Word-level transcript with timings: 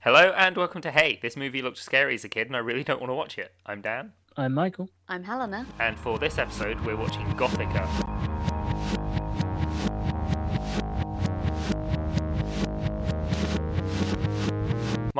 Hello 0.00 0.32
and 0.36 0.56
welcome 0.56 0.80
to 0.82 0.90
Hey. 0.90 1.18
This 1.20 1.36
movie 1.36 1.60
looked 1.62 1.78
scary 1.78 2.14
as 2.14 2.24
a 2.24 2.28
kid 2.28 2.46
and 2.46 2.56
I 2.56 2.60
really 2.60 2.84
don't 2.84 3.00
want 3.00 3.10
to 3.10 3.14
watch 3.14 3.38
it. 3.38 3.52
I'm 3.66 3.80
Dan, 3.80 4.12
I'm 4.36 4.54
Michael. 4.54 4.88
I'm 5.08 5.24
Helena. 5.24 5.66
and 5.78 5.98
for 5.98 6.18
this 6.18 6.38
episode 6.38 6.80
we're 6.80 6.96
watching 6.96 7.26
Gothika. 7.34 8.09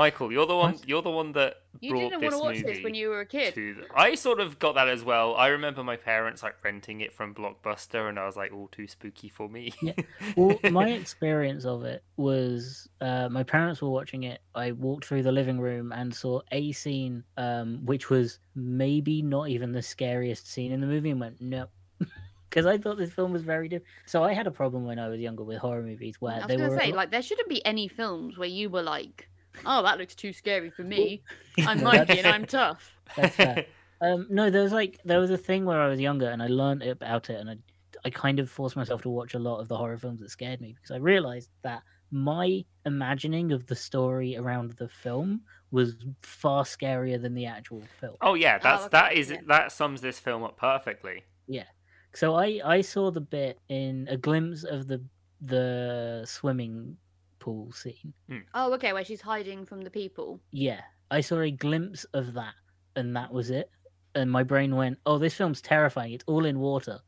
Michael, 0.01 0.33
you're 0.33 0.47
the 0.47 0.57
one. 0.57 0.73
What? 0.73 0.89
You're 0.89 1.03
the 1.03 1.11
one 1.11 1.33
that 1.33 1.57
You 1.81 1.91
brought 1.91 2.01
didn't 2.09 2.21
this 2.23 2.33
want 2.33 2.43
to 2.43 2.47
watch 2.47 2.57
movie 2.57 2.75
this 2.75 2.83
when 2.85 2.95
you 2.95 3.11
were 3.11 3.21
a 3.21 3.27
kid. 3.27 3.53
to. 3.53 3.75
The... 3.75 3.87
I 3.95 4.15
sort 4.15 4.41
of 4.41 4.59
got 4.59 4.75
that 4.77 4.89
as 4.89 5.05
well. 5.05 5.35
I 5.37 5.49
remember 5.49 5.85
my 5.85 5.97
parents 5.97 6.43
like 6.43 6.55
renting 6.65 7.03
it 7.03 7.13
from 7.13 7.35
Blockbuster, 7.35 8.09
and 8.09 8.19
I 8.19 8.25
was 8.25 8.35
like, 8.35 8.51
all 8.51 8.69
too 8.69 8.89
spooky 8.89 9.29
for 9.29 9.47
me. 9.49 9.75
Yeah. 9.83 9.93
Well, 10.37 10.59
my 10.71 10.89
experience 10.91 11.67
of 11.67 11.85
it 11.85 12.03
was 12.17 12.89
uh, 13.03 13.29
my 13.29 13.43
parents 13.43 13.83
were 13.83 13.91
watching 13.91 14.23
it. 14.23 14.41
I 14.55 14.73
walked 14.73 15.05
through 15.05 15.23
the 15.23 15.33
living 15.33 15.61
room 15.61 15.93
and 15.93 16.15
saw 16.15 16.41
a 16.51 16.73
scene, 16.73 17.25
um, 17.37 17.81
which 17.85 18.09
was 18.09 18.39
maybe 18.55 19.21
not 19.21 19.49
even 19.51 19.73
the 19.73 19.83
scariest 19.83 20.51
scene 20.51 20.73
in 20.73 20.81
the 20.81 20.87
movie, 20.87 21.11
and 21.11 21.21
went 21.21 21.43
no. 21.43 21.67
Because 22.49 22.67
I 22.67 22.79
thought 22.79 22.99
this 22.99 23.13
film 23.13 23.33
was 23.33 23.43
very 23.43 23.69
different. 23.69 23.87
So 24.07 24.25
I 24.25 24.33
had 24.33 24.49
a 24.49 24.51
problem 24.51 24.85
when 24.85 24.99
I 24.99 25.09
was 25.09 25.21
younger 25.21 25.45
with 25.45 25.59
horror 25.59 25.83
movies 25.83 26.17
where 26.21 26.33
I 26.35 26.39
was 26.39 26.47
they 26.49 26.57
gonna 26.57 26.71
were 26.71 26.79
say, 26.79 26.87
lot- 26.87 26.97
like, 26.97 27.11
there 27.13 27.23
shouldn't 27.23 27.49
be 27.49 27.65
any 27.65 27.87
films 27.87 28.37
where 28.37 28.49
you 28.49 28.69
were 28.71 28.83
like, 28.83 29.30
"Oh, 29.65 29.83
that 29.83 29.99
looks 29.99 30.15
too 30.15 30.33
scary 30.33 30.71
for 30.71 30.83
me. 30.83 31.23
I'm 31.59 31.79
No, 31.79 31.85
Mikey 31.85 32.19
and 32.19 32.27
I'm 32.27 32.47
tough." 32.47 32.95
That's 33.17 33.37
fair. 33.37 33.67
Um, 34.03 34.27
no, 34.31 34.49
there 34.49 34.63
was 34.63 34.73
like 34.73 34.99
there 35.05 35.21
was 35.21 35.31
a 35.31 35.37
thing 35.37 35.67
where 35.67 35.79
I 35.79 35.87
was 35.87 36.01
younger 36.01 36.31
and 36.31 36.43
I 36.43 36.47
learned 36.47 36.83
about 36.83 37.29
it, 37.29 37.39
and 37.39 37.51
I 37.51 37.57
I 38.05 38.11
kind 38.11 38.41
of 38.41 38.51
forced 38.51 38.77
myself 38.77 39.03
to 39.03 39.11
watch 39.11 39.35
a 39.35 39.39
lot 39.39 39.61
of 39.61 39.69
the 39.69 39.77
horror 39.77 39.99
films 39.99 40.21
that 40.21 40.31
scared 40.31 40.61
me 40.61 40.75
because 40.75 40.91
I 40.91 40.97
realized 40.97 41.51
that 41.63 41.83
my 42.11 42.65
imagining 42.87 43.53
of 43.53 43.67
the 43.67 43.77
story 43.77 44.37
around 44.37 44.73
the 44.73 44.89
film 44.89 45.43
was 45.71 45.97
far 46.23 46.65
scarier 46.65 47.21
than 47.21 47.35
the 47.35 47.47
actual 47.47 47.83
film. 48.01 48.17
oh 48.23 48.35
yeah, 48.35 48.59
that's 48.59 48.89
that 48.89 49.13
okay, 49.13 49.21
is 49.21 49.31
yeah. 49.31 49.41
that 49.47 49.73
sums 49.73 50.01
this 50.01 50.19
film 50.19 50.43
up 50.43 50.57
perfectly. 50.57 51.23
Yeah. 51.47 51.67
So 52.13 52.35
I 52.35 52.61
I 52.65 52.81
saw 52.81 53.11
the 53.11 53.21
bit 53.21 53.59
in 53.69 54.09
a 54.11 54.17
glimpse 54.17 54.65
of 54.65 54.89
the 54.89 55.03
the 55.41 56.25
swimming 56.27 56.97
pool 57.41 57.73
scene. 57.73 58.15
Oh, 58.55 58.73
okay, 58.75 58.93
where 58.93 59.05
she's 59.05 59.21
hiding 59.21 59.67
from 59.67 59.81
the 59.83 59.91
people. 59.91 60.41
Yeah, 60.53 60.83
I 61.11 61.21
saw 61.21 61.41
a 61.41 61.51
glimpse 61.51 62.05
of 62.15 62.35
that, 62.35 62.55
and 62.95 63.17
that 63.17 63.33
was 63.33 63.51
it. 63.51 63.71
And 64.15 64.31
my 64.31 64.45
brain 64.45 64.77
went, 64.77 64.99
"Oh, 65.07 65.19
this 65.19 65.35
film's 65.35 65.61
terrifying. 65.61 66.13
It's 66.13 66.25
all 66.29 66.45
in 66.45 66.61
water." 66.61 67.01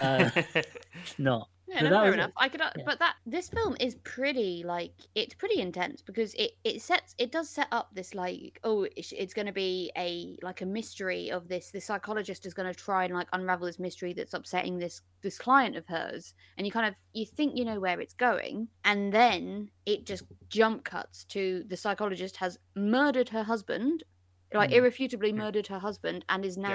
Uh, 0.00 0.30
It's 1.02 1.18
not. 1.18 1.48
Yeah, 1.74 1.88
no, 1.90 2.02
fair 2.02 2.14
enough. 2.14 2.28
it. 2.30 2.34
I 2.36 2.48
could, 2.48 2.60
uh, 2.60 2.70
Yeah. 2.76 2.84
but 2.86 2.98
that 3.00 3.16
this 3.26 3.48
film 3.48 3.76
is 3.80 3.96
pretty 4.04 4.62
like 4.64 4.92
it's 5.14 5.34
pretty 5.34 5.60
intense 5.60 6.02
because 6.02 6.34
it 6.34 6.52
it 6.64 6.80
sets 6.82 7.14
it 7.18 7.32
does 7.32 7.48
set 7.50 7.68
up 7.72 7.90
this 7.94 8.14
like 8.14 8.60
oh 8.64 8.86
it's, 8.96 9.12
it's 9.12 9.34
going 9.34 9.46
to 9.46 9.52
be 9.52 9.90
a 9.96 10.36
like 10.42 10.60
a 10.62 10.66
mystery 10.66 11.30
of 11.30 11.48
this. 11.48 11.70
The 11.70 11.80
psychologist 11.80 12.46
is 12.46 12.54
going 12.54 12.72
to 12.72 12.78
try 12.78 13.04
and 13.04 13.14
like 13.14 13.28
unravel 13.32 13.66
this 13.66 13.78
mystery 13.78 14.12
that's 14.12 14.34
upsetting 14.34 14.78
this 14.78 15.02
this 15.22 15.38
client 15.38 15.76
of 15.76 15.86
hers, 15.86 16.34
and 16.56 16.66
you 16.66 16.72
kind 16.72 16.86
of 16.86 16.94
you 17.12 17.26
think 17.26 17.56
you 17.56 17.64
know 17.64 17.80
where 17.80 18.00
it's 18.00 18.14
going, 18.14 18.68
and 18.84 19.12
then 19.12 19.70
it 19.86 20.06
just 20.06 20.24
jump 20.48 20.84
cuts 20.84 21.24
to 21.24 21.64
the 21.68 21.76
psychologist 21.76 22.36
has 22.36 22.58
murdered 22.76 23.28
her 23.30 23.42
husband, 23.42 24.04
like 24.52 24.70
Mm. 24.70 24.74
irrefutably 24.74 25.32
Mm. 25.32 25.36
murdered 25.36 25.66
her 25.68 25.78
husband, 25.78 26.24
and 26.28 26.44
is 26.44 26.56
Yeah. 26.56 26.68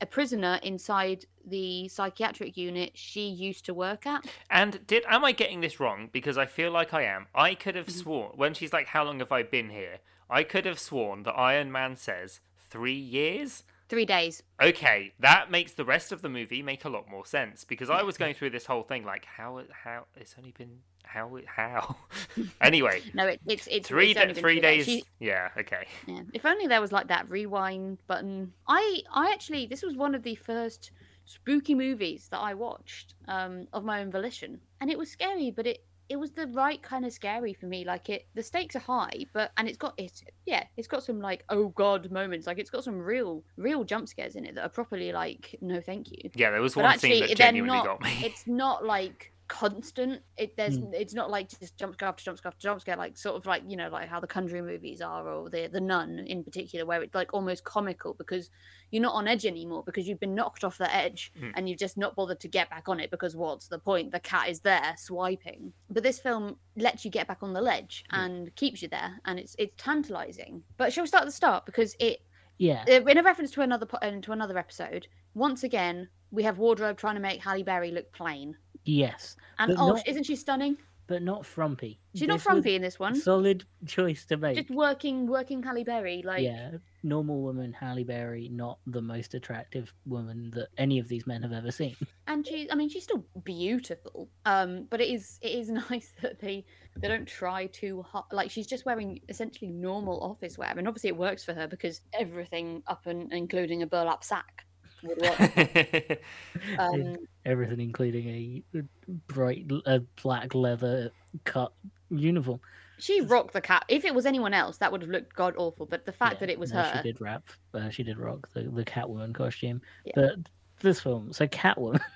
A 0.00 0.06
prisoner 0.06 0.58
inside 0.62 1.26
the 1.46 1.88
psychiatric 1.88 2.56
unit 2.56 2.92
she 2.94 3.26
used 3.28 3.64
to 3.66 3.74
work 3.74 4.06
at. 4.06 4.24
And 4.50 4.86
did 4.86 5.04
am 5.06 5.24
I 5.24 5.32
getting 5.32 5.60
this 5.60 5.78
wrong? 5.80 6.08
Because 6.12 6.38
I 6.38 6.46
feel 6.46 6.70
like 6.70 6.94
I 6.94 7.02
am. 7.02 7.26
I 7.34 7.54
could 7.54 7.74
have 7.74 7.86
Mhm. 7.86 8.02
sworn 8.02 8.32
when 8.36 8.54
she's 8.54 8.72
like, 8.72 8.88
"How 8.88 9.04
long 9.04 9.18
have 9.20 9.32
I 9.32 9.42
been 9.42 9.70
here?" 9.70 10.00
I 10.30 10.42
could 10.42 10.64
have 10.64 10.78
sworn 10.78 11.22
that 11.24 11.32
Iron 11.32 11.70
Man 11.70 11.96
says 11.96 12.40
three 12.58 12.92
years. 12.94 13.62
Three 13.94 14.06
days. 14.06 14.42
Okay, 14.60 15.12
that 15.20 15.52
makes 15.52 15.70
the 15.70 15.84
rest 15.84 16.10
of 16.10 16.20
the 16.20 16.28
movie 16.28 16.62
make 16.62 16.84
a 16.84 16.88
lot 16.88 17.08
more 17.08 17.24
sense 17.24 17.62
because 17.62 17.90
I 17.90 18.02
was 18.02 18.18
going 18.18 18.34
through 18.34 18.50
this 18.50 18.66
whole 18.66 18.82
thing 18.82 19.04
like, 19.04 19.24
how 19.24 19.62
how 19.84 20.06
it's 20.16 20.34
only 20.36 20.50
been 20.50 20.80
how 21.04 21.38
how 21.46 21.94
anyway. 22.60 23.02
No, 23.14 23.24
it, 23.28 23.40
it's 23.46 23.68
it's 23.68 23.86
Three 23.86 24.10
it's 24.10 24.18
da- 24.18 24.26
been 24.26 24.34
three 24.34 24.58
days. 24.58 24.84
She- 24.84 25.04
Yeah, 25.20 25.50
okay. 25.56 25.86
yeah. 26.08 26.22
If 26.32 26.44
only 26.44 26.66
there 26.66 26.80
was 26.80 26.90
like 26.90 27.06
that 27.06 27.30
rewind 27.30 27.98
button. 28.08 28.52
I 28.66 29.02
I 29.12 29.30
actually 29.30 29.66
this 29.66 29.84
was 29.84 29.96
one 29.96 30.16
of 30.16 30.24
the 30.24 30.34
first 30.34 30.90
spooky 31.24 31.76
movies 31.76 32.26
that 32.32 32.40
I 32.40 32.54
watched 32.54 33.14
um 33.28 33.68
of 33.72 33.84
my 33.84 34.00
own 34.00 34.10
volition, 34.10 34.58
and 34.80 34.90
it 34.90 34.98
was 34.98 35.08
scary, 35.08 35.52
but 35.52 35.68
it 35.68 35.84
it 36.08 36.16
was 36.16 36.32
the 36.32 36.46
right 36.48 36.82
kind 36.82 37.04
of 37.04 37.12
scary 37.12 37.54
for 37.54 37.66
me. 37.66 37.84
Like 37.84 38.08
it, 38.10 38.26
the 38.34 38.42
stakes 38.42 38.76
are 38.76 38.80
high, 38.80 39.26
but 39.32 39.52
and 39.56 39.68
it's 39.68 39.78
got 39.78 39.94
it's 39.96 40.22
yeah, 40.46 40.64
it's 40.76 40.88
got 40.88 41.02
some 41.02 41.20
like 41.20 41.44
oh 41.48 41.68
god 41.68 42.10
moments. 42.10 42.46
Like 42.46 42.58
it's 42.58 42.70
got 42.70 42.84
some 42.84 42.98
real 43.00 43.42
real 43.56 43.84
jump 43.84 44.08
scares 44.08 44.36
in 44.36 44.44
it 44.44 44.54
that 44.54 44.62
are 44.64 44.68
properly 44.68 45.12
like 45.12 45.56
no 45.60 45.80
thank 45.80 46.10
you. 46.10 46.30
Yeah, 46.34 46.50
there 46.50 46.60
was 46.60 46.74
But 46.74 46.84
one 46.84 46.92
actually, 46.94 47.18
scene 47.20 47.28
that 47.28 47.36
genuinely 47.36 47.76
not- 47.78 47.86
got 47.86 48.02
me. 48.02 48.20
it's 48.24 48.46
not 48.46 48.84
like 48.84 49.32
constant. 49.48 50.22
It 50.36 50.56
there's 50.56 50.78
Mm. 50.78 50.94
it's 50.94 51.14
not 51.14 51.30
like 51.30 51.48
just 51.48 51.76
jump 51.76 51.94
scare 51.94 52.08
after 52.08 52.24
jump 52.24 52.38
scare 52.38 52.48
after 52.50 52.60
jump 52.60 52.80
scare 52.80 52.96
like 52.96 53.16
sort 53.16 53.36
of 53.36 53.46
like 53.46 53.62
you 53.68 53.76
know 53.76 53.88
like 53.88 54.08
how 54.08 54.20
the 54.20 54.26
conjuring 54.26 54.66
movies 54.66 55.00
are 55.00 55.28
or 55.28 55.50
the 55.50 55.68
the 55.68 55.80
nun 55.80 56.18
in 56.20 56.42
particular 56.44 56.86
where 56.86 57.02
it's 57.02 57.14
like 57.14 57.32
almost 57.34 57.64
comical 57.64 58.14
because 58.14 58.50
you're 58.90 59.02
not 59.02 59.14
on 59.14 59.28
edge 59.28 59.44
anymore 59.46 59.82
because 59.84 60.06
you've 60.08 60.20
been 60.20 60.34
knocked 60.34 60.64
off 60.64 60.78
the 60.78 60.94
edge 60.94 61.32
Mm. 61.40 61.52
and 61.56 61.68
you've 61.68 61.78
just 61.78 61.96
not 61.96 62.14
bothered 62.16 62.40
to 62.40 62.48
get 62.48 62.70
back 62.70 62.88
on 62.88 63.00
it 63.00 63.10
because 63.10 63.34
what's 63.36 63.68
the 63.68 63.78
point? 63.78 64.12
The 64.12 64.20
cat 64.20 64.48
is 64.48 64.60
there 64.60 64.94
swiping. 64.96 65.72
But 65.90 66.02
this 66.02 66.18
film 66.18 66.58
lets 66.76 67.04
you 67.04 67.10
get 67.10 67.26
back 67.26 67.42
on 67.42 67.52
the 67.52 67.60
ledge 67.62 68.04
Mm. 68.12 68.18
and 68.24 68.54
keeps 68.56 68.82
you 68.82 68.88
there 68.88 69.20
and 69.24 69.38
it's 69.38 69.54
it's 69.58 69.74
tantalizing. 69.76 70.62
But 70.76 70.92
shall 70.92 71.04
we 71.04 71.08
start 71.08 71.22
at 71.22 71.26
the 71.26 71.32
start? 71.32 71.66
Because 71.66 71.94
it 71.98 72.20
Yeah, 72.56 72.84
uh, 72.88 73.04
in 73.04 73.18
a 73.18 73.22
reference 73.22 73.50
to 73.52 73.62
another 73.62 73.84
po- 73.86 73.98
uh, 74.00 74.20
to 74.20 74.32
another 74.32 74.56
episode 74.58 75.08
once 75.34 75.64
again 75.64 76.08
we 76.30 76.44
have 76.44 76.58
wardrobe 76.58 76.96
trying 76.96 77.16
to 77.16 77.20
make 77.20 77.40
Halle 77.42 77.62
Berry 77.64 77.90
look 77.90 78.12
plain 78.12 78.56
yes, 78.84 79.36
and 79.58 79.74
But 79.74 79.82
oh, 79.82 79.88
not- 79.90 80.08
isn't 80.08 80.24
she 80.24 80.36
stunning? 80.36 80.76
but 81.06 81.22
not 81.22 81.44
frumpy. 81.44 82.00
She's 82.14 82.28
not 82.28 82.36
This 82.36 82.46
was 82.46 82.52
frumpy 82.52 82.76
in 82.76 82.82
this 82.82 82.98
one. 82.98 83.14
Solid 83.14 83.64
choice 83.86 84.24
to 84.26 84.36
make. 84.36 84.56
Just 84.56 84.70
working, 84.70 85.26
working 85.26 85.62
Halle 85.62 85.84
Berry. 85.84 86.22
Like, 86.24 86.42
yeah, 86.42 86.70
normal 87.02 87.42
woman 87.42 87.72
Halle 87.72 88.04
Berry, 88.04 88.48
not 88.50 88.78
the 88.86 89.02
most 89.02 89.34
attractive 89.34 89.92
woman 90.06 90.50
that 90.54 90.68
any 90.78 90.98
of 90.98 91.08
these 91.08 91.26
men 91.26 91.42
have 91.42 91.52
ever 91.52 91.70
seen. 91.70 91.94
and 92.26 92.46
she, 92.46 92.70
I 92.70 92.74
mean, 92.74 92.88
she's 92.88 93.04
still 93.04 93.24
beautiful. 93.44 94.30
Um, 94.46 94.86
but 94.88 95.00
it 95.00 95.08
is, 95.08 95.38
it 95.42 95.50
is 95.52 95.68
nice 95.90 96.14
that 96.22 96.38
they, 96.38 96.64
they 96.96 97.08
don't 97.08 97.28
try 97.28 97.66
too 97.66 98.02
hard. 98.02 98.24
Like, 98.32 98.50
she's 98.50 98.66
just 98.66 98.86
wearing 98.86 99.20
essentially 99.28 99.70
normal 99.70 100.22
office 100.22 100.56
wear, 100.56 100.72
and 100.76 100.88
obviously 100.88 101.08
it 101.08 101.16
works 101.16 101.44
for 101.44 101.52
her 101.52 101.66
because 101.66 102.00
everything 102.18 102.82
up 102.86 103.06
and 103.06 103.30
including 103.32 103.82
a 103.82 103.86
burlap 103.86 104.24
sack 104.24 104.63
would 105.04 105.18
work. 105.18 106.20
um, 106.78 107.16
Everything, 107.44 107.80
including 107.80 108.62
a 108.74 108.82
bright 109.28 109.70
uh, 109.86 110.00
black 110.22 110.54
leather 110.54 111.10
cut 111.44 111.72
uniform. 112.10 112.60
she 112.98 113.20
rocked 113.20 113.52
the 113.52 113.60
cat. 113.60 113.84
If 113.88 114.04
it 114.04 114.14
was 114.14 114.26
anyone 114.26 114.54
else, 114.54 114.78
that 114.78 114.90
would 114.92 115.02
have 115.02 115.10
looked 115.10 115.34
god 115.34 115.54
awful. 115.56 115.86
But 115.86 116.06
the 116.06 116.12
fact 116.12 116.34
Yeah, 116.34 116.38
that 116.40 116.50
it 116.50 116.58
was 116.58 116.72
no, 116.72 116.82
her, 116.82 116.96
She 116.96 117.02
did 117.02 117.20
rap. 117.20 117.44
Uh, 117.72 117.90
she 117.90 118.02
did 118.02 118.18
rock 118.18 118.48
the, 118.54 118.62
the 118.62 118.84
Catwoman 118.84 119.34
costume. 119.34 119.82
Yeah. 120.04 120.12
But 120.16 120.34
this 120.80 121.00
film, 121.00 121.32
so 121.32 121.46
Catwoman. 121.46 122.00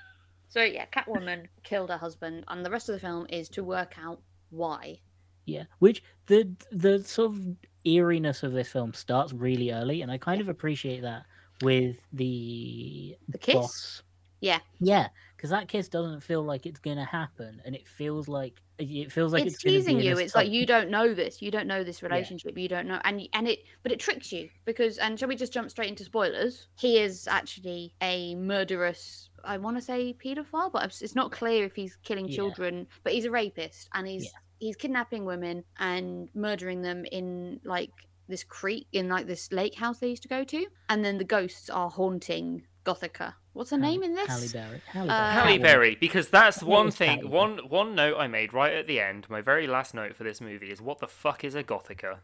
So 0.51 0.63
yeah, 0.63 0.87
Catwoman 0.87 1.45
killed 1.63 1.91
her 1.91 1.99
husband, 1.99 2.45
and 2.49 2.65
the 2.65 2.71
rest 2.71 2.89
of 2.89 2.95
the 2.95 3.01
film 3.01 3.27
is 3.29 3.51
to 3.51 3.63
work 3.63 3.97
out 4.03 4.23
why. 4.49 4.99
Yeah, 5.45 5.65
which 5.79 6.03
the 6.27 6.51
the 6.73 7.03
sort 7.05 7.33
of 7.33 7.41
eeriness 7.85 8.43
of 8.43 8.53
this 8.53 8.69
film 8.73 8.95
starts 8.95 9.35
really 9.35 9.73
early, 9.73 10.01
and 10.01 10.11
I 10.11 10.17
kind 10.17 10.41
of 10.41 10.49
appreciate 10.49 11.03
that 11.03 11.27
with 11.63 11.97
the 12.13 13.17
The 13.29 13.39
kiss. 13.39 13.55
boss. 13.55 14.03
Yeah. 14.41 14.61
yeah, 14.79 15.09
because 15.37 15.51
that 15.51 15.67
kiss 15.67 15.89
doesn't 15.89 16.21
feel 16.21 16.43
like 16.45 16.65
it's 16.65 16.79
gonna 16.79 17.05
happen, 17.05 17.61
and 17.65 17.75
it 17.75 17.89
feels 17.89 18.29
like 18.29 18.61
uh, 18.81 18.85
it 18.89 19.11
feels 19.11 19.33
like 19.33 19.45
it's, 19.47 19.55
it's, 19.57 19.65
teasing 19.65 20.01
you. 20.01 20.17
It's 20.17 20.37
like 20.37 20.49
you 20.49 20.65
don't 20.65 20.91
know 20.91 21.13
this. 21.13 21.43
You 21.43 21.51
don't 21.51 21.67
know 21.67 21.83
this 21.83 22.05
relationship. 22.05 22.57
You 22.57 22.69
don't 22.69 22.87
know, 22.87 23.01
and 23.03 23.29
and 23.33 23.49
it, 23.49 23.65
but 23.83 23.91
it 23.91 23.99
tricks 23.99 24.31
you 24.31 24.49
because. 24.65 24.99
And 24.99 25.19
shall 25.19 25.29
we 25.29 25.35
just 25.35 25.53
jump 25.53 25.71
straight 25.71 25.89
into 25.89 26.05
spoilers? 26.05 26.69
He 26.79 26.99
is 26.99 27.27
actually 27.27 27.93
a 28.01 28.37
murderous. 28.37 29.29
I 29.45 29.59
want 29.59 29.77
to 29.77 29.81
say 29.83 30.15
paedophile, 30.25 30.71
but 30.73 30.85
it's- 30.85 31.15
not 31.17 31.33
clear 31.33 31.65
if 31.65 31.75
he's 31.75 31.97
killing 32.05 32.29
Yeah. 32.29 32.37
children. 32.37 32.87
But 33.03 33.15
he's 33.15 33.25
a 33.25 33.31
rapist, 33.33 33.89
and 33.95 34.07
he's 34.07 34.25
Yeah. 34.27 34.31
he's 34.61 34.77
kidnapping 34.77 35.25
women 35.25 35.65
and 35.81 36.29
murdering 36.35 36.83
them 36.83 37.05
in 37.11 37.61
like 37.65 37.91
this 38.29 38.45
creek 38.45 38.87
in 38.93 39.09
like 39.09 39.27
this 39.27 39.51
lake 39.53 39.75
house 39.77 39.99
they 39.99 40.09
used 40.09 40.23
to 40.23 40.29
go 40.29 40.45
to, 40.45 40.67
and 40.89 41.05
then 41.05 41.19
the 41.19 41.25
ghosts 41.25 41.69
are 41.71 41.91
haunting 41.91 42.63
Gothika. 42.85 43.35
What's 43.55 43.71
her 43.71 43.77
Halle- 43.79 43.91
name 43.91 44.03
in 44.05 44.15
this? 44.15 44.29
Halle 44.29 44.49
Berry. 44.49 44.81
Halle 44.87 45.11
Uh, 45.11 45.19
Berry. 45.19 45.33
Halle 45.33 45.59
Berry, 45.59 45.95
because 46.01 46.29
that's 46.29 46.63
one 46.63 46.91
thing. 46.91 47.23
Catwoman. 47.23 47.31
One 47.31 47.59
one 47.69 47.95
note 47.95 48.17
I 48.19 48.27
made 48.29 48.53
right 48.53 48.73
at 48.75 48.87
the 48.87 49.01
end. 49.01 49.27
My 49.29 49.41
very 49.41 49.67
last 49.67 49.95
note 49.95 50.15
for 50.15 50.25
this 50.25 50.41
movie 50.41 50.71
is 50.71 50.81
what 50.81 50.99
the 51.01 51.09
fuck 51.09 51.43
is 51.45 51.55
a 51.55 51.65
Gothika? 51.65 52.19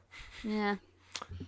Yeah. 0.45 0.77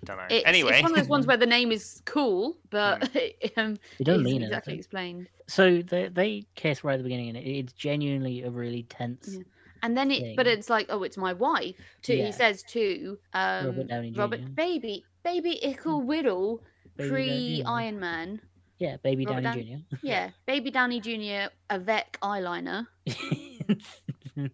Don't 0.04 0.16
know. 0.16 0.22
It's, 0.30 0.46
anyway, 0.46 0.74
it's 0.74 0.82
one 0.82 0.92
of 0.92 0.96
those 0.96 1.08
ones 1.08 1.26
where 1.26 1.36
the 1.36 1.46
name 1.46 1.72
is 1.72 2.00
cool, 2.04 2.56
but 2.70 3.02
um, 3.56 3.76
It 3.98 4.04
doesn't 4.04 4.20
isn't 4.20 4.22
mean 4.22 4.42
exactly 4.42 4.72
anything. 4.74 4.78
explained. 4.78 5.28
So 5.48 5.82
they 5.82 6.08
they 6.08 6.46
kiss 6.54 6.82
right 6.84 6.94
at 6.94 6.98
the 6.98 7.02
beginning, 7.02 7.30
and 7.30 7.38
it, 7.38 7.44
it's 7.48 7.72
genuinely 7.72 8.42
a 8.42 8.50
really 8.50 8.84
tense. 8.84 9.28
Yeah. 9.36 9.42
And 9.86 9.96
then 9.96 10.10
it, 10.10 10.34
but 10.36 10.48
it's 10.48 10.68
like, 10.68 10.86
oh, 10.88 11.04
it's 11.04 11.16
my 11.16 11.32
wife. 11.32 11.76
To 12.02 12.14
Yeah. 12.14 12.26
he 12.26 12.32
says 12.32 12.64
to 12.70 13.16
um, 13.32 13.66
Robert 13.66 13.86
Downey 13.86 14.10
Jr. 14.10 14.20
Robert, 14.20 14.54
baby, 14.56 15.04
baby 15.22 15.60
Ickle 15.64 16.02
Whittle, 16.02 16.60
pre 16.98 17.62
iron 17.64 18.00
Man. 18.00 18.40
Yeah, 18.78 18.96
baby 19.02 19.24
Robert 19.26 19.42
Downey 19.42 19.84
Yeah, 20.02 20.30
baby 20.44 20.72
Downey 20.72 20.98
Jr. 21.00 21.50
Avec 21.70 22.18
eyeliner. 22.20 22.88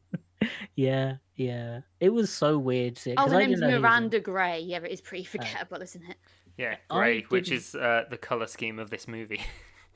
Yeah, 0.75 1.17
yeah. 1.37 1.81
It 2.01 2.09
was 2.11 2.31
so 2.33 2.59
weird. 2.59 2.99
See, 2.99 3.13
Oh, 3.13 3.23
'cause 3.23 3.33
her 3.33 3.39
name's 3.39 3.53
didn't 3.53 3.61
know 3.61 3.67
he 3.69 3.73
was 3.75 3.77
in- 3.77 3.83
Miranda 3.83 4.21
Grey. 4.21 4.61
Yeah, 4.61 4.79
it 4.79 4.91
is 4.91 5.01
pretty 5.01 5.25
forgettable, 5.25 5.81
isn't 5.83 6.03
it? 6.03 6.17
Yeah, 6.59 6.77
I 6.91 6.99
grey, 6.99 7.21
which 7.29 7.51
is 7.51 7.75
uh, 7.75 8.05
the 8.11 8.19
color 8.19 8.47
scheme 8.47 8.79
of 8.79 8.91
this 8.91 9.07
movie. 9.09 9.41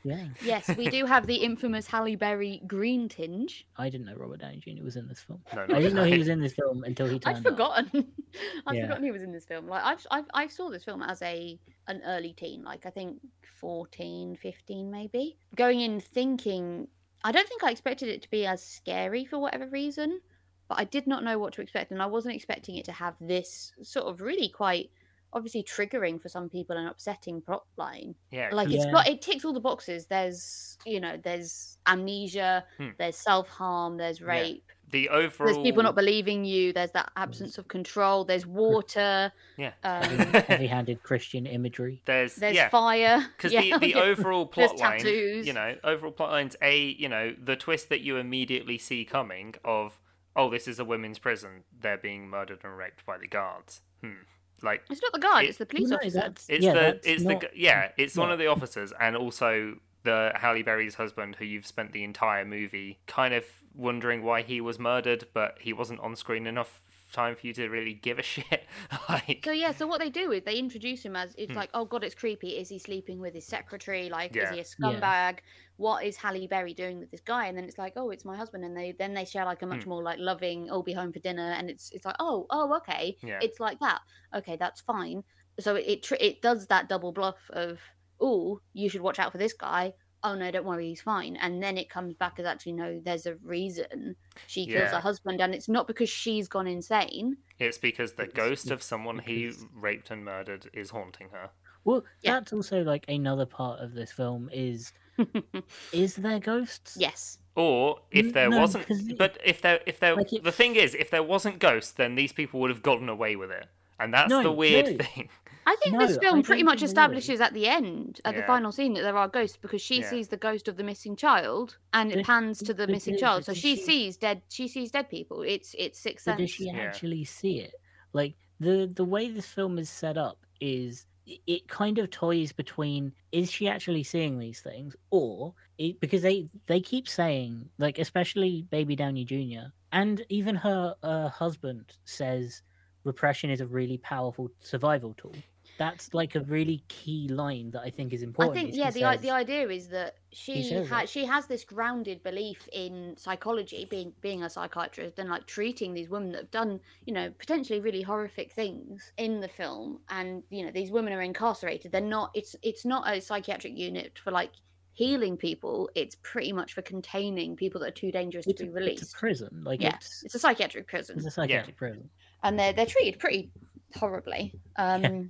Yeah, 0.06 0.24
Yes, 0.44 0.68
we 0.76 0.88
do 0.88 1.04
have 1.06 1.26
the 1.26 1.34
infamous 1.36 1.86
Halle 1.88 2.14
Berry 2.16 2.62
green 2.66 3.08
tinge. 3.08 3.66
I 3.76 3.90
didn't 3.90 4.06
know 4.06 4.14
Robert 4.14 4.38
Downey 4.40 4.58
Jr. 4.58 4.84
was 4.84 4.94
in 4.96 5.08
this 5.08 5.18
film. 5.20 5.42
no, 5.54 5.62
I 5.62 5.80
didn't 5.80 5.94
know 5.94 6.04
he 6.04 6.16
was 6.18 6.28
in 6.28 6.40
this 6.40 6.52
film 6.54 6.84
until 6.84 7.08
he 7.08 7.18
turned 7.18 7.36
I'd 7.38 7.46
up. 7.46 7.52
forgotten. 7.52 8.12
I'd 8.66 8.76
Yeah. 8.76 8.82
forgotten 8.82 9.04
he 9.04 9.10
was 9.10 9.22
in 9.22 9.32
this 9.32 9.44
film. 9.44 9.66
Like 9.66 9.82
I've, 9.84 10.06
I've 10.10 10.24
I 10.32 10.46
saw 10.46 10.70
this 10.70 10.84
film 10.84 11.02
as 11.02 11.20
a 11.22 11.58
an 11.88 12.02
early 12.06 12.32
teen, 12.34 12.62
like 12.62 12.86
I 12.86 12.90
think 12.90 13.18
14, 13.60 14.36
15 14.36 14.90
maybe. 14.90 15.36
Going 15.56 15.80
in 15.80 15.98
thinking 16.00 16.86
I 17.24 17.32
don't 17.32 17.48
think 17.48 17.64
I 17.64 17.70
expected 17.70 18.08
it 18.08 18.22
to 18.22 18.30
be 18.30 18.46
as 18.46 18.62
scary 18.62 19.24
for 19.24 19.38
whatever 19.38 19.66
reason, 19.68 20.20
but 20.68 20.78
I 20.78 20.84
did 20.84 21.06
not 21.08 21.24
know 21.24 21.38
what 21.38 21.52
to 21.54 21.62
expect 21.62 21.90
and 21.90 22.00
I 22.00 22.06
wasn't 22.06 22.36
expecting 22.36 22.76
it 22.76 22.84
to 22.84 22.92
have 22.92 23.14
this 23.20 23.72
sort 23.82 24.06
of 24.06 24.20
really 24.20 24.48
quite 24.48 24.90
obviously 25.32 25.62
triggering 25.62 26.20
for 26.20 26.28
some 26.28 26.48
people 26.48 26.76
and 26.76 26.88
upsetting 26.88 27.40
plot 27.42 27.64
line. 27.76 28.14
Yeah, 28.30 28.50
like 28.52 28.70
it's 28.70 28.84
Yeah. 28.84 28.92
got 28.92 29.08
it 29.08 29.20
ticks 29.22 29.44
all 29.44 29.52
the 29.52 29.60
boxes. 29.60 30.06
There's 30.06 30.78
you 30.86 31.00
know, 31.00 31.16
there's 31.22 31.78
amnesia, 31.86 32.64
Hmm. 32.78 32.90
there's 32.98 33.16
self 33.16 33.48
harm, 33.48 33.96
there's 33.96 34.20
Yeah. 34.20 34.26
rape, 34.26 34.70
the 34.90 35.08
overall. 35.08 35.52
there's 35.52 35.64
people 35.64 35.82
not 35.82 35.96
believing 35.96 36.44
you. 36.44 36.72
There's 36.72 36.92
that 36.92 37.10
absence 37.16 37.58
of 37.58 37.66
control. 37.66 38.24
There's 38.24 38.46
water. 38.46 39.32
Yeah. 39.56 39.72
Um, 39.82 40.02
Heavy-handed 40.46 41.02
Christian 41.02 41.44
imagery. 41.44 42.02
There's, 42.04 42.36
there's 42.36 42.54
yeah. 42.54 42.68
fire. 42.68 43.26
because 43.36 43.52
yeah, 43.52 43.62
the, 43.62 43.78
the 43.80 43.88
yeah. 43.96 44.00
overall 44.00 44.50
There's 44.54 44.70
plot 44.72 44.80
line, 44.90 44.98
tattoos. 45.00 45.46
you 45.46 45.52
know, 45.54 45.74
overall 45.82 46.12
plot 46.12 46.30
line's 46.30 46.54
a, 46.62 46.78
you 46.78 47.08
know, 47.08 47.34
the 47.42 47.56
twist 47.56 47.88
that 47.88 48.00
you 48.02 48.16
immediately 48.16 48.78
see 48.78 49.04
coming 49.04 49.56
of, 49.64 50.00
oh, 50.36 50.48
this 50.50 50.68
is 50.68 50.78
a 50.78 50.84
women's 50.84 51.18
prison, 51.18 51.64
they're 51.76 51.98
being 51.98 52.28
murdered 52.28 52.60
and 52.62 52.76
raped 52.78 53.04
by 53.04 53.18
the 53.18 53.26
guards. 53.26 53.80
Hmm. 54.02 54.12
Like 54.62 54.82
It's 54.90 55.02
not 55.02 55.12
the 55.12 55.18
guard. 55.18 55.44
It- 55.44 55.48
it's 55.50 55.58
the 55.58 55.66
police 55.66 55.88
No, 55.90 55.96
officer. 55.96 56.18
that's- 56.18 56.46
it's 56.48 56.64
yeah, 56.64 56.72
the 56.74 56.80
that's 56.80 57.06
it's 57.06 57.22
not- 57.24 57.40
the 57.40 57.50
yeah, 57.54 57.92
it's 57.96 58.16
one 58.16 58.30
of 58.32 58.38
the 58.38 58.46
officers 58.46 58.92
and 59.00 59.16
also 59.16 59.76
the 60.02 60.32
Halle 60.36 60.62
Berry's 60.62 60.94
husband, 60.94 61.36
who 61.36 61.44
you've 61.44 61.66
spent 61.66 61.92
the 61.92 62.04
entire 62.04 62.44
movie 62.44 62.98
kind 63.06 63.34
of 63.34 63.44
wondering 63.74 64.22
why 64.22 64.42
he 64.42 64.60
was 64.60 64.78
murdered, 64.78 65.26
but 65.34 65.58
he 65.60 65.72
wasn't 65.72 65.98
on 66.00 66.14
screen 66.16 66.46
enough 66.46 66.80
time 67.12 67.34
for 67.36 67.46
you 67.46 67.52
to 67.52 67.68
really 67.68 67.92
give 67.94 68.18
a 68.18 68.22
shit. 68.34 68.64
like 69.08 69.42
So 69.44 69.50
yeah, 69.52 69.72
so 69.72 69.86
what 69.86 70.00
they 70.00 70.10
do 70.10 70.32
is 70.32 70.42
they 70.44 70.56
introduce 70.58 71.02
him 71.04 71.16
as 71.16 71.34
it's 71.36 71.52
Hmm. 71.52 71.58
like, 71.58 71.70
oh 71.74 71.84
god, 71.84 72.04
it's 72.04 72.14
creepy. 72.14 72.50
Is 72.56 72.68
he 72.68 72.78
sleeping 72.78 73.18
with 73.18 73.34
his 73.34 73.44
secretary? 73.46 74.08
Like, 74.08 74.34
Yeah. 74.34 74.44
is 74.44 74.50
he 74.50 74.60
a 74.60 74.64
scumbag? 74.64 75.38
What 75.78 76.04
is 76.04 76.16
Halle 76.16 76.46
Berry 76.46 76.72
doing 76.74 76.98
with 76.98 77.10
this 77.10 77.20
guy? 77.20 77.46
And 77.46 77.56
then 77.56 77.64
it's 77.64 77.76
like, 77.78 77.92
oh, 77.96 78.10
it's 78.10 78.24
my 78.24 78.36
husband. 78.36 78.64
And 78.64 78.76
they 78.76 78.92
then 78.98 79.12
they 79.14 79.24
share 79.24 79.44
like 79.44 79.62
a 79.62 79.66
much 79.66 79.84
Hmm. 79.84 79.90
more 79.90 80.02
like 80.02 80.18
loving, 80.18 80.68
oh, 80.70 80.82
be 80.82 80.92
home 80.94 81.12
for 81.12 81.18
dinner. 81.18 81.52
And 81.52 81.68
it's 81.68 81.90
it's 81.92 82.04
like, 82.04 82.16
oh, 82.18 82.46
oh, 82.50 82.74
okay, 82.78 83.16
Yeah. 83.22 83.38
it's 83.42 83.60
like 83.60 83.78
that. 83.80 84.00
Okay, 84.34 84.56
that's 84.56 84.80
fine. 84.80 85.22
So 85.60 85.74
it 85.76 85.84
it, 85.86 86.02
tr- 86.02 86.14
it 86.20 86.42
does 86.42 86.66
that 86.68 86.88
double 86.88 87.12
bluff 87.12 87.38
of, 87.50 87.78
oh, 88.20 88.60
you 88.72 88.88
should 88.88 89.00
watch 89.02 89.18
out 89.18 89.32
for 89.32 89.38
this 89.38 89.52
guy. 89.52 89.92
Oh 90.22 90.34
no, 90.34 90.50
don't 90.50 90.64
worry, 90.64 90.88
he's 90.88 91.02
fine. 91.02 91.36
And 91.36 91.62
then 91.62 91.76
it 91.78 91.90
comes 91.90 92.14
back 92.14 92.38
as 92.40 92.46
actually 92.46 92.72
no, 92.72 93.00
there's 93.04 93.26
a 93.26 93.36
reason 93.36 94.16
she 94.46 94.64
kills 94.66 94.76
Yeah. 94.80 94.88
her 94.92 95.00
husband, 95.00 95.40
and 95.40 95.54
it's 95.54 95.68
not 95.68 95.86
because 95.86 96.08
she's 96.08 96.48
gone 96.48 96.66
insane. 96.66 97.36
it's 97.58 97.78
because 97.78 98.14
the 98.14 98.24
It's- 98.24 98.36
ghost 98.36 98.70
of 98.70 98.82
someone 98.82 99.18
he 99.20 99.50
raped 99.72 100.10
and 100.10 100.24
murdered 100.24 100.68
is 100.74 100.90
haunting 100.90 101.28
her. 101.30 101.50
Well, 101.86 102.04
Yeah. 102.22 102.32
that's 102.34 102.52
also 102.52 102.82
like 102.82 103.04
another 103.08 103.46
part 103.46 103.80
of 103.80 103.94
this 103.94 104.12
film 104.12 104.50
is 104.52 104.92
is 105.92 106.16
there 106.16 106.38
ghosts? 106.40 106.96
yes. 106.98 107.38
Or 107.54 108.00
if 108.10 108.34
there 108.34 108.50
no, 108.50 108.60
wasn't, 108.60 108.84
it- 108.90 109.16
but 109.16 109.38
if 109.42 109.62
there, 109.62 109.80
if 109.86 109.98
there, 110.00 110.14
like 110.14 110.30
it 110.32 110.44
the 110.44 110.52
thing 110.52 110.76
is, 110.76 110.94
if 110.94 111.10
there 111.10 111.22
wasn't 111.22 111.58
ghosts, 111.58 111.92
then 111.92 112.14
these 112.14 112.32
people 112.32 112.60
would 112.60 112.68
have 112.70 112.82
gotten 112.82 113.08
away 113.08 113.34
with 113.34 113.50
it, 113.50 113.66
and 113.98 114.12
that's 114.12 114.28
No, 114.28 114.42
the 114.42 114.52
weird 114.52 114.84
no. 114.98 115.04
thing. 115.04 115.30
I 115.68 115.74
think 115.82 115.94
No, 115.94 116.06
this 116.06 116.18
I 116.18 116.20
film 116.20 116.42
pretty 116.42 116.62
much 116.62 116.80
think 116.80 116.88
establishes 116.90 117.40
at 117.40 117.54
the 117.54 117.66
end, 117.66 118.20
at 118.26 118.36
the 118.36 118.42
final 118.42 118.70
scene, 118.72 118.92
that 118.94 119.00
there 119.02 119.16
are 119.16 119.26
ghosts 119.26 119.56
because 119.56 119.80
she 119.80 120.00
Yeah. 120.00 120.10
sees 120.10 120.28
the 120.28 120.36
ghost 120.36 120.68
of 120.68 120.76
the 120.76 120.84
missing 120.84 121.16
child, 121.16 121.78
and 121.94 122.12
it 122.12 122.16
But- 122.16 122.26
pans 122.26 122.58
to 122.58 122.74
the 122.74 122.86
but 122.86 122.90
missing 122.90 123.14
did- 123.14 123.20
child. 123.20 123.44
So 123.46 123.54
she 123.54 123.74
she- 123.76 123.82
sees 123.82 124.16
dead. 124.18 124.42
She 124.50 124.68
sees 124.68 124.90
dead 124.90 125.08
people. 125.08 125.40
It's 125.42 125.74
it's 125.78 125.98
sixth 125.98 126.26
But 126.26 126.32
does 126.38 126.50
sense. 126.50 126.50
she 126.50 126.64
Yeah. 126.66 126.76
actually 126.76 127.24
see 127.24 127.60
it? 127.60 127.72
Like 128.12 128.34
the 128.60 128.86
the 128.94 129.04
way 129.04 129.30
this 129.30 129.46
film 129.46 129.78
is 129.78 129.88
set 129.88 130.18
up 130.18 130.44
is 130.60 131.06
i- 131.06 131.15
it 131.26 131.68
kind 131.68 131.98
of 131.98 132.10
toys 132.10 132.52
between 132.52 133.12
is 133.32 133.50
she 133.50 133.68
actually 133.68 134.02
seeing 134.02 134.38
these 134.38 134.60
things? 134.60 134.94
Or 135.10 135.54
it, 135.78 136.00
because 136.00 136.22
they 136.22 136.48
they 136.66 136.80
keep 136.80 137.08
saying 137.08 137.68
like 137.78 137.98
especially 137.98 138.66
baby 138.70 138.96
downey 138.96 139.24
jr 139.24 139.68
and 139.92 140.24
even 140.28 140.54
her 140.54 140.94
uh, 141.02 141.28
husband 141.28 141.84
says 142.04 142.62
repression 143.04 143.50
is 143.50 143.60
a 143.60 143.66
really 143.66 143.98
powerful 143.98 144.50
survival 144.60 145.14
tool 145.16 145.34
that's 145.78 146.14
like 146.14 146.34
a 146.34 146.40
really 146.40 146.82
key 146.88 147.28
line 147.28 147.70
that 147.70 147.82
i 147.82 147.90
think 147.90 148.12
is 148.12 148.22
important. 148.22 148.56
I 148.56 148.62
think 148.62 148.74
yeah. 148.74 148.90
The 148.90 149.00
says- 149.00 149.20
the 149.20 149.30
idea 149.30 149.68
is 149.68 149.88
that 149.88 150.16
she 150.32 150.62
says 150.62 150.88
has 150.88 151.10
she 151.10 151.24
has 151.24 151.46
this 151.46 151.64
grounded 151.64 152.22
belief 152.22 152.68
in 152.72 153.14
psychology, 153.16 153.86
being 153.90 154.12
being 154.20 154.42
a 154.42 154.50
psychiatrist, 154.50 155.18
and 155.18 155.28
like 155.30 155.46
treating 155.46 155.94
these 155.94 156.08
women 156.08 156.32
that 156.32 156.42
have 156.42 156.50
done 156.50 156.80
you 157.04 157.12
know 157.12 157.30
potentially 157.38 157.80
really 157.80 158.02
horrific 158.02 158.52
things 158.52 159.12
in 159.16 159.40
the 159.40 159.48
film, 159.48 160.00
and 160.10 160.42
you 160.50 160.64
know 160.64 160.70
these 160.70 160.90
women 160.90 161.12
are 161.12 161.22
incarcerated. 161.22 161.92
They're 161.92 162.00
not. 162.00 162.30
It's 162.34 162.56
it's 162.62 162.84
not 162.84 163.08
a 163.08 163.20
psychiatric 163.20 163.76
unit 163.76 164.18
for 164.22 164.30
like 164.30 164.52
healing 164.92 165.36
people. 165.36 165.90
It's 165.94 166.16
pretty 166.22 166.52
much 166.52 166.72
for 166.72 166.82
containing 166.82 167.54
people 167.56 167.80
that 167.82 167.88
are 167.88 167.92
too 167.92 168.10
dangerous 168.10 168.46
it's 168.46 168.60
to 168.60 168.64
be 168.66 168.70
a, 168.70 168.72
released. 168.72 169.02
it's 169.02 169.14
a 169.14 169.16
prison 169.18 169.62
like 169.62 169.82
Yeah. 169.82 169.94
it's 169.96 170.22
It's 170.24 170.34
a 170.34 170.38
psychiatric 170.38 170.86
prison, 170.86 171.18
it's 171.18 171.26
a 171.26 171.30
psychiatric 171.30 171.76
prison 171.76 172.08
and 172.42 172.58
they're 172.58 172.72
they're 172.72 172.86
treated 172.86 173.18
pretty 173.20 173.50
horribly. 173.94 174.54
Um, 174.76 175.02
yeah 175.02 175.22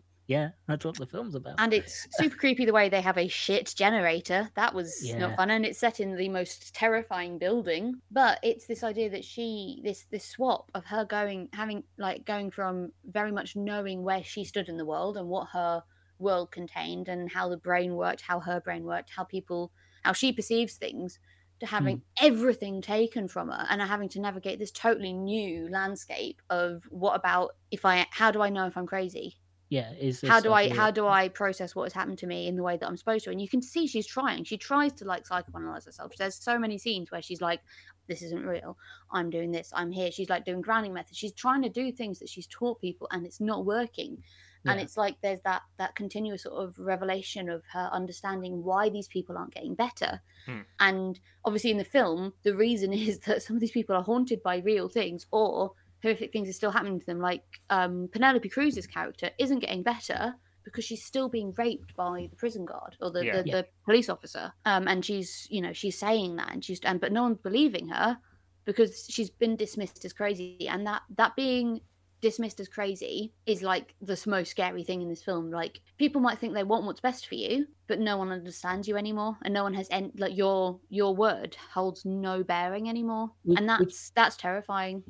that's 0.66 0.84
what 0.84 0.96
the 0.96 1.06
film's 1.06 1.34
about 1.34 1.54
and 1.58 1.72
it's 1.72 2.06
super 2.12 2.36
creepy 2.36 2.64
the 2.64 2.72
way 2.72 2.88
they 2.88 3.00
have 3.00 3.18
a 3.18 3.28
shit 3.28 3.72
generator. 3.76 4.50
That 4.54 4.74
was 4.74 5.00
Yeah. 5.02 5.18
not 5.18 5.36
fun, 5.36 5.50
and 5.50 5.64
it's 5.64 5.78
set 5.78 6.00
in 6.00 6.16
the 6.16 6.28
most 6.28 6.74
terrifying 6.74 7.38
building. 7.38 8.00
But 8.10 8.40
it's 8.42 8.66
this 8.66 8.82
idea 8.82 9.10
that 9.10 9.24
she 9.24 9.80
this 9.84 10.04
this 10.10 10.24
swap 10.24 10.70
of 10.74 10.84
her 10.86 11.04
going 11.04 11.48
having 11.52 11.84
like 11.98 12.24
going 12.24 12.50
from 12.50 12.92
very 13.04 13.32
much 13.32 13.56
knowing 13.56 14.02
where 14.02 14.22
she 14.22 14.44
stood 14.44 14.68
in 14.68 14.76
the 14.76 14.86
world 14.86 15.16
and 15.16 15.28
what 15.28 15.48
her 15.50 15.82
world 16.18 16.50
contained 16.50 17.08
and 17.08 17.30
how 17.30 17.48
the 17.48 17.56
brain 17.56 17.94
worked, 17.94 18.22
how 18.22 18.40
her 18.40 18.60
brain 18.60 18.84
worked, 18.84 19.10
how 19.10 19.24
people 19.24 19.72
how 20.02 20.12
she 20.12 20.32
perceives 20.32 20.74
things 20.74 21.18
to 21.60 21.66
having 21.66 21.96
hmm. 21.98 22.26
everything 22.26 22.82
taken 22.82 23.28
from 23.28 23.48
her 23.48 23.66
and 23.70 23.80
having 23.80 24.08
to 24.10 24.20
navigate 24.20 24.58
this 24.58 24.70
totally 24.70 25.12
new 25.12 25.68
landscape 25.70 26.42
of 26.50 26.84
what 26.90 27.16
about 27.16 27.56
if 27.70 27.84
I 27.84 28.06
how 28.10 28.30
do 28.30 28.42
I 28.42 28.50
know 28.50 28.66
if 28.66 28.76
I'm 28.76 28.86
crazy? 28.86 29.38
Yeah 29.68 29.92
is 29.98 30.20
this 30.20 30.30
how 30.30 30.40
do 30.40 30.52
i 30.52 30.62
I 30.62 30.62
a- 30.62 30.74
how 30.74 30.90
do 30.90 31.06
I 31.06 31.28
process 31.28 31.74
what 31.74 31.84
has 31.84 31.92
happened 31.92 32.18
to 32.18 32.26
me 32.26 32.46
in 32.46 32.56
the 32.56 32.62
way 32.62 32.76
that 32.76 32.86
I'm 32.86 32.96
supposed 32.96 33.24
to? 33.24 33.30
And 33.30 33.40
you 33.40 33.48
can 33.48 33.62
see 33.62 33.86
she's 33.86 34.06
trying. 34.06 34.44
She 34.44 34.56
tries 34.56 34.92
to 34.94 35.04
like 35.04 35.24
psychoanalyze 35.26 35.86
herself. 35.86 36.12
There's 36.16 36.36
so 36.36 36.58
many 36.58 36.78
scenes 36.78 37.10
where 37.10 37.22
she's 37.22 37.40
like, 37.40 37.60
"This 38.06 38.22
isn't 38.22 38.44
real. 38.44 38.78
I'm 39.10 39.30
doing 39.30 39.50
this. 39.50 39.70
I'm 39.74 39.90
here." 39.90 40.10
She's 40.10 40.30
like 40.30 40.44
doing 40.44 40.60
grounding 40.60 40.92
methods. 40.92 41.18
She's 41.18 41.32
trying 41.32 41.62
to 41.62 41.68
do 41.68 41.92
things 41.92 42.18
that 42.20 42.28
she's 42.28 42.46
taught 42.46 42.80
people, 42.80 43.08
and 43.10 43.26
it's 43.26 43.40
not 43.40 43.64
working. 43.64 44.22
And 44.68 44.80
it's 44.80 44.96
like 44.96 45.16
there's 45.20 45.40
that 45.42 45.62
that 45.78 45.94
continuous 45.94 46.42
sort 46.42 46.62
of 46.62 46.78
revelation 46.78 47.48
of 47.48 47.62
her 47.72 47.88
understanding 47.92 48.64
why 48.64 48.88
these 48.88 49.08
people 49.08 49.38
aren't 49.38 49.54
getting 49.54 49.74
better. 49.74 50.20
Hmm. 50.46 50.60
And 50.80 51.20
obviously 51.44 51.70
in 51.70 51.78
the 51.78 51.84
film, 51.84 52.32
the 52.42 52.56
reason 52.56 52.92
is 53.08 53.20
that 53.20 53.42
some 53.42 53.56
of 53.56 53.60
these 53.60 53.70
people 53.70 53.96
are 53.96 54.02
haunted 54.02 54.42
by 54.42 54.58
real 54.58 54.88
things 54.88 55.26
or 55.30 55.72
horrific 56.06 56.32
things 56.32 56.48
are 56.48 56.52
still 56.52 56.70
happening 56.70 57.00
to 57.00 57.06
them. 57.06 57.18
Like 57.20 57.42
um, 57.70 58.08
Penelope 58.12 58.48
Cruz's 58.48 58.86
character 58.86 59.30
isn't 59.38 59.58
getting 59.60 59.82
better 59.82 60.34
because 60.64 60.84
she's 60.84 61.04
still 61.04 61.28
being 61.28 61.52
raped 61.56 61.94
by 61.96 62.28
the 62.30 62.36
prison 62.36 62.64
guard 62.64 62.96
or 63.00 63.10
the, 63.10 63.24
Yeah. 63.24 63.42
the, 63.42 63.48
Yeah. 63.48 63.62
police 63.84 64.08
officer. 64.08 64.52
Um, 64.64 64.88
and 64.88 65.04
she's, 65.04 65.46
you 65.50 65.60
know, 65.60 65.72
she's 65.72 65.98
saying 65.98 66.36
that 66.36 66.52
and 66.52 66.64
she's, 66.64 66.80
and 66.80 67.00
but 67.00 67.12
no 67.12 67.22
one's 67.22 67.38
believing 67.38 67.88
her 67.88 68.18
because 68.64 69.06
she's 69.08 69.30
been 69.30 69.56
dismissed 69.56 70.04
as 70.04 70.12
crazy. 70.12 70.66
And 70.68 70.86
that 70.86 71.02
that 71.16 71.36
being 71.36 71.80
dismissed 72.22 72.58
as 72.60 72.66
crazy 72.68 73.32
is 73.44 73.62
like 73.62 73.94
the 74.00 74.20
most 74.26 74.50
scary 74.50 74.82
thing 74.82 75.02
in 75.02 75.08
this 75.08 75.22
film. 75.22 75.50
Like 75.50 75.80
people 75.98 76.20
might 76.20 76.38
think 76.38 76.54
they 76.54 76.64
want 76.64 76.84
what's 76.84 76.98
best 77.00 77.26
for 77.28 77.34
you, 77.36 77.66
but 77.86 78.00
no 78.00 78.16
one 78.16 78.32
understands 78.32 78.88
you 78.88 78.96
anymore, 78.96 79.36
and 79.44 79.52
no 79.54 79.62
one 79.62 79.74
has 79.74 79.86
en- 79.90 80.12
like 80.16 80.36
your 80.36 80.80
your 80.88 81.14
word 81.14 81.56
holds 81.72 82.04
no 82.04 82.42
bearing 82.42 82.88
anymore, 82.88 83.30
Which- 83.44 83.58
and 83.60 83.68
which- 83.68 83.78
that's 83.90 84.10
that's 84.16 84.36
terrifying. 84.36 85.04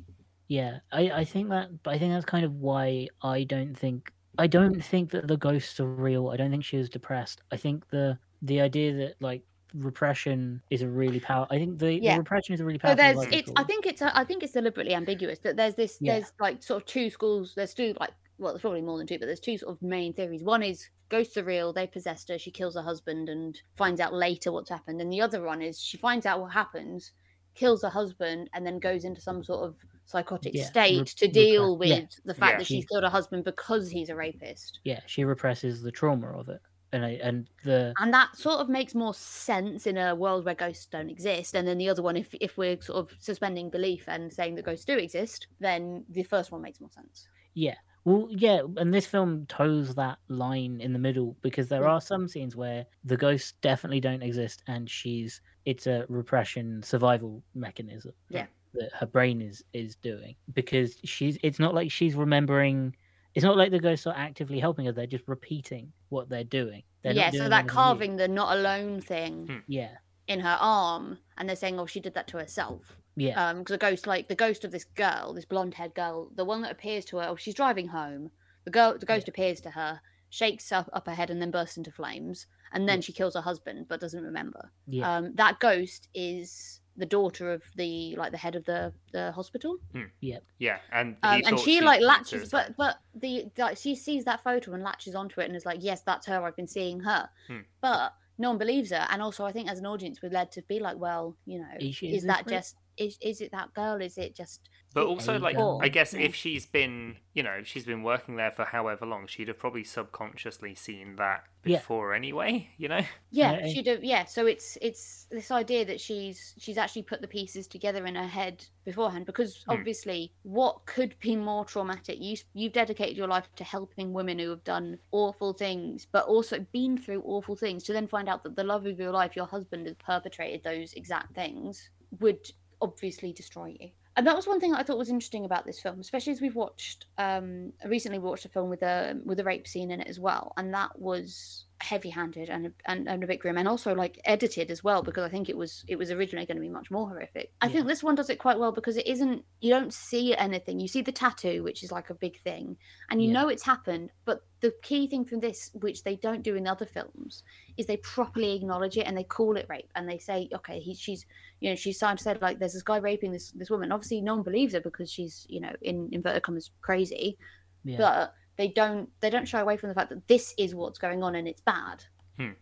Yeah, 0.47 0.79
I, 0.91 1.11
I 1.11 1.23
think 1.25 1.49
that, 1.49 1.83
but 1.83 1.93
I 1.93 1.99
think 1.99 2.13
that's 2.13 2.25
kind 2.25 2.45
of 2.45 2.53
why 2.53 3.07
I 3.21 3.43
don't 3.43 3.75
think 3.75 4.13
I 4.37 4.47
don't 4.47 4.83
think 4.83 5.11
that 5.11 5.27
the 5.27 5.35
ghosts 5.37 5.79
are 5.79 5.87
real. 5.91 6.29
I 6.29 6.37
don't 6.37 6.51
think 6.51 6.63
she 6.63 6.77
was 6.77 6.89
depressed. 6.89 7.41
I 7.51 7.57
think 7.57 7.89
the 7.89 8.17
the 8.41 8.61
idea 8.61 8.93
that 8.93 9.15
like 9.21 9.43
repression 9.73 10.61
is 10.69 10.81
a 10.81 10.89
really 10.89 11.19
power. 11.19 11.47
I 11.49 11.57
think 11.57 11.79
the, 11.79 11.93
Yeah. 11.93 12.13
the 12.15 12.19
repression 12.19 12.53
is 12.53 12.61
a 12.61 12.65
really 12.65 12.79
So 12.85 12.95
powerful. 12.95 13.25
there's 13.25 13.27
it's 13.31 13.51
I 13.55 13.63
think 13.63 13.85
it's 13.85 14.01
I 14.01 14.23
think 14.23 14.43
it's 14.43 14.53
deliberately 14.53 14.93
ambiguous 14.93 15.39
that 15.39 15.57
there's 15.57 15.75
this 15.75 15.97
Yeah. 15.99 16.19
there's 16.19 16.31
like 16.39 16.63
sort 16.63 16.81
of 16.83 16.87
two 16.87 17.09
schools 17.09 17.53
there's 17.55 17.73
two 17.73 17.93
like 17.99 18.11
well 18.37 18.53
there's 18.53 18.61
probably 18.61 18.81
more 18.81 18.97
than 18.97 19.07
two 19.07 19.19
but 19.19 19.25
there's 19.25 19.39
two 19.41 19.57
sort 19.57 19.73
of 19.75 19.81
main 19.81 20.13
theories 20.13 20.43
one 20.43 20.63
is 20.63 20.89
ghosts 21.09 21.35
are 21.37 21.43
real 21.43 21.73
they 21.73 21.87
possessed 21.87 22.29
her 22.29 22.37
she 22.37 22.51
kills 22.51 22.75
her 22.75 22.81
husband 22.83 23.27
and 23.27 23.61
finds 23.75 23.99
out 23.99 24.13
later 24.13 24.51
what's 24.51 24.69
happened 24.69 25.01
and 25.01 25.11
the 25.11 25.19
other 25.21 25.41
one 25.41 25.61
is 25.61 25.81
she 25.81 25.97
finds 25.97 26.25
out 26.25 26.39
what 26.39 26.53
happens 26.53 27.11
kills 27.55 27.81
her 27.81 27.89
husband 27.89 28.49
and 28.53 28.65
then 28.65 28.77
goes 28.79 29.03
into 29.03 29.19
some 29.19 29.43
sort 29.43 29.65
of 29.67 29.75
psychotic 30.07 30.53
Yeah, 30.55 30.65
state 30.65 30.99
re- 30.99 31.05
to 31.05 31.27
deal 31.27 31.79
yeah. 31.83 31.99
with 31.99 32.09
the 32.25 32.33
fact 32.33 32.53
Yeah. 32.53 32.57
that 32.59 32.65
she's 32.67 32.85
killed 32.85 33.03
her 33.03 33.09
husband 33.09 33.43
because 33.43 33.89
he's 33.89 34.09
a 34.09 34.15
rapist 34.15 34.79
yeah, 34.83 35.01
she 35.05 35.23
represses 35.23 35.81
the 35.83 35.91
trauma 35.91 36.31
of 36.31 36.49
it, 36.49 36.61
and 36.93 37.05
I, 37.05 37.19
and 37.21 37.47
the 37.63 37.93
and 37.99 38.13
that 38.13 38.35
sort 38.35 38.59
of 38.59 38.69
makes 38.69 38.95
more 38.95 39.13
sense 39.13 39.85
in 39.85 39.97
a 39.97 40.15
world 40.15 40.45
where 40.45 40.55
ghosts 40.55 40.85
don't 40.87 41.09
exist 41.09 41.53
and 41.55 41.67
then 41.67 41.77
the 41.77 41.89
other 41.89 42.01
one 42.01 42.17
if 42.17 42.33
if 42.41 42.57
we're 42.57 42.81
sort 42.81 42.97
of 42.99 43.15
suspending 43.19 43.69
belief 43.69 44.05
and 44.07 44.31
saying 44.33 44.55
that 44.55 44.65
ghosts 44.65 44.85
do 44.85 44.97
exist 44.97 45.47
then 45.59 46.03
the 46.09 46.23
first 46.23 46.51
one 46.51 46.61
makes 46.61 46.79
more 46.81 46.89
sense 46.91 47.27
Yeah. 47.53 47.75
Well, 48.05 48.29
yeah, 48.31 48.61
and 48.77 48.93
this 48.93 49.05
film 49.05 49.45
toes 49.47 49.93
that 49.95 50.19
line 50.29 50.79
in 50.79 50.93
the 50.93 50.99
middle 50.99 51.35
because 51.41 51.67
there 51.67 51.81
Mm. 51.81 51.89
are 51.89 51.99
some 51.99 52.29
scenes 52.29 52.55
where 52.55 52.85
the 53.03 53.17
ghosts 53.17 53.51
definitely 53.59 53.99
don't 53.99 54.23
exist 54.23 54.63
and 54.67 54.89
she's 54.89 55.41
it's 55.65 55.87
a 55.87 56.05
repression 56.07 56.81
survival 56.83 57.43
mechanism. 57.53 58.13
Yeah. 58.29 58.45
That 58.79 58.91
her 58.99 59.05
brain 59.05 59.41
is 59.41 59.63
is 59.73 59.95
doing 59.95 60.35
because 60.53 60.97
she's 61.03 61.37
it's 61.43 61.59
not 61.59 61.73
like 61.73 61.91
she's 61.91 62.15
remembering 62.15 62.95
it's 63.35 63.43
not 63.43 63.57
like 63.57 63.71
the 63.71 63.79
ghosts 63.79 64.07
are 64.07 64.15
actively 64.17 64.59
helping 64.59 64.85
her, 64.85 64.91
they're 64.91 65.05
just 65.05 65.27
repeating 65.27 65.91
what 66.09 66.27
they're 66.29 66.43
doing. 66.43 66.81
They're 67.03 67.13
not 67.13 67.19
yeah, 67.21 67.31
so 67.31 67.37
that 67.49 67.51
anything 67.51 67.65
new. 67.67 67.71
carving 67.73 68.15
the 68.17 68.27
not 68.27 68.57
alone 68.57 68.99
thing 69.01 69.47
Hmm. 69.47 69.57
Yeah. 69.67 69.91
in 70.27 70.39
her 70.39 70.57
arm, 70.59 71.19
and 71.37 71.47
they're 71.47 71.55
saying, 71.55 71.79
"Oh, 71.79 71.85
she 71.85 71.99
did 71.99 72.13
that 72.15 72.27
to 72.29 72.37
herself." 72.37 72.97
Yeah. 73.15 73.49
Um, 73.49 73.59
because 73.59 73.73
the 73.73 73.77
ghost, 73.77 74.07
like 74.07 74.27
the 74.27 74.35
ghost 74.35 74.63
of 74.65 74.71
this 74.71 74.85
girl, 74.85 75.33
this 75.33 75.45
blonde-haired 75.45 75.93
girl, 75.95 76.29
the 76.35 76.45
one 76.45 76.61
that 76.61 76.71
appears 76.71 77.03
to 77.05 77.17
her, 77.17 77.27
oh, 77.29 77.35
she's 77.35 77.55
driving 77.55 77.87
home. 77.87 78.29
The 78.65 78.71
girl, 78.71 78.97
the 78.97 79.05
ghost 79.07 79.27
appears 79.27 79.59
to 79.61 79.71
her, 79.71 80.01
shakes 80.29 80.71
up, 80.71 80.89
up 80.93 81.05
her 81.07 81.13
head, 81.15 81.29
and 81.29 81.41
then 81.41 81.49
bursts 81.51 81.77
into 81.77 81.91
flames, 81.91 82.45
and 82.73 82.87
then 82.89 82.97
Yeah. 82.99 83.01
she 83.01 83.13
kills 83.13 83.33
her 83.35 83.41
husband, 83.41 83.87
but 83.87 83.99
doesn't 84.01 84.23
remember. 84.23 84.71
yeah. 84.87 85.15
Um, 85.17 85.33
that 85.35 85.59
ghost 85.59 86.09
is 86.13 86.81
the 86.97 87.05
daughter 87.05 87.51
of 87.53 87.61
the 87.75 88.15
like 88.15 88.31
the 88.31 88.37
head 88.37 88.55
of 88.55 88.65
the 88.65 88.91
the 89.11 89.31
hospital. 89.31 89.77
Yeah, 90.19 90.39
Yeah, 90.57 90.79
and 90.91 91.15
Um, 91.23 91.33
and 91.45 91.45
thought 91.45 91.59
she 91.59 91.79
like 91.81 92.01
latches, 92.01 92.29
suicide. 92.49 92.75
but 92.77 92.77
but 92.77 93.21
the 93.21 93.51
like 93.57 93.77
she 93.77 93.95
sees 93.95 94.25
that 94.25 94.43
photo 94.43 94.73
and 94.73 94.83
latches 94.83 95.13
onto 95.15 95.39
it 95.41 95.45
and 95.45 95.55
is 95.55 95.65
like, 95.65 95.79
yes, 95.81 96.01
that's 96.01 96.25
her. 96.25 96.43
I've 96.43 96.55
been 96.55 96.67
seeing 96.67 96.99
her, 97.01 97.29
Hmm. 97.47 97.59
but 97.81 98.13
no 98.39 98.49
one 98.49 98.57
believes 98.57 98.89
her. 98.91 99.05
And 99.09 99.21
also, 99.21 99.45
I 99.45 99.51
think 99.51 99.69
as 99.69 99.79
an 99.79 99.85
audience, 99.85 100.21
we're 100.21 100.29
led 100.29 100.51
to 100.53 100.61
be 100.63 100.79
like, 100.79 100.97
well, 100.97 101.37
you 101.45 101.59
know, 101.59 101.67
Is 101.79 102.01
is, 102.01 102.17
is 102.17 102.23
that 102.25 102.47
just 102.47 102.75
is 102.97 103.17
is 103.21 103.41
it 103.41 103.51
that 103.51 103.73
girl? 103.73 104.01
Is 104.01 104.17
it 104.17 104.35
just 104.35 104.69
But 104.93 105.05
also, 105.05 105.37
like, 105.37 105.57
Or- 105.57 105.83
I 105.83 105.89
guess 105.89 106.13
yeah. 106.13 106.21
if 106.21 106.33
she's 106.33 106.65
been, 106.65 107.17
you 107.33 107.43
know, 107.43 107.61
she's 107.63 107.85
been 107.85 108.01
working 108.03 108.35
there 108.37 108.51
for 108.51 108.65
however 108.65 109.05
long, 109.05 109.27
she'd 109.27 109.47
have 109.49 109.59
probably 109.59 109.83
subconsciously 109.83 110.73
seen 110.75 111.17
that 111.17 111.43
Yeah. 111.65 111.77
before 111.77 112.13
anyway, 112.15 112.69
you 112.77 112.87
know? 112.87 113.01
yeah, 113.29 113.59
Yeah, 113.59 113.67
she 113.67 113.81
do 113.83 113.99
yeah. 114.01 114.25
So 114.25 114.47
it's 114.47 114.77
it's 114.81 115.27
this 115.29 115.51
idea 115.51 115.85
that 115.85 116.01
she's 116.01 116.55
she's 116.57 116.77
actually 116.77 117.03
put 117.03 117.21
the 117.21 117.27
pieces 117.27 117.67
together 117.67 118.05
in 118.07 118.15
her 118.15 118.25
head 118.27 118.65
beforehand 118.85 119.25
because 119.27 119.63
Hmm. 119.63 119.71
obviously, 119.73 120.33
what 120.43 120.85
could 120.87 121.15
be 121.19 121.35
more 121.35 121.65
traumatic? 121.65 122.17
You 122.19 122.37
you've 122.53 122.73
dedicated 122.73 123.17
your 123.17 123.27
life 123.27 123.47
to 123.57 123.63
helping 123.63 124.13
women 124.13 124.39
who 124.39 124.49
have 124.49 124.63
done 124.63 124.97
awful 125.11 125.53
things, 125.53 126.07
but 126.11 126.25
also 126.25 126.59
been 126.71 126.97
through 126.97 127.21
awful 127.23 127.55
things. 127.55 127.83
To 127.83 127.93
then 127.93 128.07
find 128.07 128.27
out 128.29 128.41
that 128.43 128.55
the 128.55 128.63
love 128.63 128.85
of 128.87 128.97
your 128.99 129.11
life, 129.11 129.35
your 129.35 129.47
husband, 129.47 129.85
has 129.85 129.95
perpetrated 129.97 130.63
those 130.63 130.93
exact 130.93 131.35
things, 131.35 131.89
would 132.19 132.49
obviously 132.81 133.33
destroy 133.33 133.75
you. 133.79 133.89
And 134.15 134.25
that 134.25 134.35
was 134.35 134.47
one 134.47 134.59
thing 134.59 134.73
I 134.73 134.81
thought 134.81 134.97
was 134.97 135.09
interesting 135.09 135.45
about 135.45 135.65
this 135.65 135.79
film, 135.79 135.99
especially 135.99 136.33
as 136.33 136.41
we've 136.41 136.55
watched 136.55 137.05
um 137.19 137.73
recently 137.85 138.19
watched 138.19 138.45
a 138.45 138.49
film 138.49 138.69
with 138.69 138.81
a 138.81 139.19
with 139.23 139.39
a 139.39 139.43
rape 139.43 139.67
scene 139.67 139.91
in 139.91 140.01
it 140.01 140.07
as 140.07 140.19
well, 140.19 140.53
and 140.57 140.73
that 140.73 140.99
was 140.99 141.66
heavy-handed 141.79 142.49
and 142.49 142.73
and, 142.85 143.07
and 143.07 143.23
a 143.23 143.27
bit 143.27 143.39
grim 143.39 143.57
and 143.57 143.67
also 143.67 143.93
like 143.93 144.19
edited 144.25 144.71
as 144.71 144.83
well 144.83 145.03
because 145.03 145.23
I 145.23 145.29
think 145.29 145.47
it 145.47 145.55
was 145.55 145.85
it 145.87 145.95
was 145.95 146.09
originally 146.11 146.45
going 146.45 146.57
to 146.57 146.61
be 146.61 146.69
much 146.69 146.89
more 146.89 147.07
horrific. 147.07 147.51
I 147.61 147.67
Yeah. 147.67 147.73
think 147.73 147.87
this 147.87 148.01
one 148.03 148.15
does 148.15 148.29
it 148.31 148.39
quite 148.39 148.57
well 148.57 148.71
because 148.71 148.97
it 148.97 149.05
isn't 149.05 149.45
you 149.61 149.69
don't 149.69 149.93
see 149.93 150.35
anything. 150.35 150.79
You 150.79 150.87
see 150.87 151.01
the 151.03 151.11
tattoo, 151.11 151.63
which 151.63 151.83
is 151.83 151.91
like 151.91 152.09
a 152.09 152.15
big 152.15 152.39
thing, 152.41 152.77
and 153.09 153.21
you 153.21 153.27
Yeah. 153.27 153.33
know 153.33 153.47
it's 153.49 153.63
happened, 153.63 154.11
but 154.25 154.41
the 154.61 154.73
key 154.81 155.07
thing 155.07 155.23
from 155.23 155.39
this, 155.39 155.69
which 155.75 156.03
they 156.03 156.15
don't 156.15 156.41
do 156.41 156.55
in 156.55 156.65
other 156.67 156.85
films, 156.85 157.43
is 157.77 157.85
they 157.85 157.97
properly 157.97 158.55
acknowledge 158.55 158.97
it 158.97 159.05
and 159.05 159.15
they 159.15 159.23
call 159.23 159.55
it 159.55 159.67
rape 159.69 159.91
and 159.95 160.09
they 160.09 160.17
say, 160.17 160.49
okay, 160.55 160.79
he, 160.79 160.95
she's, 160.95 161.27
you 161.59 161.69
know, 161.69 161.75
she's 161.75 161.99
signed 161.99 162.19
said 162.19 162.41
like, 162.41 162.57
there's 162.57 162.73
this 162.73 162.81
guy 162.81 162.97
raping 162.97 163.31
this 163.31 163.51
this 163.51 163.69
woman. 163.69 163.91
Obviously, 163.91 164.19
no 164.21 164.33
one 164.33 164.43
believes 164.43 164.73
her 164.73 164.81
because 164.81 165.11
she's, 165.11 165.45
you 165.47 165.59
know, 165.61 165.73
in 165.81 166.09
inverted 166.11 166.41
commas, 166.41 166.71
crazy. 166.81 167.37
Yeah. 167.83 167.97
But 167.97 168.33
they 168.57 168.67
don't 168.69 169.09
they 169.21 169.29
don't 169.29 169.47
shy 169.47 169.59
away 169.59 169.77
from 169.77 169.89
the 169.89 169.95
fact 169.95 170.09
that 170.09 170.27
this 170.27 170.53
is 170.57 170.73
what's 170.75 170.99
going 170.99 171.23
on 171.23 171.35
and 171.35 171.47
it's 171.47 171.61
bad, 171.61 172.03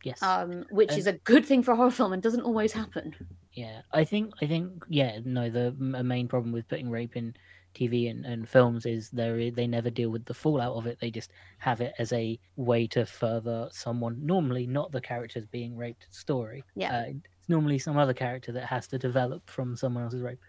yes. 0.04 0.22
um, 0.22 0.66
which 0.72 0.90
And- 0.92 1.00
is 1.00 1.08
a 1.08 1.14
good 1.14 1.46
thing 1.46 1.64
for 1.64 1.72
a 1.72 1.76
horror 1.76 1.92
film 1.92 2.14
and 2.14 2.22
doesn't 2.22 2.42
always 2.42 2.72
happen. 2.74 3.16
Yeah, 3.54 3.82
I 3.94 4.04
think 4.04 4.34
I 4.42 4.48
think 4.48 4.84
yeah, 4.90 5.20
no, 5.24 5.50
the 5.50 5.74
m- 5.80 5.96
a 5.96 6.04
main 6.04 6.28
problem 6.28 6.52
with 6.52 6.68
putting 6.68 6.90
rape 6.90 7.16
in 7.16 7.34
TV 7.74 8.10
and, 8.10 8.26
and 8.26 8.48
films 8.48 8.86
is 8.86 9.10
they 9.10 9.50
they 9.50 9.68
never 9.68 9.90
deal 9.90 10.10
with 10.10 10.26
the 10.26 10.34
fallout 10.34 10.76
of 10.76 10.88
it. 10.88 10.98
They 11.00 11.10
just 11.12 11.32
have 11.60 11.80
it 11.82 11.94
as 11.98 12.12
a 12.14 12.38
way 12.58 12.88
to 12.88 13.06
further 13.06 13.70
someone 13.72 14.18
normally 14.26 14.68
not 14.68 14.92
the 14.92 15.00
characters 15.02 15.46
being 15.46 15.76
raped 15.78 16.08
story. 16.10 16.64
Yeah. 16.76 16.98
uh, 16.98 17.04
it's 17.10 17.50
normally 17.50 17.80
some 17.80 17.98
other 17.98 18.14
character 18.14 18.52
that 18.54 18.66
has 18.66 18.88
to 18.88 18.98
develop 18.98 19.50
from 19.50 19.76
someone 19.78 20.04
else's 20.04 20.22
rape. 20.22 20.40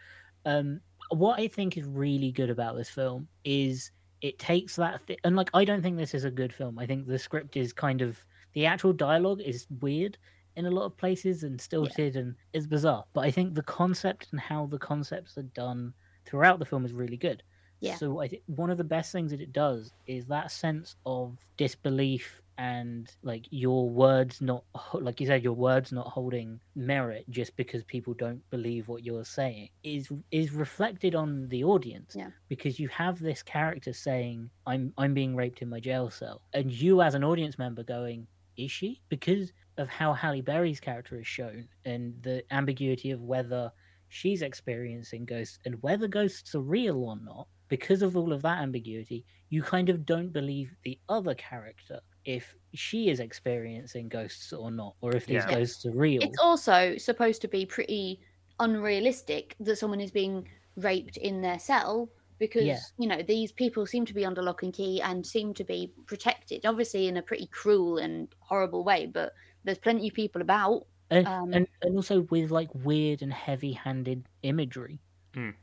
Um, 0.44 0.80
what 1.10 1.38
I 1.38 1.46
think 1.48 1.76
is 1.76 1.84
really 1.86 2.32
good 2.32 2.50
about 2.50 2.76
this 2.76 2.88
film 2.88 3.28
is 3.44 3.92
it 4.22 4.38
takes 4.38 4.76
that 4.76 5.06
th- 5.06 5.20
and 5.24 5.36
like 5.36 5.50
I 5.54 5.64
don't 5.64 5.82
think 5.82 5.96
this 5.96 6.14
is 6.14 6.24
a 6.24 6.30
good 6.30 6.52
film. 6.52 6.78
I 6.78 6.86
think 6.86 7.06
the 7.06 7.18
script 7.18 7.56
is 7.56 7.72
kind 7.72 8.02
of 8.02 8.24
the 8.52 8.66
actual 8.66 8.92
dialogue 8.92 9.40
is 9.40 9.66
weird 9.80 10.18
in 10.56 10.66
a 10.66 10.70
lot 10.70 10.86
of 10.86 10.96
places 10.96 11.42
and 11.42 11.60
stilted 11.60 12.16
and 12.16 12.34
is 12.52 12.66
bizarre. 12.66 13.04
But 13.12 13.20
I 13.22 13.30
think 13.30 13.54
the 13.54 13.62
concept 13.62 14.28
and 14.30 14.40
how 14.40 14.66
the 14.66 14.78
concepts 14.78 15.36
are 15.36 15.42
done 15.42 15.92
throughout 16.24 16.58
the 16.58 16.64
film 16.64 16.84
is 16.84 16.92
really 16.92 17.18
good. 17.18 17.42
Yeah. 17.80 17.96
So 17.96 18.20
I 18.20 18.28
think 18.28 18.42
one 18.46 18.70
of 18.70 18.78
the 18.78 18.84
best 18.84 19.12
things 19.12 19.30
that 19.32 19.40
it 19.42 19.52
does 19.52 19.92
is 20.06 20.24
that 20.26 20.50
sense 20.50 20.96
of 21.04 21.36
disbelief 21.58 22.42
and 22.58 23.14
like 23.22 23.46
your 23.50 23.88
words 23.88 24.40
not 24.40 24.64
like 24.94 25.20
you 25.20 25.26
said 25.26 25.42
your 25.42 25.52
words 25.52 25.92
not 25.92 26.06
holding 26.08 26.58
merit 26.74 27.24
just 27.28 27.54
because 27.56 27.84
people 27.84 28.14
don't 28.14 28.42
believe 28.50 28.88
what 28.88 29.04
you're 29.04 29.24
saying 29.24 29.68
is 29.82 30.08
is 30.30 30.52
reflected 30.52 31.14
on 31.14 31.48
the 31.48 31.62
audience 31.64 32.14
Yeah. 32.16 32.30
because 32.48 32.80
you 32.80 32.88
have 32.88 33.18
this 33.20 33.42
character 33.42 33.92
saying 33.92 34.48
i'm 34.66 34.92
i'm 34.96 35.12
being 35.14 35.36
raped 35.36 35.60
in 35.62 35.68
my 35.68 35.80
jail 35.80 36.10
cell 36.10 36.40
and 36.54 36.72
you 36.72 37.02
as 37.02 37.14
an 37.14 37.24
audience 37.24 37.58
member 37.58 37.82
going 37.82 38.26
is 38.56 38.70
she 38.70 39.00
because 39.10 39.52
of 39.76 39.88
how 39.88 40.12
halle 40.14 40.40
berry's 40.40 40.80
character 40.80 41.18
is 41.20 41.26
shown 41.26 41.68
and 41.84 42.14
the 42.22 42.42
ambiguity 42.50 43.10
of 43.10 43.20
whether 43.20 43.70
she's 44.08 44.40
experiencing 44.42 45.24
ghosts 45.24 45.58
and 45.66 45.82
whether 45.82 46.08
ghosts 46.08 46.54
are 46.54 46.60
real 46.60 46.96
or 47.04 47.16
not 47.22 47.48
because 47.68 48.02
of 48.02 48.16
all 48.16 48.32
of 48.32 48.42
that 48.42 48.58
ambiguity 48.62 49.24
you 49.48 49.62
kind 49.62 49.88
of 49.88 50.04
don't 50.06 50.32
believe 50.32 50.74
the 50.82 50.98
other 51.08 51.34
character 51.34 52.00
if 52.24 52.56
she 52.74 53.08
is 53.08 53.20
experiencing 53.20 54.08
ghosts 54.08 54.52
or 54.52 54.70
not 54.70 54.94
or 55.00 55.14
if 55.14 55.26
these 55.28 55.44
Yeah. 55.44 55.50
ghosts 55.50 55.84
are 55.86 55.92
real 55.92 56.20
It's 56.22 56.38
also 56.38 56.96
supposed 56.98 57.40
to 57.42 57.48
be 57.48 57.66
pretty 57.66 58.20
unrealistic 58.60 59.54
that 59.60 59.76
someone 59.76 60.00
is 60.00 60.10
being 60.10 60.48
raped 60.76 61.16
in 61.16 61.40
their 61.42 61.58
cell 61.58 62.10
because 62.38 62.64
Yeah. 62.66 62.78
you 62.98 63.06
know 63.08 63.22
these 63.22 63.52
people 63.52 63.86
seem 63.86 64.04
to 64.06 64.14
be 64.14 64.24
under 64.24 64.42
lock 64.42 64.62
and 64.62 64.72
key 64.72 65.00
and 65.00 65.26
seem 65.26 65.54
to 65.54 65.64
be 65.64 65.92
protected 66.06 66.66
obviously 66.66 67.06
in 67.08 67.16
a 67.16 67.22
pretty 67.22 67.46
cruel 67.46 67.98
and 67.98 68.34
horrible 68.40 68.84
way 68.84 69.06
but 69.06 69.32
there's 69.64 69.78
plenty 69.78 70.08
of 70.08 70.14
people 70.14 70.42
about 70.42 70.86
and, 71.10 71.26
um, 71.26 71.52
and 71.52 71.66
and 71.82 71.96
also 71.96 72.22
with 72.22 72.50
like 72.50 72.68
weird 72.74 73.22
and 73.22 73.32
heavy-handed 73.32 74.28
imagery 74.42 75.00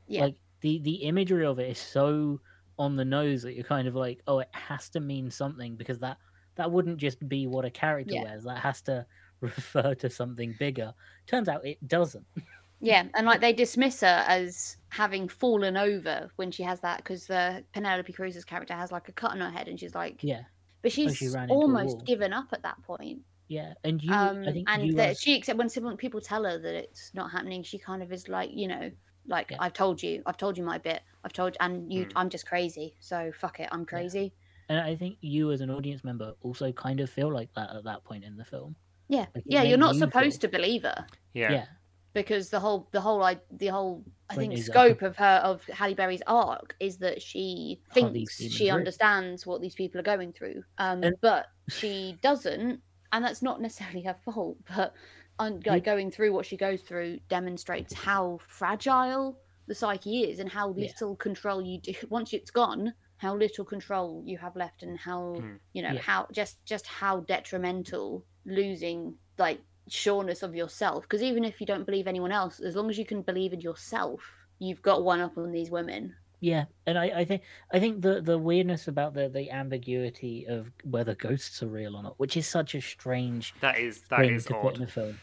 Yeah. 0.07 0.21
like 0.25 0.37
the 0.63 0.79
the 0.79 0.95
imagery 0.95 1.45
of 1.45 1.59
it 1.59 1.69
is 1.69 1.77
so 1.77 2.39
on 2.79 2.95
the 2.95 3.05
nose 3.05 3.43
that 3.43 3.53
you're 3.53 3.63
kind 3.63 3.87
of 3.87 3.93
like 3.95 4.19
oh 4.27 4.39
it 4.39 4.49
has 4.51 4.89
to 4.89 4.99
mean 4.99 5.29
something 5.29 5.75
because 5.75 5.99
that 5.99 6.17
that 6.55 6.71
wouldn't 6.71 6.97
just 6.97 7.27
be 7.29 7.45
what 7.47 7.65
a 7.65 7.69
character 7.69 8.15
Yeah. 8.15 8.23
wears 8.23 8.43
that 8.45 8.57
has 8.57 8.81
to 8.83 9.05
refer 9.41 9.93
to 9.95 10.09
something 10.09 10.55
bigger. 10.57 10.93
Turns 11.27 11.47
out 11.49 11.65
it 11.65 11.85
doesn't. 11.87 12.25
Yeah 12.79 13.03
and 13.13 13.25
like 13.27 13.41
they 13.41 13.53
dismiss 13.53 14.01
her 14.01 14.23
as 14.27 14.77
having 14.89 15.27
fallen 15.27 15.77
over 15.77 16.29
when 16.37 16.49
she 16.51 16.63
has 16.63 16.79
that 16.81 16.97
because 16.97 17.27
the 17.27 17.63
penelope 17.73 18.11
cruz's 18.13 18.43
character 18.45 18.73
has 18.73 18.91
like 18.91 19.07
a 19.09 19.11
cut 19.11 19.31
on 19.31 19.39
her 19.39 19.49
head 19.51 19.67
and 19.67 19.79
she's 19.79 19.93
like 19.95 20.23
yeah. 20.23 20.43
But 20.81 20.91
she's 20.91 21.21
ran 21.33 21.43
into 21.43 21.53
a 21.53 21.57
almost 21.57 22.05
given 22.05 22.33
up 22.33 22.47
at 22.53 22.63
that 22.63 22.81
point. 22.83 23.19
Yeah 23.49 23.73
and 23.83 24.01
you 24.01 24.11
um 24.11 24.43
i 24.47 24.51
think 24.51 24.69
and 24.69 24.97
that 24.97 25.09
as- 25.11 25.21
she 25.21 25.35
except 25.35 25.57
when 25.59 25.97
people 25.97 26.21
tell 26.21 26.43
her 26.45 26.57
that 26.57 26.75
it's 26.75 27.11
not 27.13 27.29
happening 27.31 27.61
she 27.63 27.77
kind 27.77 28.01
of 28.01 28.11
is 28.11 28.27
like 28.27 28.49
you 28.53 28.67
know 28.67 28.89
like 29.27 29.51
Yeah. 29.51 29.57
i've 29.59 29.73
told 29.73 30.01
you 30.03 30.21
i've 30.25 30.37
told 30.37 30.57
you 30.57 30.63
my 30.63 30.77
bit 30.77 31.01
i've 31.23 31.33
told 31.33 31.55
and 31.59 31.91
you 31.91 32.05
Mm. 32.05 32.11
i'm 32.15 32.29
just 32.29 32.45
crazy 32.45 32.95
so 32.99 33.31
fuck 33.33 33.59
it 33.59 33.69
i'm 33.71 33.85
crazy 33.85 34.33
and 34.69 34.79
i 34.79 34.95
think 34.95 35.17
you 35.21 35.51
as 35.51 35.61
an 35.61 35.69
audience 35.69 36.03
member 36.03 36.33
also 36.41 36.71
kind 36.71 36.99
of 36.99 37.09
feel 37.09 37.31
like 37.33 37.53
that 37.55 37.69
at 37.75 37.83
that 37.85 38.03
point 38.03 38.23
in 38.23 38.37
the 38.37 38.45
film 38.45 38.75
Yeah, 39.09 39.25
Like, 39.35 39.43
yeah. 39.45 39.63
You're 39.63 39.77
not 39.77 39.93
you 39.95 39.99
supposed 39.99 40.41
feel- 40.41 40.49
to 40.49 40.57
believe 40.57 40.83
her 40.83 41.05
Yeah. 41.33 41.51
yeah. 41.51 41.65
because 42.13 42.49
the 42.49 42.59
whole, 42.59 42.87
the 42.91 43.01
whole, 43.01 43.21
I, 43.23 43.39
the 43.51 43.67
whole, 43.67 44.03
I 44.29 44.35
think 44.35 44.53
is, 44.53 44.65
scope 44.67 45.01
of 45.01 45.15
her 45.17 45.35
of 45.43 45.63
Halle 45.65 45.93
Berry's 45.95 46.21
arc 46.27 46.75
is 46.79 46.97
that 46.99 47.21
she 47.21 47.81
thinks 47.93 48.37
she 48.37 48.65
work. 48.69 48.77
understands 48.79 49.45
what 49.47 49.61
these 49.61 49.75
people 49.75 49.99
are 49.99 50.03
going 50.13 50.31
through, 50.31 50.63
um, 50.77 51.03
And- 51.03 51.15
but 51.21 51.47
she 51.69 52.17
doesn't, 52.21 52.81
and 53.11 53.25
that's 53.25 53.41
not 53.41 53.61
necessarily 53.61 54.03
her 54.03 54.15
fault. 54.25 54.57
But 54.75 54.93
un- 55.39 55.61
like, 55.65 55.83
going 55.83 56.11
through 56.11 56.33
what 56.33 56.45
she 56.45 56.57
goes 56.57 56.81
through 56.81 57.19
demonstrates 57.29 57.93
how 57.93 58.39
fragile 58.47 59.39
the 59.67 59.75
psyche 59.75 60.23
is 60.29 60.39
and 60.39 60.49
how 60.49 60.73
Yeah. 60.73 60.87
little 60.87 61.15
control 61.15 61.61
you 61.61 61.79
do 61.79 61.93
once 62.09 62.33
it's 62.33 62.51
gone. 62.51 62.93
How 63.17 63.35
little 63.35 63.63
control 63.63 64.21
you 64.25 64.37
have 64.39 64.55
left, 64.57 64.83
and 64.83 64.97
how 64.97 65.35
Hmm. 65.35 65.55
you 65.71 65.81
know 65.81 65.93
Yeah. 65.93 66.01
how 66.01 66.27
just 66.31 66.63
just 66.65 66.85
how 66.87 67.21
detrimental 67.21 68.25
losing 68.45 69.17
like 69.37 69.61
sureness 69.87 70.43
of 70.43 70.55
yourself. 70.55 71.03
Because 71.03 71.23
even 71.23 71.43
if 71.45 71.59
you 71.61 71.67
don't 71.67 71.85
believe 71.85 72.07
anyone 72.07 72.31
else, 72.31 72.59
as 72.59 72.75
long 72.75 72.89
as 72.89 72.97
you 72.97 73.05
can 73.05 73.21
believe 73.21 73.53
in 73.53 73.61
yourself, 73.61 74.21
you've 74.59 74.81
got 74.81 75.03
one 75.03 75.19
up 75.21 75.37
on 75.37 75.51
these 75.51 75.71
women. 75.71 76.15
Yeah, 76.43 76.65
and 76.85 76.99
I, 76.99 77.05
I 77.05 77.23
think 77.23 77.43
I 77.71 77.79
think 77.79 78.01
the 78.01 78.19
the 78.19 78.37
weirdness 78.37 78.89
about 78.89 79.13
the 79.13 79.29
the 79.29 79.49
ambiguity 79.49 80.45
of 80.45 80.73
whether 80.83 81.15
ghosts 81.15 81.63
are 81.63 81.67
real 81.67 81.95
or 81.95 82.03
not, 82.03 82.19
which 82.19 82.35
is 82.35 82.45
such 82.45 82.75
a 82.75 82.81
strange 82.81 83.53
That 83.61 83.79
is 83.79 84.01
that 84.09 84.19
thing 84.19 84.33
is 84.33 84.43
to 84.47 84.55
put 84.55 84.75
in 84.75 84.83
a 84.83 84.87
film, 84.87 85.21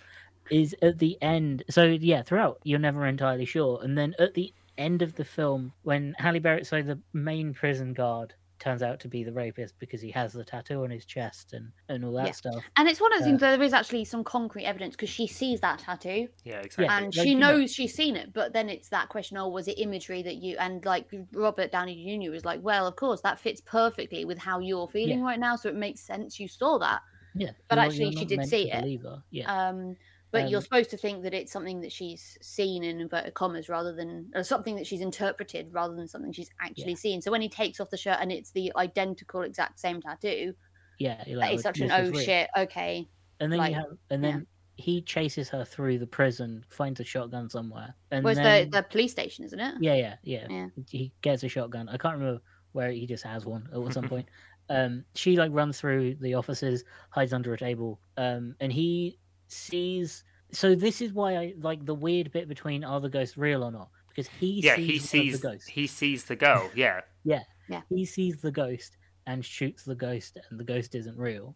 is 0.51 0.75
at 0.81 0.99
the 0.99 1.19
end. 1.21 1.63
So 1.69 1.85
yeah, 1.85 2.23
throughout 2.23 2.61
you're 2.65 2.79
never 2.79 3.05
entirely 3.05 3.45
sure, 3.45 3.83
and 3.83 3.99
then 3.99 4.15
at 4.19 4.33
the 4.33 4.55
end 4.79 5.03
of 5.03 5.17
the 5.17 5.27
film, 5.27 5.75
when 5.83 6.15
Halle 6.19 6.39
Berry, 6.39 6.65
so 6.65 6.81
the 6.81 6.99
main 7.13 7.53
prison 7.53 7.93
guard, 7.93 8.33
turns 8.61 8.83
out 8.83 9.01
to 9.01 9.09
be 9.09 9.25
the 9.25 9.33
rapist 9.33 9.75
because 9.79 10.01
he 10.01 10.11
has 10.11 10.33
the 10.33 10.45
tattoo 10.45 10.85
on 10.85 10.91
his 10.91 11.05
chest 11.05 11.53
and 11.55 11.73
and 11.89 12.05
all 12.05 12.13
that 12.13 12.27
Yeah. 12.27 12.33
stuff. 12.33 12.65
And 12.77 12.89
it's 12.89 13.01
one 13.01 13.13
of 13.13 13.19
those 13.19 13.27
Uh, 13.27 13.31
things 13.31 13.43
where 13.43 13.57
there 13.57 13.63
is 13.67 13.73
actually 13.73 14.05
some 14.05 14.23
concrete 14.23 14.65
evidence 14.67 14.95
because 14.95 15.09
she 15.11 15.27
sees 15.27 15.61
that 15.63 15.79
tattoo 15.81 16.29
Yeah, 16.45 16.61
exactly. 16.61 16.87
And 16.87 17.07
like, 17.07 17.25
she 17.27 17.31
you 17.33 17.39
know- 17.39 17.57
knows 17.59 17.73
she's 17.73 17.95
seen 17.95 18.15
it. 18.17 18.33
But 18.33 18.53
then 18.53 18.69
it's 18.69 18.89
that 18.91 19.09
question: 19.09 19.37
Oh, 19.39 19.49
was 19.49 19.67
it 19.67 19.79
imagery 19.79 20.23
that 20.23 20.37
you 20.37 20.57
and 20.59 20.85
like 20.85 21.09
Robert 21.33 21.73
Downey 21.73 21.97
Jr. 22.05 22.31
was 22.31 22.45
like, 22.45 22.61
well, 22.63 22.87
of 22.87 22.97
course 22.97 23.21
that 23.23 23.41
fits 23.41 23.61
perfectly 23.61 24.25
with 24.25 24.39
how 24.39 24.59
you're 24.61 24.89
feeling 24.89 25.23
right 25.23 25.41
now, 25.41 25.57
so 25.57 25.69
it 25.69 25.75
makes 25.75 26.01
sense 26.01 26.39
you 26.39 26.47
saw 26.47 26.79
that. 26.79 27.01
Yeah, 27.35 27.53
But 27.69 27.77
you're- 27.77 27.87
actually 27.87 28.05
you're 28.11 28.21
she 28.21 28.25
did 28.27 28.45
see 28.47 28.71
it. 28.71 29.01
Yeah, 29.31 29.69
Um, 29.69 29.97
but 30.33 30.49
you're 30.51 30.59
Um, 30.59 30.63
supposed 30.63 30.91
to 30.91 30.97
think 30.97 31.23
that 31.25 31.35
it's 31.35 31.53
something 31.53 31.81
that 31.81 31.93
she's 31.93 32.39
seen 32.41 32.85
in 32.85 33.01
inverted 33.01 33.35
commas 33.35 33.69
rather 33.69 33.93
than 33.95 34.31
or 34.35 34.43
something 34.45 34.77
that 34.77 34.87
she's 34.87 35.01
interpreted 35.01 35.73
rather 35.73 35.95
than 35.97 36.07
something 36.09 36.33
she's 36.33 36.51
actually 36.61 36.93
Yeah. 36.93 36.97
seen. 36.99 37.23
So 37.23 37.31
when 37.31 37.43
he 37.43 37.49
takes 37.49 37.81
off 37.81 37.91
the 37.91 37.97
shirt 37.97 38.19
and 38.21 38.31
it's 38.33 38.51
the 38.53 38.73
identical 38.77 39.43
exact 39.43 39.81
same 39.81 40.01
tattoo, 40.01 40.55
yeah. 40.99 41.23
you're 41.27 41.39
like, 41.39 41.55
is 41.55 41.63
such 41.63 41.81
an 41.81 41.91
oh 41.91 42.11
real. 42.11 42.21
shit, 42.21 42.49
okay. 42.57 43.09
And 43.41 43.51
then 43.53 43.59
like, 43.59 43.71
you 43.71 43.77
have, 43.77 43.99
and 44.11 44.23
yeah. 44.23 44.31
then 44.33 44.47
he 44.77 45.03
chases 45.03 45.49
her 45.51 45.65
through 45.65 45.99
the 45.99 46.07
prison, 46.07 46.65
finds 46.69 47.01
a 47.01 47.05
shotgun 47.05 47.51
somewhere, 47.51 47.95
and 48.11 48.25
Where's 48.25 48.37
then 48.39 48.71
the 48.71 48.79
the 48.79 48.83
police 48.85 49.13
station, 49.13 49.45
isn't 49.45 49.61
it? 49.61 49.75
yeah, 49.81 49.95
yeah, 49.95 50.17
yeah, 50.23 50.47
Yeah. 50.49 50.69
He 50.89 51.13
gets 51.23 51.43
a 51.43 51.49
shotgun. 51.49 51.89
I 51.89 51.97
can't 51.99 52.17
remember 52.19 52.41
where 52.73 52.91
he 52.91 53.07
just 53.07 53.25
has 53.25 53.45
one 53.47 53.69
at 53.75 53.93
some 53.93 54.09
point. 54.09 54.29
Um, 54.69 55.05
she 55.15 55.37
like 55.37 55.51
runs 55.53 55.81
through 55.81 56.15
the 56.21 56.35
offices, 56.35 56.85
hides 57.11 57.33
under 57.33 57.53
a 57.53 57.59
table, 57.59 58.01
um, 58.17 58.55
and 58.61 58.73
he 58.73 59.19
sees. 59.53 60.25
So 60.53 60.75
this 60.75 61.01
is 61.01 61.13
why 61.13 61.37
I 61.37 61.55
like 61.61 61.85
the 61.85 61.95
weird 61.95 62.33
bit 62.33 62.49
between 62.49 62.85
are 62.85 63.01
the 63.01 63.09
ghosts 63.09 63.37
real 63.37 63.63
or 63.63 63.71
not 63.71 63.89
because 64.09 64.29
he 64.41 64.61
yeah, 64.65 64.77
sees 64.77 64.87
he 64.89 64.99
sees 64.99 65.41
the 65.41 65.49
ghosts. 65.49 65.69
he 65.69 65.87
sees 65.87 66.25
the 66.25 66.37
girl. 66.37 66.69
Yeah, 66.75 67.01
yeah 67.25 67.43
yeah 67.69 67.83
He 67.89 68.05
sees 68.05 68.41
the 68.41 68.51
ghost 68.51 68.97
and 69.27 69.45
shoots 69.45 69.85
the 69.85 69.95
ghost, 69.95 70.39
and 70.51 70.59
the 70.59 70.65
ghost 70.65 70.95
isn't 70.97 71.17
real. 71.17 71.55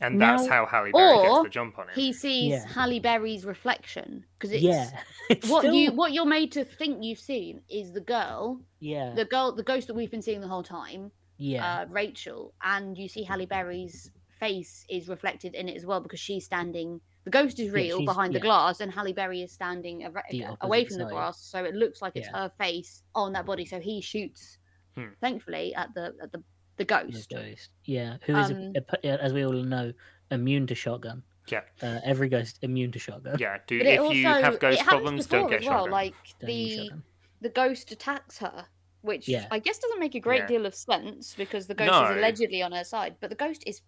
and 0.00 0.20
that's 0.20 0.48
how 0.48 0.66
Halle 0.66 0.90
Berry 0.90 1.22
gets 1.28 1.42
the 1.44 1.48
jump 1.48 1.78
on 1.78 1.84
him. 1.88 1.94
He 1.94 2.12
sees 2.12 2.50
Yeah. 2.50 2.66
Halle 2.66 2.98
Berry's 2.98 3.44
reflection 3.44 4.24
because 4.36 4.50
it's 4.50 4.64
yeah, 4.64 4.90
it's 5.30 5.48
what 5.48 5.60
still, 5.60 5.74
you 5.74 5.92
what 5.92 6.12
you're 6.12 6.24
made 6.26 6.50
to 6.52 6.64
think 6.64 7.04
you've 7.04 7.20
seen 7.20 7.62
is 7.70 7.92
the 7.92 8.00
girl, 8.00 8.60
yeah, 8.80 9.14
the 9.14 9.24
girl, 9.26 9.52
the 9.54 9.62
ghost 9.62 9.86
that 9.86 9.94
we've 9.94 10.10
been 10.10 10.22
seeing 10.22 10.40
the 10.40 10.48
whole 10.48 10.64
time, 10.64 11.12
yeah, 11.38 11.82
uh, 11.82 11.86
Rachel, 11.88 12.52
and 12.64 12.98
you 12.98 13.08
see 13.08 13.22
Halle 13.22 13.46
Berry's 13.46 14.10
face 14.40 14.84
is 14.90 15.06
reflected 15.08 15.54
in 15.54 15.68
it 15.68 15.76
as 15.76 15.86
well 15.86 16.00
because 16.00 16.18
she's 16.18 16.44
standing. 16.44 17.00
The 17.24 17.30
ghost 17.30 17.58
is 17.58 17.70
real 17.70 17.98
she's- 17.98 18.06
behind 18.06 18.34
the 18.34 18.38
yeah. 18.38 18.42
glass, 18.44 18.80
and 18.80 18.92
Halle 18.92 19.12
Berry 19.14 19.40
is 19.42 19.50
standing 19.52 20.04
ar- 20.04 20.24
The 20.30 20.44
away 20.60 20.82
opposite 20.82 20.98
from 20.98 21.08
the 21.08 21.10
glass, 21.14 21.40
so 21.40 21.64
it 21.64 21.74
looks 21.74 22.02
like 22.02 22.12
it's 22.16 22.28
Yeah. 22.28 22.42
her 22.42 22.52
face 22.58 23.02
on 23.14 23.32
that 23.32 23.46
body. 23.46 23.64
So 23.64 23.80
he 23.80 24.00
shoots, 24.02 24.58
Hmm. 24.94 25.08
thankfully, 25.20 25.74
at 25.74 25.94
the 25.94 26.14
at 26.22 26.32
the 26.32 26.38
the 26.38 26.44
the 26.76 26.84
ghost. 26.84 27.30
ghost. 27.30 27.70
Yeah, 27.84 28.18
who 28.22 28.36
is, 28.36 28.50
Um, 28.50 28.72
a- 28.76 29.06
as 29.22 29.32
we 29.32 29.44
all 29.46 29.52
know, 29.52 29.92
immune 30.30 30.66
to 30.66 30.74
shotgun. 30.74 31.22
Yeah. 31.48 31.60
Uh, 31.80 32.00
every 32.04 32.28
ghost 32.28 32.58
immune 32.62 32.90
to 32.92 32.98
shotgun. 32.98 33.36
yeah, 33.38 33.58
do 33.66 33.78
if 33.78 34.00
also 34.00 34.12
you 34.12 34.26
have 34.26 34.58
ghost 34.58 34.82
problems, 34.82 35.26
don't 35.26 35.48
get 35.48 35.60
as 35.60 35.66
well. 35.68 35.74
shotgun. 35.84 35.90
Like 35.92 36.14
Don't 36.40 36.46
the 36.48 36.76
shotgun. 36.76 37.02
the 37.40 37.48
ghost 37.50 37.92
attacks 37.92 38.38
her, 38.38 38.66
which 39.02 39.28
Yeah. 39.28 39.46
I 39.50 39.60
guess 39.60 39.78
doesn't 39.78 40.00
make 40.00 40.14
a 40.14 40.20
great 40.20 40.40
Yeah. 40.40 40.46
deal 40.46 40.66
of 40.66 40.74
sense 40.74 41.34
because 41.36 41.68
the 41.68 41.74
ghost 41.74 41.90
No. 41.92 42.04
is 42.10 42.16
allegedly 42.16 42.60
on 42.62 42.72
her 42.72 42.84
side, 42.84 43.16
but 43.20 43.30
the 43.30 43.36
ghost 43.36 43.62
is 43.66 43.80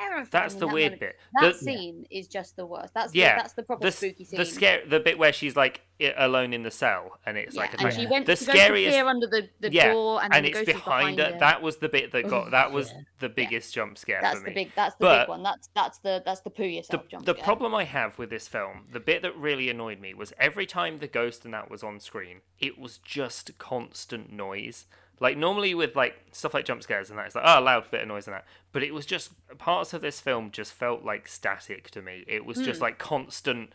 terrifying. 0.00 0.28
that's 0.30 0.54
the 0.54 0.66
that 0.66 0.72
weird 0.74 0.92
moment. 0.92 1.00
bit. 1.00 1.16
That 1.40 1.52
The, 1.52 1.58
scene 1.58 2.06
is 2.10 2.28
just 2.28 2.56
the 2.56 2.66
worst. 2.66 2.94
That's 2.94 3.14
Yeah, 3.14 3.36
the, 3.36 3.42
that's 3.42 3.54
the 3.54 3.62
proper 3.62 3.84
the, 3.86 3.92
spooky 3.92 4.24
scene. 4.24 4.38
the 4.38 4.44
scare 4.46 4.82
the 4.86 5.00
bit 5.00 5.18
where 5.18 5.32
she's 5.32 5.56
like 5.56 5.82
alone 6.16 6.54
in 6.54 6.62
the 6.62 6.70
cell 6.70 7.18
and 7.26 7.36
it's 7.36 7.54
yeah, 7.54 7.60
like 7.60 7.72
and 7.72 7.80
attacked. 7.82 7.96
she 7.96 8.06
went 8.06 8.24
The 8.26 8.34
to 8.36 8.44
go 8.46 8.52
to 8.52 8.58
scariest- 8.58 8.96
peer 8.96 9.06
under 9.06 9.26
the, 9.26 9.48
the 9.60 9.70
Yeah, 9.70 9.92
door, 9.92 10.22
and, 10.22 10.32
and 10.34 10.44
the 10.46 10.48
it's 10.50 10.58
ghost 10.60 10.68
is 10.70 10.74
behind 10.76 11.18
her. 11.18 11.32
her. 11.32 11.38
That 11.38 11.60
was 11.62 11.76
the 11.76 11.88
bit 11.90 12.12
that 12.12 12.28
got 12.28 12.50
that 12.52 12.72
was 12.72 12.90
Yeah. 12.92 13.00
the 13.20 13.28
biggest 13.28 13.74
jump 13.74 13.98
scare 13.98 14.20
that's 14.22 14.38
for 14.38 14.44
the 14.44 14.50
me. 14.50 14.54
big. 14.64 14.72
That's 14.74 14.94
the 14.96 15.04
But 15.04 15.22
big 15.24 15.28
one. 15.28 15.42
That's 15.42 15.68
that's 15.74 15.98
the 15.98 16.22
that's 16.24 16.40
the 16.40 16.50
poo 16.50 16.62
the, 16.62 16.68
yourself 16.70 17.06
jump 17.08 17.26
the 17.26 17.34
scare. 17.34 17.44
problem 17.44 17.74
I 17.74 17.84
have 17.84 18.18
with 18.18 18.30
this 18.30 18.48
film, 18.48 18.86
the 18.92 19.00
bit 19.00 19.20
that 19.22 19.36
really 19.36 19.68
annoyed 19.68 20.00
me 20.00 20.14
was 20.14 20.32
every 20.38 20.64
time 20.66 20.98
the 20.98 21.06
ghost 21.06 21.44
and 21.44 21.52
that 21.52 21.70
was 21.70 21.82
on 21.82 22.00
screen, 22.00 22.40
it 22.58 22.78
was 22.78 22.96
just 22.98 23.58
constant 23.58 24.32
noise. 24.32 24.86
Like 25.20 25.36
normally 25.36 25.74
with 25.74 25.94
like 25.94 26.14
stuff 26.32 26.54
like 26.54 26.64
jump 26.64 26.82
scares 26.82 27.10
and 27.10 27.18
that, 27.18 27.26
it's 27.26 27.34
like 27.34 27.44
oh 27.46 27.60
loud 27.60 27.90
bit 27.90 28.00
of 28.02 28.08
noise 28.08 28.26
and 28.26 28.34
that. 28.34 28.46
But 28.72 28.82
it 28.82 28.94
was 28.94 29.04
just 29.06 29.30
parts 29.58 29.92
of 29.92 30.00
this 30.00 30.18
film 30.20 30.50
just 30.50 30.72
felt 30.72 31.04
like 31.04 31.28
static 31.28 31.90
to 31.90 32.00
me. 32.02 32.24
It 32.26 32.44
was 32.46 32.58
just 32.58 32.80
like 32.80 32.98
constant 32.98 33.72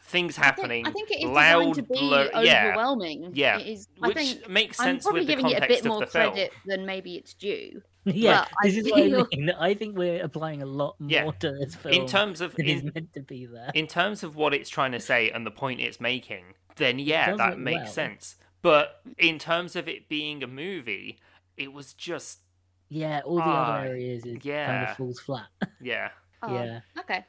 things 0.00 0.36
Hmm. 0.36 0.42
I 0.42 0.44
think- 0.44 0.56
happening, 0.58 0.86
I 0.86 0.90
think 0.92 1.10
it 1.10 1.24
is 1.24 1.30
loud, 1.30 1.74
to 1.74 1.82
be 1.82 1.94
blur- 1.98 2.30
overwhelming. 2.34 3.30
yeah, 3.34 3.58
it 3.58 3.66
is. 3.66 3.88
I 4.02 4.08
which 4.08 4.16
think 4.16 4.48
makes 4.48 4.78
I'm 4.80 4.84
sense 4.86 5.02
probably 5.04 5.20
with 5.22 5.26
the 5.28 5.32
giving 5.34 5.46
it 5.50 5.56
a 5.56 5.60
context 5.60 5.82
bit 5.82 5.86
of 5.90 5.92
more 5.92 6.00
the 6.00 6.06
film. 6.06 6.32
credit 6.32 6.52
than 6.66 6.86
maybe 6.86 7.16
it's 7.16 7.34
due. 7.34 7.82
yeah, 8.04 8.44
But 8.44 8.48
I 8.62 8.68
this 8.68 8.76
is 8.78 8.90
what 8.90 9.00
I 9.00 9.04
feel- 9.10 9.28
mean. 9.32 9.50
I 9.50 9.74
think 9.74 9.98
we're 9.98 10.22
applying 10.24 10.62
a 10.62 10.66
lot 10.66 10.94
more 11.00 11.10
Yeah. 11.10 11.30
to 11.40 11.52
this 11.52 11.74
film 11.74 11.92
In 11.94 12.06
terms 12.06 12.40
of 12.40 12.54
than 12.54 12.66
is 12.66 12.82
in, 12.82 12.92
meant 12.94 13.12
to 13.14 13.20
be 13.20 13.46
there. 13.46 13.70
in 13.74 13.86
terms 13.88 14.22
of 14.22 14.36
what 14.36 14.54
it's 14.54 14.70
trying 14.70 14.92
to 14.92 15.00
say 15.00 15.30
and 15.30 15.44
the 15.44 15.50
point 15.50 15.80
it's 15.80 16.00
making, 16.00 16.54
then 16.76 16.98
yeah, 17.00 17.30
does 17.30 17.38
that 17.38 17.52
it 17.54 17.58
makes 17.58 17.84
well. 17.84 17.92
sense. 17.92 18.36
But 18.62 19.02
in 19.18 19.38
terms 19.38 19.76
of 19.76 19.88
it 19.88 20.08
being 20.08 20.42
a 20.42 20.46
movie, 20.46 21.18
it 21.56 21.72
was 21.72 21.94
just 21.94 22.40
yeah, 22.88 23.20
all 23.24 23.42
the 23.42 23.54
Ah, 23.54 23.56
other 23.56 23.84
areas 23.84 24.24
is 24.26 24.38
kind 24.64 24.82
yeah. 24.82 24.82
of 24.82 24.90
falls 24.90 25.20
flat. 25.20 25.48
yeah. 25.80 26.10
Oh, 26.42 26.68
yeah, 26.68 26.80
Okay. 26.98 27.24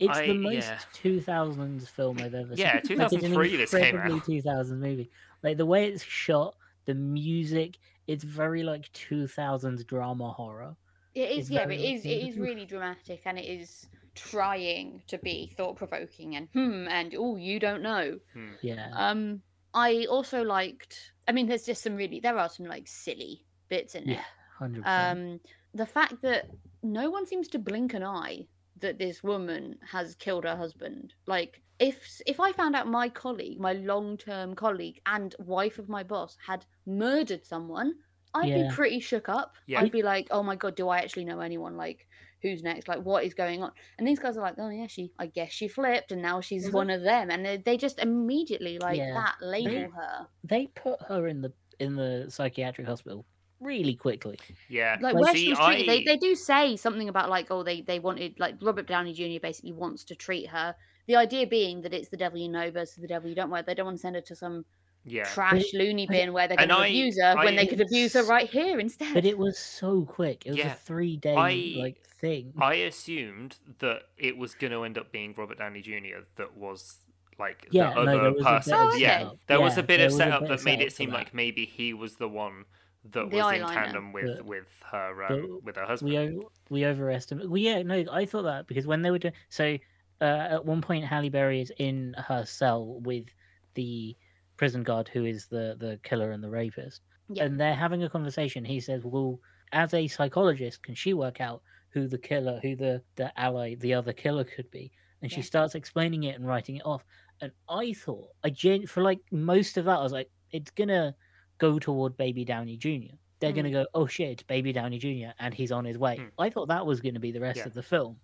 it's 0.00 0.20
I- 0.20 0.22
the 0.22 0.34
most 0.34 0.74
yeah. 0.74 0.82
2000s 0.92 1.88
film 1.88 2.20
I've 2.20 2.34
ever 2.34 2.56
Yeah, 2.56 2.80
seen. 2.80 2.82
Like, 2.94 3.12
it's 3.12 3.22
an 3.24 3.32
2003 3.34 3.56
this 3.56 3.74
came 3.74 3.96
out. 3.96 4.22
2000s 4.24 4.80
movie. 4.80 5.10
Like 5.42 5.56
the 5.56 5.66
way 5.66 5.86
it's 5.86 6.02
shot, 6.04 6.56
the 6.86 6.94
music, 6.94 7.78
it's 8.06 8.24
very 8.24 8.62
like 8.62 8.90
2000s 8.92 9.84
drama 9.84 10.30
horror. 10.32 10.76
It 11.14 11.30
It's 11.36 11.50
yeah, 11.50 11.64
it 11.68 11.70
very 11.70 11.76
is. 11.80 12.04
It 12.06 12.10
is 12.28 12.38
really 12.38 12.64
dramatic, 12.66 13.22
and 13.26 13.38
it 13.38 13.44
is 13.46 13.88
trying 14.14 15.02
to 15.08 15.18
be 15.18 15.46
thought 15.56 15.76
provoking 15.76 16.36
and 16.36 16.48
hmm 16.52 16.86
and 16.88 17.14
oh, 17.16 17.36
you 17.36 17.58
don't 17.60 17.82
know. 17.82 18.18
Yeah, 18.62 18.88
Um, 18.92 19.42
I 19.74 20.06
also 20.10 20.42
liked. 20.42 21.12
I 21.28 21.32
mean, 21.32 21.46
there's 21.46 21.64
just 21.64 21.82
some 21.82 21.96
really. 21.96 22.20
There 22.20 22.38
are 22.38 22.48
some 22.48 22.66
like 22.66 22.86
silly 22.88 23.44
bits 23.68 23.94
in 23.94 24.08
it. 24.08 24.14
yeah, 24.14 24.24
hundred 24.58 24.82
percent. 24.84 25.18
Um, 25.18 25.40
the 25.74 25.86
fact 25.86 26.20
that 26.22 26.50
no 26.82 27.10
one 27.10 27.26
seems 27.26 27.48
to 27.48 27.58
blink 27.58 27.94
an 27.94 28.02
eye 28.02 28.46
that 28.80 28.98
this 28.98 29.22
woman 29.22 29.76
has 29.90 30.14
killed 30.16 30.44
her 30.44 30.56
husband. 30.56 31.14
Like, 31.26 31.62
if 31.78 32.20
if 32.26 32.40
I 32.40 32.52
found 32.52 32.74
out 32.76 32.86
my 32.88 33.08
colleague, 33.08 33.60
my 33.60 33.72
long 33.74 34.16
term 34.16 34.54
colleague 34.54 35.00
and 35.06 35.34
wife 35.38 35.78
of 35.78 35.88
my 35.88 36.02
boss 36.02 36.36
had 36.44 36.66
murdered 36.86 37.46
someone, 37.46 37.94
I'd 38.34 38.48
Yeah. 38.48 38.68
be 38.68 38.74
pretty 38.74 39.00
shook 39.00 39.28
up. 39.28 39.54
Yeah. 39.66 39.80
I'd 39.80 39.92
be 39.92 40.02
like, 40.02 40.28
oh 40.30 40.42
my 40.42 40.56
god, 40.56 40.74
do 40.74 40.88
I 40.88 40.98
actually 40.98 41.24
know 41.24 41.40
anyone? 41.40 41.76
Like, 41.76 42.06
who's 42.42 42.62
next? 42.62 42.88
Like, 42.88 43.02
what 43.02 43.24
is 43.24 43.34
going 43.34 43.62
on? 43.62 43.70
And 43.98 44.06
these 44.06 44.18
guys 44.18 44.36
are 44.36 44.40
like, 44.42 44.54
oh 44.58 44.68
yeah, 44.68 44.86
she, 44.88 45.12
I 45.18 45.26
guess 45.26 45.52
she 45.52 45.68
flipped, 45.68 46.12
and 46.12 46.20
now 46.22 46.40
she's 46.40 46.68
Mhm. 46.68 46.72
one 46.72 46.90
of 46.90 47.02
them, 47.02 47.30
and 47.30 47.44
they, 47.44 47.56
they 47.58 47.76
just 47.76 47.98
immediately 47.98 48.78
like 48.78 48.98
Yeah. 48.98 49.14
that 49.14 49.36
label 49.46 49.90
her. 49.92 50.26
They 50.44 50.66
put 50.68 51.00
her 51.08 51.26
in 51.28 51.40
the 51.42 51.52
in 51.78 51.96
the 51.96 52.26
psychiatric 52.28 52.86
hospital 52.86 53.24
really 53.60 53.94
quickly. 53.94 54.38
Yeah. 54.68 54.98
like 55.00 55.14
Like, 55.14 55.22
where 55.24 55.32
see, 55.34 55.44
she 55.44 55.50
was 55.50 55.58
treated, 55.58 55.88
I- 55.88 55.96
they, 55.96 56.04
they 56.04 56.16
do 56.16 56.34
say 56.34 56.76
something 56.76 57.08
about 57.08 57.30
like 57.30 57.50
oh 57.50 57.62
they 57.62 57.80
they 57.80 57.98
wanted 57.98 58.38
like 58.38 58.56
Robert 58.60 58.86
Downey 58.86 59.12
Jr. 59.14 59.40
basically 59.40 59.72
wants 59.72 60.04
to 60.04 60.14
treat 60.14 60.48
her. 60.48 60.74
The 61.06 61.16
idea 61.16 61.46
being 61.46 61.82
that 61.82 61.92
it's 61.94 62.08
the 62.08 62.16
devil 62.16 62.38
you 62.38 62.48
know 62.48 62.70
versus 62.70 62.96
the 62.96 63.08
devil 63.08 63.28
you 63.28 63.34
don't 63.34 63.50
know. 63.50 63.62
They 63.62 63.74
don't 63.74 63.86
want 63.86 63.96
to 63.98 64.00
send 64.02 64.14
her 64.16 64.20
to 64.22 64.36
some 64.36 64.64
Yeah. 65.04 65.24
trash 65.24 65.64
loony 65.74 66.06
bin 66.06 66.32
where 66.32 66.46
they're 66.46 66.56
going 66.56 66.70
And 66.70 66.78
to 66.78 66.84
I- 66.84 66.86
abuse 66.88 67.18
her 67.20 67.34
when 67.36 67.56
they 67.56 67.66
could 67.66 67.80
abuse 67.80 68.12
her 68.12 68.22
right 68.24 68.48
here 68.48 68.78
instead. 68.78 69.14
But 69.14 69.24
it 69.24 69.36
was 69.38 69.58
so 69.58 70.04
quick. 70.04 70.46
It 70.46 70.50
was 70.50 70.58
Yeah. 70.58 70.72
a 70.72 70.76
three 70.76 71.16
day 71.16 71.34
I- 71.34 71.74
like 71.76 72.00
thing. 72.22 72.52
I 72.58 72.74
assumed 72.74 73.56
that 73.80 74.02
it 74.16 74.36
was 74.38 74.54
going 74.54 74.70
to 74.72 74.84
end 74.84 74.96
up 74.96 75.12
being 75.12 75.34
Robert 75.36 75.58
Downey 75.58 75.82
Jr. 75.82 76.20
that 76.36 76.56
was 76.56 76.98
like 77.38 77.66
Yeah, 77.70 77.92
the 77.94 78.04
no, 78.04 78.12
other 78.12 78.20
there 78.22 78.32
was 78.32 78.36
a 78.36 78.38
bit 78.38 78.44
person. 78.44 78.74
of 78.74 78.98
yeah, 78.98 79.30
there 79.48 79.60
was 79.60 79.76
a 79.78 79.82
bit 79.82 80.00
of 80.00 80.12
setup 80.12 80.40
bit 80.40 80.48
that 80.48 80.54
of 80.60 80.64
made 80.64 80.78
setup 80.78 80.86
it 80.86 80.92
seem 80.92 81.10
that. 81.10 81.16
like 81.16 81.34
maybe 81.34 81.64
he 81.66 81.92
was 81.92 82.14
the 82.16 82.28
one 82.28 82.64
that 83.10 83.28
The 83.30 83.36
was 83.36 83.54
in 83.54 83.66
tandem 83.66 84.12
with 84.12 84.36
But- 84.36 84.44
with 84.46 84.66
her 84.92 85.24
um, 85.24 85.60
with 85.64 85.76
her 85.76 85.84
husband. 85.84 86.10
we 86.12 86.18
o- 86.18 86.50
we 86.70 86.86
overestimate. 86.86 87.48
Well, 87.50 87.58
yeah, 87.58 87.82
no, 87.82 88.04
I 88.10 88.24
thought 88.26 88.42
that 88.42 88.66
because 88.68 88.86
when 88.86 89.02
they 89.02 89.10
were 89.10 89.18
doing 89.18 89.34
so, 89.48 89.76
uh, 90.20 90.24
at 90.24 90.64
one 90.64 90.80
point 90.80 91.04
Halle 91.04 91.28
Berry 91.28 91.60
is 91.60 91.72
in 91.78 92.14
her 92.28 92.44
cell 92.46 93.00
with 93.00 93.26
the 93.74 94.16
prison 94.56 94.84
guard 94.84 95.08
who 95.08 95.24
is 95.24 95.46
the 95.46 95.76
the 95.80 95.98
killer 96.04 96.30
and 96.30 96.44
the 96.44 96.50
rapist, 96.50 97.00
Yeah. 97.28 97.44
and 97.44 97.58
they're 97.58 97.74
having 97.74 98.04
a 98.04 98.08
conversation. 98.10 98.64
He 98.64 98.78
says, 98.78 99.02
"Well, 99.04 99.40
as 99.72 99.92
a 99.94 100.06
psychologist, 100.06 100.82
can 100.84 100.94
she 100.94 101.12
work 101.14 101.40
out 101.40 101.62
who 101.92 102.08
the 102.08 102.18
killer, 102.18 102.58
who 102.62 102.74
the 102.76 103.02
the 103.16 103.32
ally, 103.40 103.74
the 103.76 103.94
other 103.94 104.12
killer 104.12 104.44
could 104.44 104.70
be?" 104.70 104.90
And 105.20 105.30
she 105.30 105.42
starts 105.42 105.74
explaining 105.76 106.24
it 106.24 106.34
and 106.36 106.46
writing 106.46 106.76
it 106.76 106.82
off. 106.84 107.04
And 107.40 107.52
I 107.68 107.92
thought, 107.92 108.30
I 108.44 108.50
gen- 108.50 108.86
for 108.86 109.02
like 109.02 109.20
most 109.30 109.76
of 109.76 109.84
that, 109.84 109.98
I 109.98 110.02
was 110.02 110.12
like, 110.12 110.30
it's 110.50 110.70
gonna 110.72 111.14
go 111.58 111.78
toward 111.78 112.16
Baby 112.16 112.44
Downey 112.44 112.76
Jr. 112.76 113.14
They're 113.40 113.52
gonna 113.52 113.70
go, 113.70 113.86
oh 113.94 114.06
shit, 114.06 114.30
it's 114.30 114.42
Baby 114.42 114.72
Downey 114.72 114.98
Jr. 114.98 115.32
and 115.38 115.52
he's 115.54 115.72
on 115.72 115.84
his 115.84 115.98
way. 115.98 116.16
Mm. 116.18 116.30
I 116.38 116.50
thought 116.50 116.68
that 116.68 116.86
was 116.86 117.00
gonna 117.00 117.20
be 117.20 117.32
the 117.32 117.40
rest 117.40 117.58
Yeah. 117.58 117.66
of 117.66 117.74
the 117.74 117.82
film. 117.82 118.18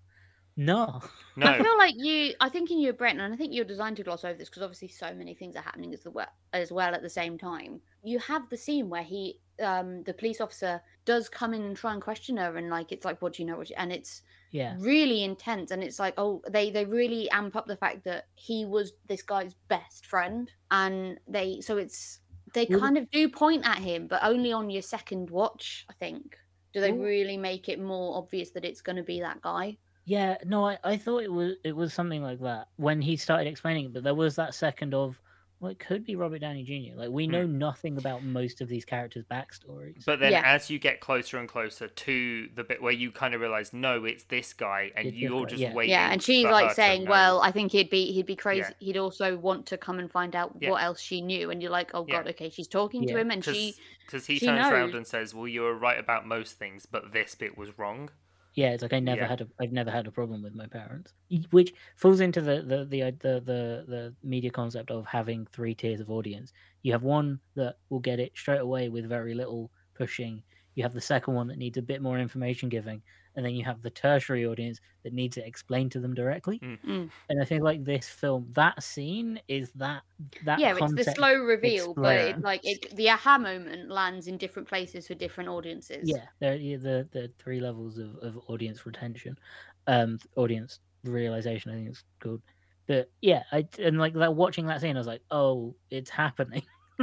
No, 0.61 1.01
no, 1.37 1.47
I 1.47 1.55
feel 1.55 1.79
like 1.79 1.95
you. 1.97 2.35
I 2.41 2.49
think 2.49 2.71
in 2.73 2.81
your 2.81 2.93
brain, 2.93 3.21
and 3.21 3.33
I 3.33 3.37
think 3.37 3.55
you're 3.55 3.65
designed 3.65 3.97
to 3.99 4.03
gloss 4.03 4.25
over 4.25 4.37
this 4.37 4.49
because 4.51 4.63
obviously 4.63 4.89
so 4.89 5.15
many 5.15 5.33
things 5.33 5.55
are 5.55 5.63
happening 5.63 5.95
as 5.95 6.03
the 6.03 6.11
we- 6.11 6.25
as 6.53 6.73
well 6.73 6.95
at 6.97 7.03
the 7.03 7.09
same 7.09 7.39
time. 7.39 7.81
You 8.03 8.19
have 8.19 8.49
the 8.51 8.57
scene 8.57 8.91
where 8.91 9.05
he, 9.05 9.41
um, 9.61 10.03
the 10.03 10.15
police 10.15 10.41
officer, 10.41 10.83
does 11.05 11.29
come 11.29 11.55
in 11.55 11.63
and 11.63 11.77
try 11.77 11.93
and 11.93 12.03
question 12.03 12.37
her, 12.39 12.57
and 12.57 12.71
like 12.71 12.91
it's 12.91 13.05
like, 13.05 13.23
what 13.23 13.35
do 13.35 13.43
you 13.43 13.47
know? 13.47 13.57
What 13.57 13.71
you-" 13.71 13.77
and 13.79 13.93
it's 13.93 14.23
yeah, 14.51 14.79
really 14.79 15.23
intense, 15.23 15.71
and 15.71 15.85
it's 15.85 16.01
like, 16.01 16.15
oh, 16.19 16.43
they 16.51 16.71
they 16.71 16.85
really 16.85 17.31
amp 17.31 17.55
up 17.57 17.67
the 17.67 17.77
fact 17.77 18.05
that 18.05 18.27
he 18.35 18.65
was 18.65 18.95
this 19.07 19.23
guy's 19.23 19.55
best 19.69 20.07
friend, 20.07 20.51
and 20.73 21.21
they 21.29 21.61
so 21.61 21.77
it's 21.79 22.21
they 22.55 22.67
Well, 22.69 22.81
kind 22.81 22.99
of 22.99 23.11
do 23.13 23.29
point 23.29 23.65
at 23.67 23.79
him, 23.79 24.09
but 24.09 24.25
only 24.25 24.53
on 24.53 24.71
your 24.71 24.83
second 24.83 25.31
watch, 25.31 25.87
I 25.89 25.93
think. 25.95 26.37
Do 26.73 26.81
they 26.81 26.93
Well- 26.93 26.99
really 26.99 27.37
make 27.37 27.69
it 27.69 27.79
more 27.81 28.17
obvious 28.19 28.51
that 28.53 28.65
it's 28.65 28.83
going 28.83 28.97
to 28.97 29.03
be 29.05 29.21
that 29.21 29.41
guy? 29.41 29.79
Yeah. 30.09 30.39
No, 30.47 30.67
I, 30.67 30.79
I 30.83 30.97
thought 30.97 31.23
it 31.23 31.33
was 31.33 31.57
it 31.65 31.77
was 31.77 31.93
something 31.93 32.23
like 32.23 32.41
that 32.41 32.69
when 32.77 33.03
he 33.03 33.17
started 33.17 33.47
explaining 33.47 33.85
it, 33.87 33.93
but 33.93 34.03
there 34.05 34.15
was 34.15 34.37
that 34.37 34.55
second 34.55 34.95
of, 34.95 35.21
well, 35.61 35.71
it 35.71 35.79
could 35.79 36.03
be 36.05 36.17
Robert 36.17 36.39
Downey 36.39 36.63
Jr. 36.65 36.99
Like 36.99 37.11
we 37.11 37.27
know 37.27 37.45
hmm. 37.45 37.59
nothing 37.59 37.99
about 37.99 38.25
most 38.25 38.63
of 38.63 38.69
these 38.69 38.87
characters' 38.87 39.25
backstories. 39.31 40.07
But 40.07 40.19
then, 40.21 40.33
Yeah. 40.33 40.43
as 40.47 40.71
you 40.71 40.79
get 40.79 41.01
closer 41.01 41.37
and 41.37 41.47
closer 41.47 41.89
to 41.89 42.49
the 42.55 42.65
bit 42.65 42.81
where 42.81 42.93
you 42.93 43.13
kind 43.13 43.35
of 43.35 43.43
realize, 43.43 43.75
no, 43.75 44.05
it's 44.07 44.25
this 44.25 44.55
guy, 44.55 44.93
and 44.97 45.09
It's 45.09 45.17
you're 45.17 45.45
just 45.45 45.61
yeah. 45.61 45.75
waiting. 45.75 45.91
yeah 45.91 46.11
and 46.11 46.23
she's 46.23 46.45
like 46.47 46.73
saying 46.73 47.07
well 47.07 47.43
i 47.43 47.51
think 47.51 47.73
he'd 47.73 47.91
be 47.91 48.13
he'd 48.13 48.25
be 48.27 48.37
crazy 48.37 48.73
Yeah. 48.79 48.87
he'd 48.87 48.97
also 48.97 49.37
want 49.37 49.67
to 49.67 49.77
come 49.77 49.99
and 49.99 50.11
find 50.11 50.35
out 50.35 50.57
Yeah. 50.59 50.71
what 50.71 50.83
else 50.83 51.01
she 51.01 51.21
knew 51.21 51.51
and 51.51 51.61
you're 51.61 51.71
like 51.71 51.91
oh 51.93 52.07
Yeah. 52.09 52.17
god 52.17 52.29
okay 52.29 52.49
she's 52.49 52.69
talking 52.69 53.07
to 53.07 53.19
him 53.19 53.31
and 53.31 53.45
she 53.45 53.75
because 54.07 54.27
he 54.27 54.39
she 54.39 54.47
turns 54.47 54.67
around 54.73 54.95
and 54.95 55.07
says, 55.07 55.35
"Well, 55.35 55.47
you 55.47 55.61
were 55.61 55.75
right 55.75 55.99
about 55.99 56.27
most 56.27 56.59
things, 56.59 56.87
but 56.87 57.13
this 57.13 57.35
bit 57.35 57.59
was 57.59 57.79
wrong." 57.79 58.09
Yeah, 58.59 58.71
it's 58.73 58.83
like 58.83 58.93
I 58.93 58.99
never 58.99 59.25
Yeah. 59.25 59.27
had 59.27 59.41
a 59.41 59.49
I've 59.61 59.71
never 59.73 59.91
had 59.91 60.07
a 60.09 60.13
problem 60.13 60.43
with 60.43 60.55
my 60.55 60.67
parents, 60.67 61.15
which 61.51 61.73
falls 61.97 62.21
into 62.21 62.41
the 62.41 62.63
the 62.63 62.85
the 62.85 63.03
uh, 63.05 63.11
the 63.13 63.35
the, 63.41 63.85
the 63.87 64.17
media 64.23 64.51
concept 64.51 64.91
of 64.91 65.07
having 65.07 65.47
three 65.47 65.75
tiers 65.75 66.01
of 66.01 66.11
audience. 66.11 66.53
You 66.83 66.93
have 66.93 67.05
one 67.05 67.41
that 67.55 67.77
will 67.89 68.01
get 68.01 68.19
it 68.19 68.37
straight 68.37 68.61
away 68.61 68.89
with 68.89 69.09
very 69.09 69.35
little 69.35 69.71
pushing. 69.95 70.43
You 70.75 70.83
have 70.83 70.95
the 70.95 71.01
second 71.01 71.35
one 71.35 71.47
that 71.49 71.59
needs 71.59 71.79
a 71.79 71.83
bit 71.83 72.03
more 72.03 72.19
information 72.19 72.69
giving, 72.69 73.03
and 73.37 73.45
then 73.45 73.55
you 73.55 73.65
have 73.65 73.83
the 73.83 73.91
tertiary 73.91 74.47
audience 74.47 74.81
that 75.05 75.13
needs 75.13 75.37
it 75.37 75.47
explained 75.47 75.93
to 75.93 76.01
them 76.01 76.15
directly. 76.15 76.59
Mm. 76.59 77.11
And 77.29 77.43
I 77.43 77.45
think 77.45 77.63
like 77.63 77.85
this 77.85 78.09
film, 78.09 78.49
that 78.53 78.83
scene 78.83 79.41
is 79.49 79.71
that 79.73 80.03
that 80.45 80.59
yeah 80.59 80.75
it's 80.77 80.95
the 80.95 81.15
slow 81.15 81.35
reveal 81.35 81.95
but 81.95 82.17
it, 82.17 82.41
like 82.41 82.61
it 82.65 82.95
the 82.97 83.09
aha 83.09 83.39
moment 83.39 83.89
lands 83.89 84.27
in 84.27 84.37
different 84.37 84.69
places 84.69 85.07
for 85.07 85.15
different 85.15 85.49
audiences 85.49 86.03
Yeah, 86.05 86.25
there 86.41 86.57
yeah, 86.57 86.77
the 86.77 87.09
the 87.13 87.31
three 87.39 87.61
levels 87.61 87.99
of, 87.99 88.17
of 88.17 88.39
audience 88.49 88.85
retention, 88.85 89.39
um, 89.87 90.19
audience 90.37 90.81
realization. 91.05 91.71
I 91.71 91.75
think 91.75 91.89
it's 91.89 92.05
called. 92.21 92.43
But 92.87 93.11
yeah, 93.21 93.43
I 93.53 93.67
and 93.79 93.99
like 93.99 94.15
that 94.15 94.35
watching 94.35 94.67
that 94.67 94.81
scene, 94.81 94.97
I 94.97 95.01
was 95.01 95.07
like, 95.07 95.23
oh, 95.31 95.75
it's 95.91 96.11
happening. 96.11 96.63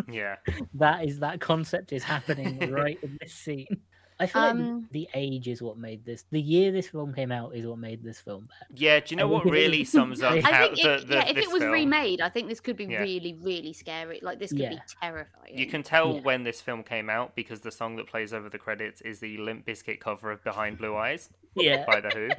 Yeah, 0.09 0.35
that 0.75 1.05
is 1.05 1.19
that 1.19 1.39
concept 1.39 1.93
is 1.93 2.03
happening 2.03 2.59
right 2.71 2.99
in 3.01 3.17
this 3.21 3.33
scene. 3.33 3.81
I 4.17 4.27
feel 4.27 4.41
like 4.43 4.51
Um, 4.51 4.87
the, 4.91 4.99
the 5.01 5.09
age 5.13 5.47
is 5.49 5.61
what 5.61 5.77
made 5.77 6.05
this. 6.05 6.23
The 6.31 6.39
year 6.41 6.71
this 6.71 6.87
film 6.87 7.13
came 7.13 7.31
out 7.33 7.53
is 7.53 7.65
what 7.67 7.77
made 7.79 8.01
this 8.01 8.19
film 8.19 8.47
bad. 8.47 8.79
yeah. 8.79 8.99
Do 9.01 9.07
you 9.09 9.17
know 9.17 9.27
what 9.27 9.43
really 9.45 9.83
sums 9.83 10.21
up 10.21 10.31
I 10.33 10.37
I 10.37 10.41
how 10.41 10.65
think 10.67 10.81
the, 10.81 10.93
it, 10.95 11.07
the, 11.07 11.13
yeah, 11.15 11.27
if 11.27 11.35
this 11.35 11.45
it 11.47 11.51
was 11.51 11.61
film? 11.63 11.73
remade, 11.73 12.21
I 12.21 12.29
think 12.29 12.47
this 12.47 12.61
could 12.61 12.77
be 12.77 12.85
Yeah. 12.85 12.99
really, 13.01 13.33
really 13.41 13.73
scary. 13.73 14.19
Like 14.23 14.39
this 14.39 14.51
could 14.51 14.69
be 14.69 14.79
terrifying. 15.01 15.57
You 15.57 15.65
can 15.67 15.83
tell 15.83 16.13
Yeah. 16.15 16.21
when 16.21 16.43
this 16.43 16.61
film 16.61 16.81
came 16.83 17.09
out 17.09 17.35
because 17.35 17.59
the 17.59 17.71
song 17.71 17.97
that 17.97 18.07
plays 18.07 18.31
over 18.33 18.47
the 18.49 18.57
credits 18.57 19.01
is 19.01 19.19
the 19.19 19.37
Limp 19.37 19.65
Bizkit 19.65 19.99
cover 19.99 20.31
of 20.31 20.41
"Behind 20.45 20.77
Blue 20.77 20.95
Eyes" 20.95 21.29
Yeah, 21.55 21.83
by 21.85 21.99
the 21.99 22.09
Who. 22.09 22.29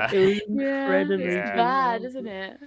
Uh, 0.00 0.08
it 0.12 0.18
was 0.18 0.40
incredibly 0.48 1.24
Yeah. 1.34 1.56
bad, 1.56 2.02
bad. 2.02 2.04
isn't 2.04 2.26
it? 2.28 2.60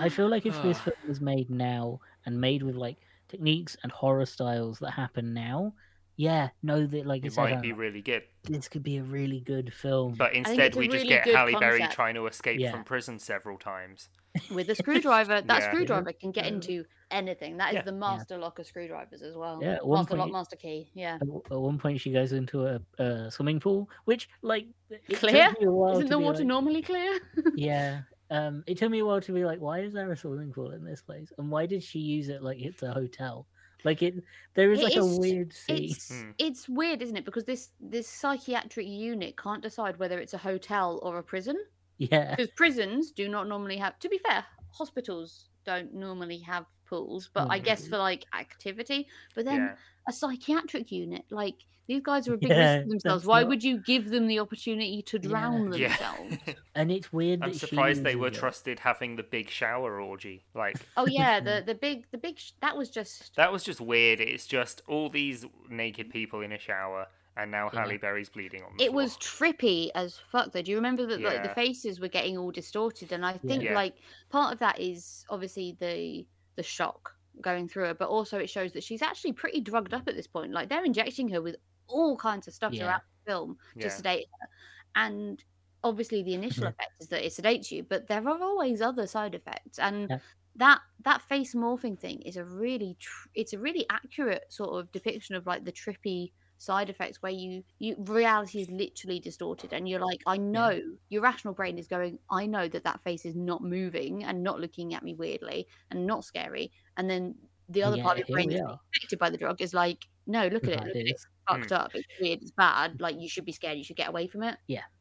I 0.00 0.08
feel 0.08 0.28
like 0.28 0.46
if 0.46 0.60
this 0.62 0.78
film 0.86 0.96
was 1.06 1.20
made 1.20 1.48
now 1.48 2.00
and 2.26 2.40
made 2.40 2.62
with 2.64 2.74
like 2.74 2.96
techniques 3.28 3.76
and 3.84 3.92
horror 3.92 4.26
styles 4.26 4.80
that 4.80 4.90
happen 4.90 5.32
now, 5.32 5.74
yeah, 6.20 6.50
no, 6.62 6.84
that 6.86 7.06
like 7.06 7.24
it 7.24 7.32
said, 7.32 7.40
might 7.40 7.48
Hannah, 7.50 7.62
be 7.62 7.72
really 7.72 8.02
good, 8.02 8.22
this 8.44 8.68
could 8.68 8.82
be 8.82 8.98
a 8.98 9.02
really 9.02 9.40
good 9.40 9.72
film. 9.72 10.14
but 10.18 10.34
instead 10.34 10.74
we 10.74 10.86
just 10.86 10.96
really 11.04 11.08
get 11.08 11.24
good 11.24 11.34
Halle 11.34 11.54
Berry 11.58 11.86
trying 11.90 12.14
to 12.16 12.26
escape 12.26 12.60
Yeah. 12.60 12.72
from 12.72 12.84
prison 12.84 13.18
several 13.18 13.56
times. 13.56 14.10
with 14.54 14.68
a 14.68 14.74
screwdriver. 14.82 15.40
That 15.40 15.60
Yeah. 15.62 15.70
screwdriver 15.70 16.12
can 16.12 16.30
get 16.30 16.46
into 16.46 16.84
anything. 17.10 17.56
That 17.56 17.70
is 17.70 17.76
Yeah. 17.76 17.82
the 17.82 17.92
master 17.92 18.36
lock 18.38 18.58
of 18.58 18.66
screwdrivers 18.66 19.22
as 19.22 19.34
well. 19.34 19.58
Yeah, 19.62 19.76
at 19.76 19.86
one 19.86 20.00
master 20.00 20.16
lock, 20.16 20.30
master 20.30 20.56
key. 20.56 20.90
Yeah. 20.94 21.18
At, 21.50 21.58
one 21.58 21.78
point, 21.78 22.00
she 22.00 22.12
goes 22.12 22.32
into 22.32 22.66
a, 22.66 22.80
a 23.02 23.30
swimming 23.30 23.58
pool, 23.58 23.88
which 24.04 24.28
like 24.42 24.66
Clear? 25.14 25.50
me 25.58 25.66
a 25.66 25.70
while 25.72 25.94
Isn't 25.96 26.10
the 26.10 26.18
water 26.18 26.38
like- 26.40 26.46
normally 26.46 26.82
clear? 26.82 27.18
Yeah. 27.56 28.02
Um, 28.30 28.62
it 28.68 28.78
took 28.78 28.92
me 28.92 29.00
a 29.00 29.04
while 29.04 29.20
to 29.22 29.32
be 29.32 29.44
like, 29.44 29.58
why 29.60 29.80
is 29.80 29.92
there 29.92 30.12
a 30.12 30.16
swimming 30.16 30.52
pool 30.52 30.70
in 30.70 30.84
this 30.84 31.02
place, 31.02 31.32
and 31.38 31.50
why 31.50 31.66
did 31.66 31.82
she 31.82 31.98
use 31.98 32.28
it 32.28 32.44
like 32.44 32.60
it's 32.60 32.84
a 32.84 32.92
hotel? 32.92 33.48
Like 33.84 34.02
it, 34.02 34.14
there 34.54 34.72
is 34.72 34.80
It 34.80 34.84
like 34.84 34.96
is- 34.96 35.16
a 35.16 35.20
weird 35.20 35.52
scene. 35.52 35.84
It's 35.90 36.08
Hmm. 36.10 36.30
it's 36.38 36.68
weird, 36.68 37.02
isn't 37.02 37.16
it? 37.16 37.24
Because 37.24 37.44
this 37.44 37.70
this 37.80 38.08
psychiatric 38.08 38.86
unit 38.86 39.36
can't 39.36 39.62
decide 39.62 39.98
whether 39.98 40.18
it's 40.18 40.34
a 40.34 40.38
hotel 40.38 40.98
or 41.02 41.18
a 41.18 41.22
prison. 41.22 41.56
Yeah, 41.98 42.34
Because 42.34 42.50
prisons 42.56 43.10
do 43.12 43.28
not 43.28 43.46
normally 43.48 43.76
have. 43.76 43.98
To 44.00 44.08
be 44.08 44.18
fair, 44.18 44.44
hospitals 44.70 45.48
don't 45.64 45.92
normally 45.94 46.38
have 46.38 46.64
pools, 46.86 47.28
but 47.32 47.48
I 47.50 47.58
guess 47.58 47.84
Mhm. 47.86 47.90
for 47.90 47.98
like 47.98 48.24
activity. 48.34 49.06
But 49.34 49.44
then 49.44 49.56
Yeah, 49.60 49.76
a 50.10 50.12
psychiatric 50.12 50.92
unit, 50.92 51.24
like 51.30 51.54
these 51.86 52.02
guys 52.02 52.28
are 52.28 52.34
a 52.34 52.38
big 52.38 52.50
Yeah, 52.50 52.74
risk 52.74 52.84
to 52.84 52.88
themselves. 52.90 53.26
Why 53.26 53.40
not- 53.40 53.48
would 53.48 53.64
you 53.64 53.78
give 53.78 54.10
them 54.10 54.26
the 54.28 54.38
opportunity 54.38 55.02
to 55.02 55.18
drown 55.18 55.72
yeah. 55.72 55.88
themselves? 55.96 56.36
and 56.74 56.92
it's 56.92 57.12
weird. 57.12 57.42
I'm 57.42 57.50
that 57.52 57.58
surprised 57.58 58.04
they 58.04 58.14
were 58.16 58.28
it. 58.28 58.34
trusted 58.34 58.78
having 58.78 59.16
the 59.16 59.22
big 59.24 59.48
shower 59.50 60.00
orgy. 60.00 60.44
Like 60.54 60.76
Oh 60.96 61.06
yeah, 61.06 61.40
the 61.48 61.62
the 61.66 61.74
big 61.74 62.06
the 62.12 62.18
big 62.18 62.38
sh- 62.38 62.52
that 62.60 62.76
was 62.76 62.90
just 62.90 63.34
that 63.36 63.50
was 63.52 63.64
just 63.64 63.80
weird. 63.80 64.20
It's 64.20 64.46
just 64.46 64.82
all 64.86 65.08
these 65.08 65.44
naked 65.68 66.08
mm. 66.08 66.12
people 66.12 66.42
in 66.42 66.52
a 66.52 66.58
shower, 66.58 67.06
and 67.36 67.50
now 67.50 67.68
Yeah. 67.72 67.80
Halle 67.80 67.96
Berry's 67.98 68.28
bleeding 68.28 68.62
on 68.62 68.76
the 68.76 68.84
it 68.84 68.90
floor. 68.90 69.02
was 69.02 69.16
trippy 69.16 69.90
as 69.96 70.18
fuck 70.30 70.52
though. 70.52 70.62
Do 70.62 70.70
you 70.70 70.76
remember 70.76 71.06
that 71.06 71.20
like 71.20 71.42
the 71.42 71.54
faces 71.54 71.98
were 71.98 72.08
getting 72.08 72.38
all 72.38 72.52
distorted? 72.52 73.10
And 73.12 73.26
I 73.26 73.32
think 73.38 73.64
Yeah. 73.64 73.74
like 73.74 73.94
part 74.28 74.52
of 74.52 74.58
that 74.60 74.78
is 74.78 75.24
obviously 75.28 75.76
the 75.80 76.24
the 76.56 76.62
shock 76.62 77.16
going 77.42 77.68
through 77.68 77.84
her, 77.86 77.94
but 77.94 78.08
also 78.08 78.38
it 78.38 78.50
shows 78.50 78.72
that 78.72 78.84
she's 78.84 79.02
actually 79.02 79.32
pretty 79.32 79.60
drugged 79.60 79.94
up 79.94 80.08
at 80.08 80.14
this 80.16 80.26
point. 80.26 80.52
Like 80.52 80.68
they're 80.68 80.84
injecting 80.84 81.28
her 81.30 81.42
with 81.42 81.56
all 81.88 82.16
kinds 82.16 82.46
of 82.48 82.54
stuff 82.54 82.74
Yeah. 82.74 82.78
throughout 82.78 83.02
the 83.26 83.30
film 83.32 83.58
to 83.80 83.90
Yeah. 83.90 83.90
sedate 83.90 84.26
her. 84.40 84.48
And 84.94 85.42
obviously 85.82 86.22
the 86.22 86.34
initial 86.34 86.64
Mhm. 86.64 86.68
effect 86.68 86.92
is 87.00 87.08
that 87.08 87.24
it 87.24 87.32
sedates 87.32 87.70
you, 87.70 87.82
but 87.84 88.08
there 88.08 88.26
are 88.28 88.42
always 88.42 88.80
other 88.82 89.06
side 89.06 89.34
effects. 89.34 89.78
And 89.78 90.10
Yeah. 90.10 90.20
that 90.56 90.80
that 91.04 91.22
face 91.22 91.54
morphing 91.54 91.98
thing 91.98 92.20
is 92.22 92.36
a 92.36 92.44
really 92.44 92.96
tr- 92.98 93.28
it's 93.34 93.52
a 93.52 93.58
really 93.58 93.86
accurate 93.88 94.52
sort 94.52 94.70
of 94.80 94.90
depiction 94.92 95.36
of 95.36 95.46
like 95.46 95.64
the 95.64 95.72
trippy 95.72 96.32
side 96.58 96.90
effects 96.90 97.22
where 97.22 97.32
you 97.32 97.64
you 97.78 97.94
reality 98.00 98.60
is 98.60 98.68
literally 98.68 99.20
distorted 99.20 99.72
and 99.72 99.88
you're 99.88 100.00
like 100.04 100.20
i 100.26 100.36
know 100.36 100.78
your 101.08 101.22
rational 101.22 101.54
brain 101.54 101.78
is 101.78 101.86
going 101.86 102.18
i 102.30 102.44
know 102.46 102.68
that 102.68 102.84
that 102.84 103.02
face 103.02 103.24
is 103.24 103.34
not 103.36 103.62
moving 103.62 104.24
and 104.24 104.42
not 104.42 104.60
looking 104.60 104.92
at 104.92 105.02
me 105.04 105.14
weirdly 105.14 105.66
and 105.90 106.04
not 106.06 106.24
scary 106.24 106.70
and 107.00 107.10
then 107.10 107.34
the 107.70 107.82
other 107.82 108.02
part 108.02 108.18
of 108.20 108.28
your 108.28 108.36
brain 108.36 108.50
here 108.50 108.62
that's 108.66 108.78
affected 108.96 109.18
by 109.18 109.30
the 109.30 109.38
drug 109.38 109.60
is 109.62 109.72
like 109.72 110.04
no 110.26 110.46
look 110.48 110.64
at 110.64 110.70
it 110.70 110.76
look 110.78 110.88
at 110.88 110.96
it 110.96 110.96
it 110.96 111.04
is. 111.06 111.10
it's 111.12 111.26
fucked 111.48 111.72
up 111.72 111.90
it's 111.94 112.06
weird 112.20 112.40
it's 112.42 112.50
bad 112.52 113.00
like 113.00 113.16
you 113.18 113.28
should 113.28 113.44
be 113.44 113.52
scared 113.52 113.78
you 113.78 113.84
should 113.84 113.96
get 113.96 114.08
away 114.08 114.26
from 114.26 114.42
it 114.42 114.56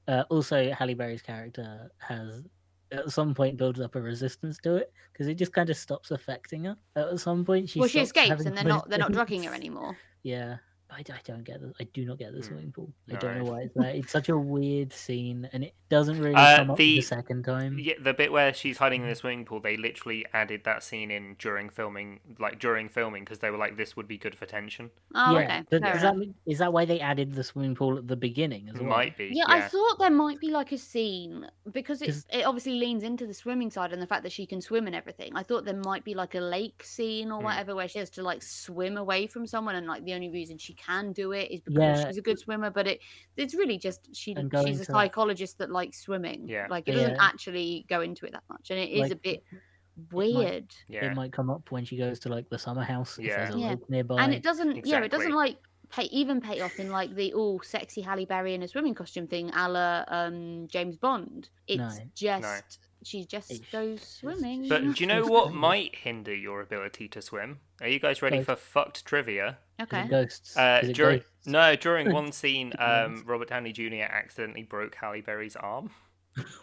Uh, 0.07 0.23
also, 0.31 0.71
Halle 0.71 0.95
Berry's 0.95 1.21
character 1.21 1.91
has 1.99 2.43
at 2.91 3.11
some 3.11 3.35
point 3.35 3.57
builds 3.57 3.79
up 3.79 3.93
a 3.95 4.01
resistance 4.01 4.57
to 4.63 4.77
it 4.77 4.91
because 5.13 5.27
it 5.27 5.35
just 5.35 5.53
kind 5.53 5.69
of 5.69 5.77
stops 5.77 6.09
affecting 6.09 6.63
her. 6.63 6.75
At 6.95 7.19
some 7.19 7.45
point, 7.45 7.69
she 7.69 7.79
well, 7.79 7.89
she 7.89 7.99
escapes, 7.99 8.43
and 8.45 8.57
they're 8.57 8.63
not 8.63 8.89
they're 8.89 8.97
not 8.97 9.11
drugging 9.11 9.43
her 9.43 9.53
anymore. 9.61 9.95
Yeah, 10.23 10.57
I, 10.91 11.03
d- 11.03 11.13
I 11.13 11.19
don't 11.23 11.43
get 11.43 11.61
the 11.61 11.71
I 11.79 11.83
do 11.93 12.05
not 12.05 12.17
get 12.17 12.31
the 12.31 12.39
Hmm. 12.39 12.43
swimming 12.45 12.71
pool. 12.71 12.91
I 13.11 13.15
don't 13.17 13.37
know 13.37 13.51
why 13.51 13.61
it's 13.61 13.73
there. 13.75 13.89
It's 13.95 14.11
such 14.11 14.29
a 14.29 14.37
weird 14.37 14.91
scene, 14.93 15.47
and 15.53 15.63
it 15.63 15.73
doesn't 15.89 16.19
really 16.19 16.35
Uh, 16.35 16.57
come 16.57 16.71
up 16.71 16.77
the- 16.77 16.95
the 16.97 17.01
second 17.01 17.43
time. 17.43 17.77
Yeah, 17.79 17.93
the 18.01 18.13
bit 18.13 18.31
where 18.31 18.53
she's 18.53 18.77
hiding 18.77 19.03
in 19.03 19.09
the 19.09 19.15
swimming 19.15 19.45
pool, 19.45 19.59
they 19.59 19.77
literally 19.77 20.25
added 20.33 20.63
that 20.65 20.81
scene 20.83 21.11
in 21.11 21.35
during 21.39 21.69
filming, 21.69 22.19
like 22.39 22.59
during 22.59 22.89
filming, 22.89 23.23
because 23.23 23.39
they 23.39 23.51
were 23.51 23.57
like, 23.57 23.77
"This 23.77 23.95
would 23.95 24.07
be 24.07 24.17
good 24.17 24.35
for 24.35 24.45
tension." 24.45 24.89
Oh, 25.15 25.37
yeah, 25.37 25.45
okay. 25.45 25.63
but 25.69 25.81
fair 25.83 25.95
is 25.95 26.01
enough. 26.03 26.15
that 26.17 26.33
is 26.45 26.57
that 26.59 26.73
why 26.73 26.85
they 26.85 26.99
added 26.99 27.33
the 27.33 27.43
swimming 27.43 27.75
pool 27.75 27.97
at 27.97 28.07
the 28.07 28.15
beginning 28.17 28.69
as 28.69 28.75
It 28.75 28.81
well? 28.81 28.89
might 28.97 29.17
be. 29.17 29.29
Yeah, 29.31 29.45
I 29.47 29.61
thought 29.61 29.99
there 29.99 30.09
might 30.09 30.39
be 30.39 30.49
like 30.51 30.71
a 30.71 30.77
scene 30.77 31.47
because 31.71 32.01
it's 32.01 32.23
'Cause- 32.23 32.39
it 32.39 32.43
obviously 32.45 32.73
leans 32.79 33.03
into 33.03 33.27
the 33.27 33.33
swimming 33.33 33.69
side 33.69 33.93
and 33.93 34.01
the 34.01 34.07
fact 34.07 34.23
that 34.23 34.31
she 34.31 34.45
can 34.45 34.59
swim 34.61 34.87
and 34.87 34.95
everything. 34.95 35.31
I 35.35 35.43
thought 35.43 35.65
there 35.65 35.75
might 35.75 36.03
be 36.03 36.13
like 36.15 36.35
a 36.35 36.39
lake 36.41 36.83
scene 36.83 37.31
or 37.31 37.39
Hmm. 37.39 37.45
whatever 37.45 37.75
where 37.75 37.87
she 37.87 37.99
has 37.99 38.09
to 38.11 38.23
like 38.23 38.41
swim 38.41 38.97
away 38.97 39.27
from 39.27 39.45
someone 39.45 39.75
and 39.75 39.85
like 39.87 40.03
the 40.03 40.13
only 40.13 40.29
reason 40.29 40.57
she 40.57 40.73
can 40.85 41.11
do 41.13 41.31
it 41.33 41.51
is 41.51 41.61
because 41.61 41.99
Yeah. 41.99 42.07
she's 42.07 42.17
a 42.17 42.21
good 42.21 42.39
swimmer. 42.39 42.69
But 42.69 42.87
it 42.87 42.99
it's 43.37 43.53
really 43.53 43.77
just 43.77 44.15
she 44.15 44.35
she's 44.65 44.79
a 44.81 44.85
to- 44.85 44.91
psychologist 44.91 45.57
that 45.59 45.69
likes 45.69 45.99
swimming. 46.01 46.47
Yeah. 46.47 46.67
like 46.69 46.87
it 46.87 46.93
doesn't 46.93 47.17
actually 47.19 47.85
go 47.89 48.01
into 48.01 48.25
it 48.25 48.31
that 48.33 48.43
much, 48.49 48.69
and 48.71 48.79
it 48.79 48.89
is 48.89 49.11
a 49.11 49.13
Like, 49.15 49.21
bit 49.21 49.43
might- 49.51 50.35
weird. 50.35 50.73
Yeah. 50.87 51.05
It 51.11 51.15
might 51.15 51.31
come 51.33 51.49
up 51.49 51.71
when 51.71 51.83
she 51.85 51.97
goes 51.97 52.19
to 52.19 52.29
like 52.29 52.49
the 52.49 52.57
summer 52.59 52.83
house 52.83 53.17
if 53.19 53.25
Yeah. 53.25 53.37
there's 53.43 53.55
a 53.55 53.59
Yeah. 53.59 53.69
lake 53.71 53.89
nearby. 53.89 54.23
and 54.23 54.33
it 54.33 54.43
doesn't 54.43 54.85
yeah 54.85 55.01
it 55.03 55.11
doesn't 55.11 55.33
like 55.33 55.57
pay 55.89 56.03
even 56.03 56.39
pay 56.39 56.61
off 56.61 56.79
in 56.79 56.89
like 56.91 57.15
the 57.15 57.33
all 57.33 57.59
sexy 57.61 58.01
Halle 58.01 58.23
Berry 58.25 58.53
in 58.53 58.61
a 58.63 58.67
swimming 58.67 58.93
costume 58.93 59.27
thing 59.27 59.49
a 59.55 59.67
la 59.67 60.03
um 60.07 60.67
James 60.67 60.97
Bond 60.97 61.49
it's 61.67 61.97
No. 61.97 62.05
just 62.15 62.79
she 63.03 63.25
just 63.25 63.49
It's 63.49 63.71
goes 63.71 64.01
swimming 64.01 64.67
But 64.69 64.81
do 64.83 64.93
you 64.97 65.07
know 65.07 65.25
what 65.25 65.53
might 65.53 65.95
hinder 65.95 66.35
your 66.35 66.61
ability 66.61 67.07
to 67.09 67.21
swim? 67.21 67.59
Are 67.81 67.87
you 67.87 67.99
guys 67.99 68.21
ready 68.21 68.37
Like- 68.37 68.45
for 68.45 68.55
fucked 68.55 69.03
trivia? 69.05 69.57
Is 69.79 69.83
okay 69.83 70.07
ghosts. 70.09 70.57
Uh, 70.57 70.81
during 70.93 71.17
ghosts? 71.19 71.47
no, 71.47 71.75
during 71.75 72.11
one 72.19 72.31
scene, 72.31 72.73
um. 72.79 73.23
Robert 73.25 73.49
Downey 73.49 73.71
Jr. 73.71 74.03
accidentally 74.03 74.63
broke 74.63 74.95
Halle 74.95 75.21
Berry's 75.21 75.55
arm. 75.55 75.89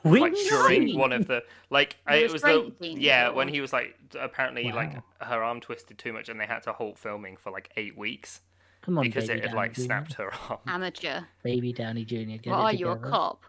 Which 0.02 0.22
like 0.22 0.34
during 0.48 0.96
one 0.96 1.12
of 1.12 1.26
the 1.26 1.42
like 1.70 1.96
The 2.06 2.12
uh, 2.12 2.16
it 2.16 2.32
was 2.32 2.40
the 2.42 2.72
yeah 2.80 3.28
or- 3.28 3.34
when 3.34 3.48
he 3.48 3.60
was 3.60 3.72
like 3.72 3.94
apparently 4.18 4.70
like 4.72 4.94
her 5.20 5.42
arm 5.42 5.60
twisted 5.60 5.98
too 5.98 6.12
much 6.12 6.28
and 6.28 6.40
they 6.40 6.46
had 6.46 6.60
to 6.62 6.72
halt 6.72 6.98
filming 6.98 7.36
for 7.36 7.50
like 7.50 7.70
eight 7.76 7.96
weeks 7.98 8.40
Come 8.82 8.96
on, 8.98 9.04
because 9.04 9.28
it 9.28 9.40
had 9.40 9.46
Downey 9.46 9.56
like 9.56 9.72
Jr. 9.74 9.80
snapped 9.82 10.12
her 10.14 10.32
arm. 10.48 10.60
amateur 10.66 11.22
Baby 11.42 11.72
Downey 11.74 12.04
Jr. 12.04 12.16
Get 12.16 12.46
what 12.46 12.58
it 12.58 12.62
are 12.62 12.74
you 12.74 12.88
a 12.88 12.96
cop 12.96 13.44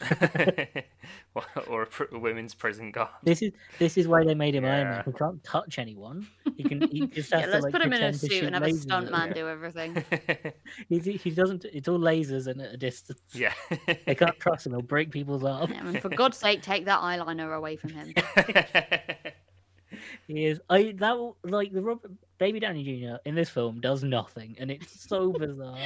or 1.68 1.82
a 1.82 1.86
pr- 1.86 2.16
women's 2.16 2.54
prison 2.54 2.90
guard. 2.90 3.10
This 3.22 3.42
is 3.42 3.52
this 3.78 3.96
is 3.96 4.08
why 4.08 4.24
they 4.24 4.34
made 4.34 4.54
him 4.54 4.64
Iron 4.64 4.88
Man. 4.88 5.02
He 5.04 5.12
can't 5.12 5.42
touch 5.44 5.78
anyone. 5.78 6.26
He 6.56 6.64
can. 6.64 6.82
He 6.88 7.06
just 7.06 7.32
has 7.32 7.40
yeah 7.40 7.46
to 7.46 7.52
let's 7.52 7.64
like 7.64 7.72
put 7.72 7.82
him 7.82 7.92
in 7.92 8.02
a 8.02 8.12
suit 8.12 8.44
and 8.44 8.54
have 8.54 8.62
a 8.62 8.66
lasers 8.66 8.80
stunt 8.82 9.10
man 9.10 9.32
do 9.32 9.48
everything 9.48 10.04
He, 10.88 10.98
he 10.98 11.30
doesn't. 11.30 11.64
It's 11.66 11.88
all 11.88 11.98
lasers 11.98 12.46
and 12.46 12.60
at 12.60 12.74
a 12.74 12.76
distance. 12.76 13.20
yeah. 13.32 13.52
They 14.06 14.14
can't 14.14 14.38
trust 14.40 14.66
him. 14.66 14.72
He'll 14.72 14.82
break 14.82 15.10
people's 15.10 15.44
arms. 15.44 15.72
Yeah, 15.72 15.80
I 15.80 15.82
mean, 15.84 16.00
for 16.00 16.08
god's 16.08 16.36
sake 16.36 16.62
take 16.62 16.84
that 16.86 17.00
eyeliner 17.00 17.56
away 17.56 17.76
from 17.76 17.90
him 17.90 18.14
He 20.26 20.46
is. 20.46 20.60
I 20.70 20.92
that 20.98 21.16
will- 21.18 21.36
like 21.44 21.72
the 21.72 21.82
Robert 21.82 22.10
Baby 22.38 22.60
Downey 22.60 22.84
Jr. 22.84 23.16
in 23.24 23.34
this 23.34 23.48
film 23.50 23.80
does 23.80 24.04
nothing, 24.04 24.56
and 24.60 24.70
it's 24.70 25.08
so 25.08 25.32
bizarre. 25.38 25.78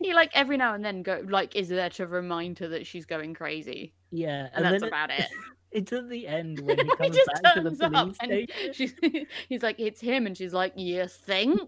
he 0.00 0.12
like 0.14 0.30
every 0.34 0.56
now 0.56 0.74
and 0.74 0.84
then 0.84 1.02
go 1.02 1.22
like 1.28 1.54
is 1.56 1.68
there 1.68 1.90
to 1.90 2.06
remind 2.06 2.58
her 2.58 2.68
that 2.68 2.86
she's 2.86 3.06
going 3.06 3.34
crazy 3.34 3.92
Yeah, 4.10 4.48
and, 4.54 4.64
and, 4.64 4.64
that's 4.64 4.80
then 4.82 4.88
about 4.88 5.10
it 5.10 5.26
it's 5.72 5.92
at 5.92 6.08
the 6.08 6.26
end 6.26 6.58
when 6.66 6.76
he 6.78 6.82
he 6.84 6.96
comes 6.96 7.16
just 7.16 7.30
back 7.42 7.54
to 7.54 7.60
the 7.60 7.70
turns 7.70 7.80
up 7.80 7.92
police 7.92 8.16
and 8.20 8.48
station. 8.48 8.72
she's, 8.72 8.94
he's 9.48 9.62
like 9.62 9.78
it's 9.78 10.00
him 10.00 10.26
and 10.26 10.36
she's 10.36 10.52
like 10.52 10.72
you 10.76 11.06
think 11.06 11.60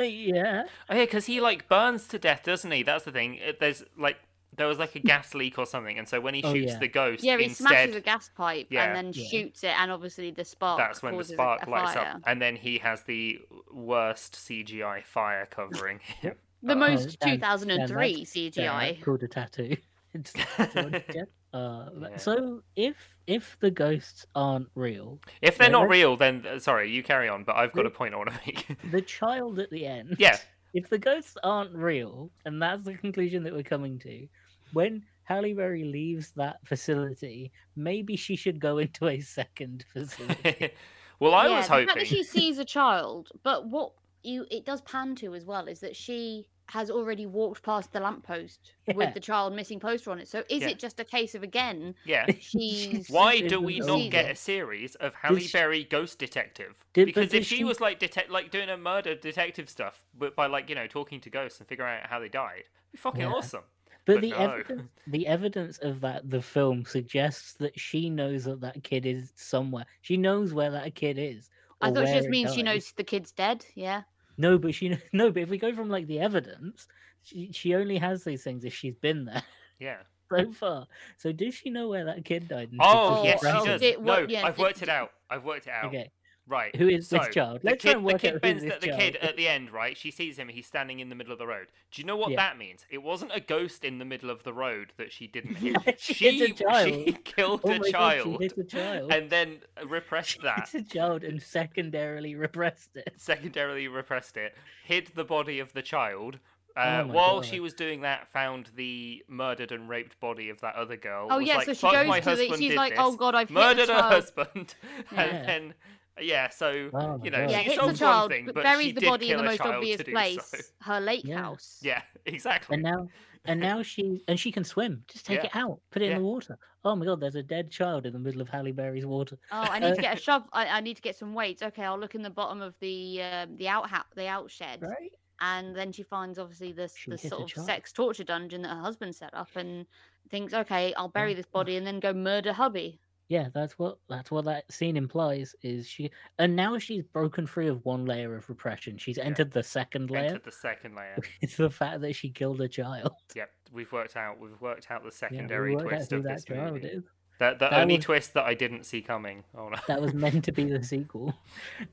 Yeah, 0.00 0.64
Oh 0.88 0.94
yeah, 0.94 1.04
because 1.04 1.26
he 1.26 1.40
like 1.42 1.68
burns 1.68 2.08
to 2.08 2.18
death, 2.18 2.42
doesn't 2.44 2.70
he? 2.70 2.82
That's 2.82 3.04
the 3.04 3.12
thing. 3.12 3.38
There's 3.60 3.84
like 3.98 4.16
there 4.56 4.66
was 4.66 4.78
like 4.78 4.94
a 4.96 4.98
gas 5.00 5.34
leak 5.34 5.58
or 5.58 5.66
something, 5.66 5.98
and 5.98 6.08
so 6.08 6.20
when 6.20 6.34
he 6.34 6.42
Oh, 6.42 6.52
shoots 6.52 6.72
yeah. 6.72 6.78
the 6.78 6.88
ghost, 6.88 7.22
Yeah, 7.24 7.36
he 7.38 7.44
instead 7.44 7.68
smashes 7.68 7.96
a 7.96 8.00
gas 8.00 8.28
pipe 8.34 8.66
Yeah. 8.70 8.84
and 8.84 8.96
then 8.96 9.12
Yeah. 9.14 9.28
shoots 9.28 9.64
it, 9.64 9.78
and 9.80 9.90
obviously 9.90 10.30
the 10.30 10.44
spark. 10.44 10.78
that's 10.78 11.02
when 11.02 11.12
the 11.12 11.18
causes 11.18 11.30
a- 11.32 11.34
spark 11.34 11.66
lights 11.66 11.94
fire. 11.94 12.14
up, 12.16 12.22
and 12.26 12.40
then 12.42 12.56
he 12.56 12.78
has 12.78 13.02
the 13.04 13.40
worst 13.72 14.34
CGI 14.36 15.02
fire 15.02 15.46
covering 15.46 16.00
him. 16.00 16.34
The 16.62 16.74
Oh. 16.74 16.76
most 16.76 17.18
Dan- 17.20 17.36
2003 17.38 18.14
Dan, 18.16 18.24
CGI. 18.26 18.92
that's 18.92 19.04
called 19.04 19.22
a 19.22 19.28
tattoo. 19.28 19.76
It's, 20.12 20.32
it's 20.34 20.74
what 20.74 20.94
it's 20.94 21.14
got. 21.14 21.28
uh, 21.58 21.88
Yeah. 22.10 22.16
So 22.16 22.62
if 22.74 23.16
if 23.28 23.56
the 23.60 23.70
ghosts 23.70 24.26
aren't 24.34 24.68
real, 24.74 25.20
If 25.40 25.56
they're 25.56 25.68
Yeah, 25.68 25.72
not 25.72 25.88
real, 25.88 26.16
then 26.16 26.44
uh, 26.44 26.58
sorry, 26.58 26.90
you 26.90 27.02
carry 27.04 27.28
on. 27.28 27.44
But 27.44 27.54
I've 27.56 27.72
got 27.72 27.86
a 27.86 27.90
point 27.90 28.12
I 28.12 28.16
want 28.16 28.30
to 28.30 28.40
make. 28.44 28.66
the 28.90 29.00
child 29.18 29.60
at 29.60 29.70
the 29.70 29.86
end. 29.86 30.16
Yeah. 30.18 30.36
If 30.72 30.88
the 30.88 30.98
ghosts 30.98 31.36
aren't 31.42 31.74
real, 31.74 32.30
and 32.44 32.60
that's 32.62 32.84
the 32.84 32.94
conclusion 32.94 33.42
that 33.44 33.52
we're 33.52 33.62
coming 33.62 33.98
to, 34.00 34.28
when 34.72 35.04
Halle 35.24 35.52
Berry 35.54 35.84
leaves 35.84 36.32
that 36.36 36.56
facility, 36.64 37.52
maybe 37.76 38.16
she 38.16 38.36
should 38.36 38.60
go 38.60 38.78
into 38.78 39.08
a 39.08 39.20
second 39.20 39.84
facility. 39.92 40.70
well, 41.18 41.34
I 41.34 41.46
yeah, 41.46 41.56
was 41.56 41.66
the 41.66 41.68
fact 41.68 41.88
hoping. 41.90 42.00
that 42.00 42.06
she 42.06 42.22
sees 42.22 42.58
a 42.58 42.64
child, 42.64 43.30
but 43.42 43.66
what 43.68 43.92
you 44.22 44.44
it 44.50 44.66
does 44.66 44.82
pan 44.82 45.14
to 45.16 45.34
as 45.34 45.44
well 45.44 45.66
is 45.66 45.80
that 45.80 45.96
she 45.96 46.46
has 46.70 46.90
already 46.90 47.26
walked 47.26 47.62
past 47.62 47.92
the 47.92 48.00
lamppost 48.00 48.74
Yeah. 48.86 48.94
with 48.94 49.14
the 49.14 49.20
child 49.20 49.54
missing 49.54 49.80
poster 49.80 50.10
on 50.10 50.18
it. 50.18 50.28
So 50.28 50.44
is 50.48 50.62
Yeah. 50.62 50.68
it 50.70 50.78
just 50.78 50.98
a 51.00 51.04
case 51.04 51.34
of 51.34 51.42
again? 51.42 51.94
Yeah. 52.04 52.26
She's 52.40 53.08
Why 53.08 53.40
do 53.40 53.60
we 53.70 53.80
not 53.80 54.10
get 54.10 54.30
a 54.30 54.34
series 54.36 54.94
of 54.96 55.14
Halle 55.14 55.40
she- 55.40 55.52
Berry 55.52 55.84
Ghost 55.84 56.18
Detective? 56.18 56.74
Did- 56.92 57.06
because 57.06 57.34
if 57.34 57.44
she, 57.46 57.56
she- 57.58 57.64
was 57.64 57.80
like 57.80 57.98
detect 57.98 58.30
like 58.30 58.50
doing 58.50 58.68
a 58.68 58.76
murder 58.76 59.14
detective 59.14 59.68
stuff, 59.68 60.04
but 60.18 60.34
by 60.36 60.46
like 60.46 60.68
you 60.68 60.74
know 60.74 60.86
talking 60.86 61.20
to 61.20 61.30
ghosts 61.30 61.58
and 61.60 61.68
figuring 61.68 61.92
out 62.00 62.08
how 62.08 62.18
they 62.20 62.28
died, 62.28 62.64
it'd 62.64 62.92
be 62.92 62.98
fucking 62.98 63.20
Yeah. 63.22 63.32
awesome. 63.32 63.62
But, 64.06 64.14
But 64.14 64.20
the 64.22 64.30
no. 64.30 64.36
evidence, 64.38 64.82
the 65.06 65.26
evidence 65.26 65.78
of 65.78 66.00
that 66.00 66.30
the 66.30 66.40
film 66.40 66.84
suggests 66.84 67.52
that 67.54 67.78
she 67.78 68.08
knows 68.08 68.44
that 68.44 68.60
that 68.62 68.82
kid 68.82 69.04
is 69.06 69.32
somewhere. 69.36 69.84
She 70.00 70.16
knows 70.16 70.54
where 70.54 70.70
that 70.70 70.94
kid 70.94 71.18
is. 71.18 71.50
I 71.82 71.90
thought 71.90 72.06
she 72.08 72.14
just 72.14 72.26
it 72.26 72.30
means 72.30 72.54
she 72.54 72.62
knows 72.62 72.92
the 72.96 73.04
kid's 73.04 73.32
dead. 73.32 73.64
Yeah. 73.74 74.02
No, 74.40 74.58
but 74.58 74.74
she 74.74 74.96
no. 75.12 75.30
But 75.30 75.42
if 75.42 75.50
we 75.50 75.58
go 75.58 75.72
from 75.74 75.88
like 75.88 76.06
the 76.06 76.20
evidence, 76.20 76.86
she 77.22 77.50
she 77.52 77.74
only 77.74 77.98
has 77.98 78.24
these 78.24 78.42
things 78.42 78.64
if 78.64 78.74
she's 78.74 78.96
been 78.96 79.24
there 79.26 79.42
Yeah. 79.78 79.98
so 80.30 80.50
far. 80.52 80.86
So 81.18 81.32
does 81.32 81.54
she 81.54 81.70
know 81.70 81.88
where 81.88 82.04
that 82.06 82.24
kid 82.24 82.48
died? 82.48 82.70
Oh 82.80 83.22
yes, 83.24 83.40
she 83.40 83.46
well, 83.46 83.64
does. 83.64 83.80
did- 83.80 84.00
no, 84.00 84.26
yeah, 84.28 84.46
I've 84.46 84.56
did- 84.56 84.62
worked 84.62 84.82
it 84.82 84.88
out. 84.88 85.10
I've 85.28 85.44
worked 85.44 85.66
it 85.66 85.72
out. 85.72 85.86
Okay, 85.86 86.10
Right. 86.50 86.74
who 86.74 86.88
is 86.88 87.08
So, 87.08 87.18
this 87.18 87.28
child? 87.34 87.60
the 87.62 87.68
Let's 87.70 87.82
kid, 87.84 87.92
try 87.92 87.98
and 88.00 88.08
the 88.08 88.18
kid 88.18 88.34
out 88.34 88.42
bends 88.42 88.62
who 88.64 88.70
the, 88.70 88.78
the 88.80 88.86
child 88.88 88.98
kid 89.00 89.16
at 89.16 89.36
the 89.36 89.46
end, 89.48 89.70
right? 89.70 89.96
She 89.96 90.10
sees 90.10 90.36
him. 90.36 90.48
He's 90.48 90.66
standing 90.66 90.98
in 91.00 91.08
the 91.08 91.14
middle 91.14 91.32
of 91.32 91.38
the 91.38 91.46
road. 91.46 91.68
Do 91.92 92.02
you 92.02 92.06
know 92.06 92.16
what 92.16 92.30
Yeah. 92.32 92.36
that 92.38 92.58
means? 92.58 92.84
It 92.90 93.02
wasn't 93.02 93.30
a 93.34 93.40
ghost 93.40 93.84
in 93.84 93.98
the 93.98 94.04
middle 94.04 94.30
of 94.30 94.42
the 94.42 94.52
road 94.52 94.92
that 94.96 95.12
she 95.12 95.26
didn't 95.28 95.54
hit. 95.56 95.76
Yeah, 95.86 95.92
she 95.96 96.14
she, 96.14 96.38
hit 96.38 96.50
a 96.60 96.64
child. 96.64 96.88
she 96.88 97.12
killed 97.24 97.60
Oh 97.64 97.70
a 97.70 97.78
my 97.78 97.90
God, 97.90 97.92
child 97.92 98.24
she 98.40 98.44
hit 98.44 98.58
a 98.58 98.64
child. 98.64 99.12
and 99.12 99.30
then 99.30 99.58
repressed 99.86 100.42
that. 100.42 100.68
She 100.72 100.78
hit 100.78 100.86
a 100.86 100.90
child 100.90 101.22
and 101.24 101.40
secondarily 101.40 102.34
repressed 102.34 102.96
it. 102.96 103.12
secondarily 103.16 103.86
repressed 103.88 104.36
it, 104.36 104.56
hid 104.84 105.12
the 105.14 105.24
body 105.24 105.60
of 105.60 105.72
the 105.72 105.82
child. 105.82 106.40
Uh, 106.76 107.02
Oh 107.04 107.12
while 107.12 107.34
God. 107.40 107.46
she 107.46 107.58
was 107.58 107.74
doing 107.74 108.02
that, 108.02 108.28
found 108.28 108.70
the 108.76 109.24
murdered 109.28 109.72
and 109.72 109.88
raped 109.88 110.18
body 110.20 110.48
of 110.50 110.60
that 110.60 110.76
other 110.76 110.96
girl. 110.96 111.26
Oh 111.28 111.38
was 111.38 111.46
yeah, 111.48 111.56
like, 111.56 111.66
so 111.66 111.74
she 111.74 111.90
goes 111.90 112.20
to 112.20 112.36
the. 112.36 112.56
She's 112.56 112.76
like, 112.76 112.92
this. 112.92 113.00
oh 113.02 113.16
god, 113.16 113.34
I've 113.34 113.48
hit 113.48 113.54
murdered 113.54 113.88
a 113.88 113.94
her 113.94 113.98
child. 114.00 114.12
husband, 114.14 114.74
Yeah. 115.12 115.20
and 115.20 115.48
then 115.48 115.74
yeah, 116.20 116.48
so 116.48 116.92
Oh 116.92 117.18
you 117.22 117.30
know, 117.30 117.46
Yeah, 117.46 117.62
she 117.62 117.68
hits 117.68 117.70
solved 117.70 117.94
the 117.94 117.94
child, 117.94 118.00
one 118.00 118.22
thing, 118.24 118.50
but 118.52 118.60
but 118.62 118.72
buries 118.72 118.92
she 118.92 118.94
the 118.94 119.00
did 119.00 119.02
body 119.02 119.30
in 119.30 119.36
the 119.36 119.42
most 119.42 119.64
obvious 119.66 120.02
place, 120.04 120.48
so. 120.50 120.62
her 120.82 121.00
lake 121.00 121.28
Yeah. 121.28 121.34
house. 121.34 121.80
Yeah, 121.80 122.02
exactly. 122.26 122.76
And 122.76 122.82
now, 122.82 123.10
and 123.46 123.60
now 123.62 123.82
she 123.82 124.24
and 124.28 124.38
she 124.40 124.52
can 124.52 124.64
swim. 124.64 125.04
Just 125.08 125.26
take 125.26 125.44
Yeah. 125.44 125.44
it 125.44 125.54
out, 125.54 125.82
put 125.90 126.02
it 126.02 126.06
Yeah. 126.06 126.10
in 126.10 126.14
the 126.16 126.22
water. 126.22 126.58
Oh 126.84 126.96
my 126.96 127.06
god, 127.06 127.20
there's 127.20 127.34
a 127.36 127.42
dead 127.42 127.70
child 127.70 128.06
in 128.06 128.12
the 128.14 128.18
middle 128.20 128.40
of 128.42 128.48
Halle 128.50 128.72
Berry's 128.72 129.06
water. 129.06 129.38
Oh, 129.52 129.68
I 129.70 129.80
need 129.80 129.94
to 129.96 130.00
get 130.00 130.14
a 130.14 130.16
shove. 130.20 130.48
I, 130.52 130.66
I 130.68 130.80
need 130.80 130.96
to 130.96 131.02
get 131.02 131.16
some 131.16 131.34
weights. 131.34 131.62
Okay, 131.62 131.84
I'll 131.84 131.98
look 131.98 132.14
in 132.14 132.22
the 132.22 132.30
bottom 132.30 132.60
of 132.62 132.78
the 132.78 133.20
um, 133.22 133.56
the 133.56 133.68
out 133.68 133.88
the 134.14 134.28
out 134.28 134.50
shed, 134.50 134.80
Right? 134.80 135.12
and 135.40 135.74
then 135.76 135.92
she 135.92 136.02
finds 136.04 136.38
obviously 136.38 136.72
this 136.72 137.00
She 137.00 137.16
the 137.18 137.18
sort 137.18 137.50
of 137.52 137.52
child. 137.52 137.64
sex 137.64 137.92
torture 137.92 138.24
dungeon 138.24 138.62
that 138.62 138.68
her 138.76 138.80
husband 138.80 139.16
set 139.16 139.34
up, 139.34 139.56
and 139.56 139.86
thinks, 140.30 140.52
okay, 140.54 140.94
I'll 140.94 141.08
bury 141.08 141.34
this 141.34 141.46
body 141.46 141.76
and 141.76 141.86
then 141.86 142.00
go 142.00 142.12
murder 142.12 142.52
hubby. 142.54 143.00
Yeah, 143.30 143.48
that's 143.54 143.78
what 143.78 143.98
that's 144.08 144.32
what 144.32 144.44
that 144.46 144.70
scene 144.72 144.96
implies. 144.96 145.54
Is 145.62 145.86
she? 145.86 146.10
And 146.40 146.56
now 146.56 146.78
she's 146.78 147.04
broken 147.04 147.46
free 147.46 147.68
of 147.68 147.84
one 147.84 148.04
layer 148.04 148.34
of 148.34 148.48
repression. 148.48 148.98
She's 148.98 149.18
entered 149.18 149.52
the 149.52 149.62
second 149.62 150.10
layer. 150.10 150.24
Entered 150.24 150.44
the 150.44 150.52
second 150.52 150.96
layer. 150.96 151.16
It's 151.40 151.56
the 151.56 151.70
fact 151.70 152.00
that 152.00 152.16
she 152.16 152.28
killed 152.28 152.60
a 152.60 152.66
child. 152.66 153.12
Yep, 153.36 153.50
we've 153.70 153.92
worked 153.92 154.16
out. 154.16 154.40
We've 154.40 154.60
worked 154.60 154.90
out 154.90 155.04
the 155.04 155.12
secondary 155.12 155.76
out 155.76 155.82
twist 155.82 156.10
who 156.10 156.16
of 156.16 156.24
this 156.24 156.44
movie. 156.50 157.02
Is. 157.40 157.58
The, 157.58 157.64
the 157.64 157.70
That 157.70 157.80
only 157.82 157.96
was- 157.96 158.04
twist 158.04 158.34
that 158.34 158.44
I 158.44 158.54
didn't 158.54 158.84
see 158.84 159.00
coming. 159.02 159.42
Oh 159.56 159.68
no. 159.68 159.76
That 159.88 160.00
was 160.00 160.12
meant 160.14 160.44
to 160.44 160.52
be 160.52 160.64
the 160.64 160.82
sequel. 160.84 161.34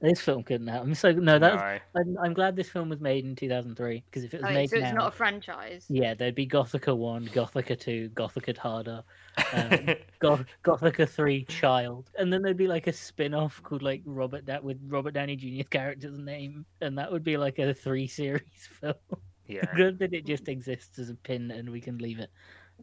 This 0.02 0.20
film 0.22 0.44
couldn't 0.44 0.68
have. 0.68 0.84
I'm 0.84 0.94
so 0.94 1.12
no. 1.12 1.40
That's. 1.40 1.56
No. 1.96 2.02
I'm, 2.02 2.18
I'm 2.22 2.34
glad 2.34 2.56
this 2.56 2.70
film 2.70 2.90
was 2.90 3.00
made 3.00 3.26
in 3.26 3.36
2003 3.36 4.04
because 4.10 4.24
if 4.24 4.34
it 4.34 4.42
was 4.42 4.50
Oh, 4.50 4.54
made 4.54 4.70
so 4.70 4.78
it's 4.78 4.94
not 4.94 5.08
a 5.08 5.12
franchise. 5.12 5.86
yeah, 5.90 6.14
there'd 6.14 6.36
be 6.36 6.48
Gothika 6.48 6.96
one, 6.96 7.26
Gothika 7.28 7.80
two, 7.80 8.10
Gothika 8.14 8.58
harder, 8.58 9.04
um, 9.54 9.96
Goth- 10.20 10.46
Gothika 10.64 11.08
three, 11.08 11.44
Child, 11.46 12.10
and 12.20 12.32
then 12.32 12.42
there'd 12.42 12.58
be 12.58 12.68
like 12.68 12.88
a 12.88 12.94
spin-off 12.94 13.62
called 13.64 13.82
like 13.84 14.02
Robert 14.06 14.46
that 14.48 14.64
with 14.64 14.78
Robert 14.88 15.14
Downey 15.14 15.36
Jr.'s 15.36 15.68
character's 15.70 16.18
name, 16.18 16.66
and 16.82 16.98
that 16.98 17.12
would 17.12 17.24
be 17.24 17.38
like 17.38 17.58
a 17.60 17.74
three 17.74 18.08
series 18.18 18.42
film. 18.82 18.94
yeah. 19.48 19.64
Good 19.76 20.00
that 20.00 20.14
it 20.14 20.26
just 20.26 20.48
exists 20.50 21.00
as 21.00 21.10
a 21.10 21.16
pin 21.16 21.52
and 21.52 21.70
we 21.70 21.80
can 21.82 21.98
leave 22.00 22.20
it. 22.20 22.30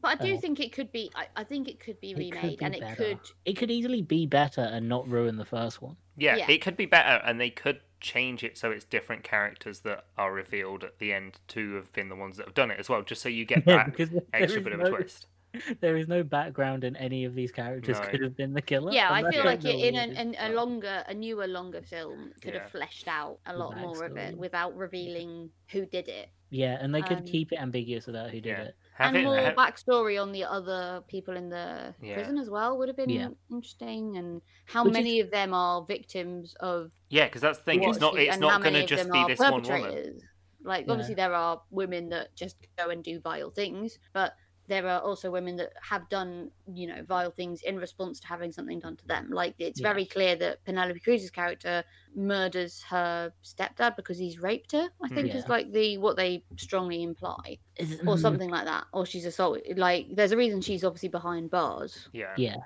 But 0.01 0.21
I 0.21 0.25
do 0.27 0.35
Uh, 0.35 0.39
think 0.39 0.61
it 0.61 0.73
could 0.73 0.91
be. 0.93 1.11
I, 1.15 1.27
I 1.37 1.45
think 1.45 1.69
it 1.69 1.81
could 1.81 2.01
be 2.01 2.11
It 2.11 2.15
could 2.33 2.43
remade, 2.43 2.59
be 2.59 2.65
and 2.65 2.75
it 2.75 2.97
could. 2.97 3.19
It 3.45 3.53
could 3.55 3.71
easily 3.71 4.03
be 4.03 4.27
better 4.27 4.61
and 4.61 4.89
not 4.89 5.09
ruin 5.09 5.37
the 5.37 5.45
first 5.45 5.81
one. 5.81 5.97
Yeah, 6.17 6.37
Yeah. 6.37 6.51
it 6.51 6.59
could 6.63 6.77
be 6.77 6.87
better, 6.87 7.23
and 7.25 7.41
they 7.41 7.51
could 7.51 7.81
change 8.01 8.45
it 8.45 8.59
so 8.59 8.71
it's 8.71 8.85
different 8.85 9.25
characters 9.25 9.81
that 9.81 10.05
are 10.19 10.33
revealed 10.33 10.85
at 10.85 10.99
the 10.99 11.13
end 11.13 11.39
to 11.49 11.75
have 11.75 11.91
been 11.95 12.09
the 12.11 12.17
ones 12.17 12.37
that 12.37 12.45
have 12.47 12.55
done 12.55 12.71
it 12.71 12.79
as 12.79 12.89
well, 12.89 13.03
just 13.03 13.23
so 13.23 13.29
you 13.29 13.45
get 13.45 13.63
Yeah, 13.67 13.77
that 13.79 13.87
because 13.87 14.11
there 14.11 14.23
extra 14.35 14.61
bit 14.61 14.73
of 14.75 14.81
no- 14.81 14.87
a 14.87 14.91
twist. 14.91 15.27
There 15.81 15.97
is 15.97 16.09
no 16.09 16.25
background 16.25 16.83
in 16.83 16.97
any 16.97 17.25
of 17.25 17.37
these 17.37 17.53
characters 17.53 18.01
No. 18.01 18.07
could 18.09 18.21
have 18.23 18.37
been 18.37 18.55
the 18.55 18.61
killer. 18.61 18.91
Yeah, 18.93 19.09
I 19.13 19.31
feel 19.31 19.45
like 19.45 19.65
it, 19.65 19.77
in 19.77 19.95
an, 19.95 20.17
an, 20.17 20.35
a 20.41 20.53
longer, 20.53 21.05
a 21.07 21.15
newer, 21.15 21.47
longer 21.47 21.81
film 21.81 22.33
could 22.43 22.55
Yeah. 22.55 22.63
have 22.63 22.71
fleshed 22.73 23.07
out 23.07 23.39
a 23.47 23.53
The 23.53 23.59
lot 23.61 23.79
more 23.79 24.05
of 24.05 24.17
it 24.17 24.37
without 24.37 24.77
revealing 24.77 25.51
who 25.69 25.87
did 25.87 26.09
it, 26.09 26.29
Yeah, 26.51 26.77
and 26.81 26.93
they 26.93 27.03
could 27.03 27.19
um, 27.19 27.25
keep 27.25 27.53
it 27.53 27.61
ambiguous 27.61 28.09
about 28.09 28.31
who 28.31 28.41
did 28.41 28.59
Yeah. 28.59 28.63
it. 28.65 28.77
Have 28.97 29.09
and 29.09 29.17
it, 29.17 29.25
more 29.25 29.37
have- 29.37 29.57
backstory 29.57 30.21
on 30.23 30.31
the 30.33 30.45
other 30.45 31.03
people 31.09 31.37
in 31.37 31.49
the 31.49 31.95
Yeah. 32.01 32.15
prison 32.15 32.39
as 32.39 32.49
well 32.49 32.79
would 32.79 32.89
have 32.89 32.97
been 32.97 33.11
Yeah. 33.11 33.29
interesting, 33.51 34.17
and 34.17 34.41
how 34.67 34.85
Which 34.85 34.93
is- 34.93 34.99
many 34.99 35.21
of 35.21 35.31
them 35.31 35.53
are 35.53 35.85
victims 35.85 36.55
of 36.61 36.93
yeah, 37.09 37.25
because 37.27 37.43
that's 37.43 37.59
the 37.59 37.65
thing. 37.65 37.83
It's 37.83 37.99
not. 38.01 38.17
It's 38.19 38.39
not 38.39 38.63
going 38.63 38.75
to 38.75 38.87
just 38.87 39.11
be 39.11 39.25
this 39.27 39.39
one 39.41 39.63
woman. 39.63 40.21
Like 40.63 40.87
No. 40.87 40.93
obviously 40.95 41.15
there 41.15 41.35
are 41.35 41.61
women 41.71 42.09
that 42.11 42.35
just 42.37 42.57
go 42.79 42.89
and 42.89 43.03
do 43.05 43.21
vile 43.21 43.51
things, 43.51 43.99
but 44.13 44.35
there 44.67 44.89
are 44.89 45.01
also 45.01 45.31
women 45.31 45.57
that 45.57 45.73
have 45.83 46.09
done, 46.09 46.51
you 46.67 46.87
know, 46.87 47.03
vile 47.05 47.31
things 47.31 47.63
in 47.63 47.77
response 47.77 48.21
to 48.21 48.27
having 48.29 48.53
something 48.53 48.79
done 48.81 48.97
to 48.97 49.07
them. 49.07 49.31
Like 49.31 49.55
it's 49.59 49.81
Yeah. 49.81 49.89
very 49.91 50.07
clear 50.07 50.37
that 50.37 50.65
Penelope 50.65 51.01
Cruz's 51.01 51.31
character 51.31 51.85
murders 52.15 52.83
her 52.85 53.33
stepdad 53.43 53.97
because 53.97 54.19
he's 54.19 54.39
raped 54.41 54.73
her. 54.73 54.89
I 55.03 55.09
think 55.11 55.35
Yeah. 55.35 55.37
is 55.37 55.49
like 55.49 55.73
the 55.73 55.99
what 55.99 56.17
they 56.17 56.47
strongly 56.57 57.03
imply, 57.03 57.59
or 58.07 58.17
mm, 58.17 58.19
something 58.19 58.51
like 58.51 58.65
that, 58.67 58.87
or 58.93 59.07
she's 59.07 59.27
assaulted. 59.27 59.79
Like 59.79 60.09
there's 60.15 60.33
a 60.33 60.37
reason 60.37 60.61
she's 60.61 60.85
obviously 60.85 61.09
behind 61.11 61.51
bars. 61.51 62.09
Yeah. 62.13 62.37
Yeah, 62.37 62.57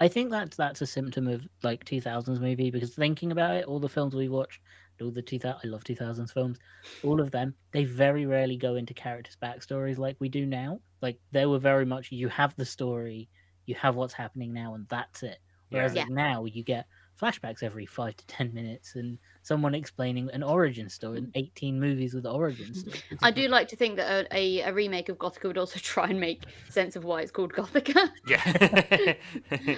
I 0.00 0.08
think 0.08 0.30
that's 0.30 0.56
that's 0.56 0.80
a 0.82 0.86
symptom 0.86 1.26
of 1.28 1.46
like 1.62 1.84
2000s 1.84 2.40
movie 2.40 2.70
because 2.70 2.94
thinking 2.94 3.32
about 3.32 3.56
it, 3.56 3.64
all 3.66 3.80
the 3.80 3.88
films 3.88 4.14
we 4.14 4.28
watched, 4.28 4.60
all 5.02 5.10
the 5.10 5.22
2000 5.22 5.60
I 5.62 5.66
love 5.68 5.84
2000s 5.84 6.32
films, 6.32 6.58
all 7.04 7.20
of 7.20 7.30
them 7.30 7.54
they 7.72 7.84
very 7.84 8.26
rarely 8.26 8.56
go 8.56 8.74
into 8.76 8.94
characters' 8.94 9.36
backstories 9.42 9.98
like 9.98 10.16
we 10.18 10.28
do 10.28 10.46
now. 10.46 10.80
Like 11.00 11.18
they 11.32 11.46
were 11.46 11.58
very 11.58 11.86
much 11.86 12.10
you 12.12 12.28
have 12.28 12.54
the 12.56 12.64
story, 12.64 13.28
you 13.66 13.74
have 13.76 13.96
what's 13.96 14.14
happening 14.14 14.52
now, 14.52 14.74
and 14.74 14.86
that's 14.88 15.22
it. 15.22 15.38
Whereas 15.70 15.94
Yeah. 15.94 16.02
like, 16.02 16.10
now 16.10 16.44
you 16.44 16.62
get 16.62 16.86
flashbacks 17.20 17.62
every 17.62 17.84
five 17.84 18.16
to 18.16 18.26
ten 18.26 18.54
minutes 18.54 18.94
and 18.94 19.18
someone 19.42 19.74
explaining 19.74 20.30
an 20.32 20.42
origin 20.42 20.88
story 20.88 21.18
and 21.18 21.32
18 21.34 21.80
movies 21.80 22.14
with 22.14 22.24
origins. 22.26 22.84
I 23.22 23.30
do 23.30 23.48
like 23.48 23.68
to 23.68 23.76
think 23.76 23.96
that 23.96 24.26
a, 24.32 24.36
a, 24.36 24.60
a 24.68 24.72
remake 24.72 25.08
of 25.08 25.18
Gothika 25.18 25.44
would 25.44 25.58
also 25.58 25.78
try 25.82 26.08
and 26.08 26.20
make 26.20 26.44
sense 26.68 26.96
of 26.96 27.04
why 27.04 27.22
it's 27.22 27.32
called 27.32 27.52
Gothika. 27.52 28.10
Yeah. 28.28 29.14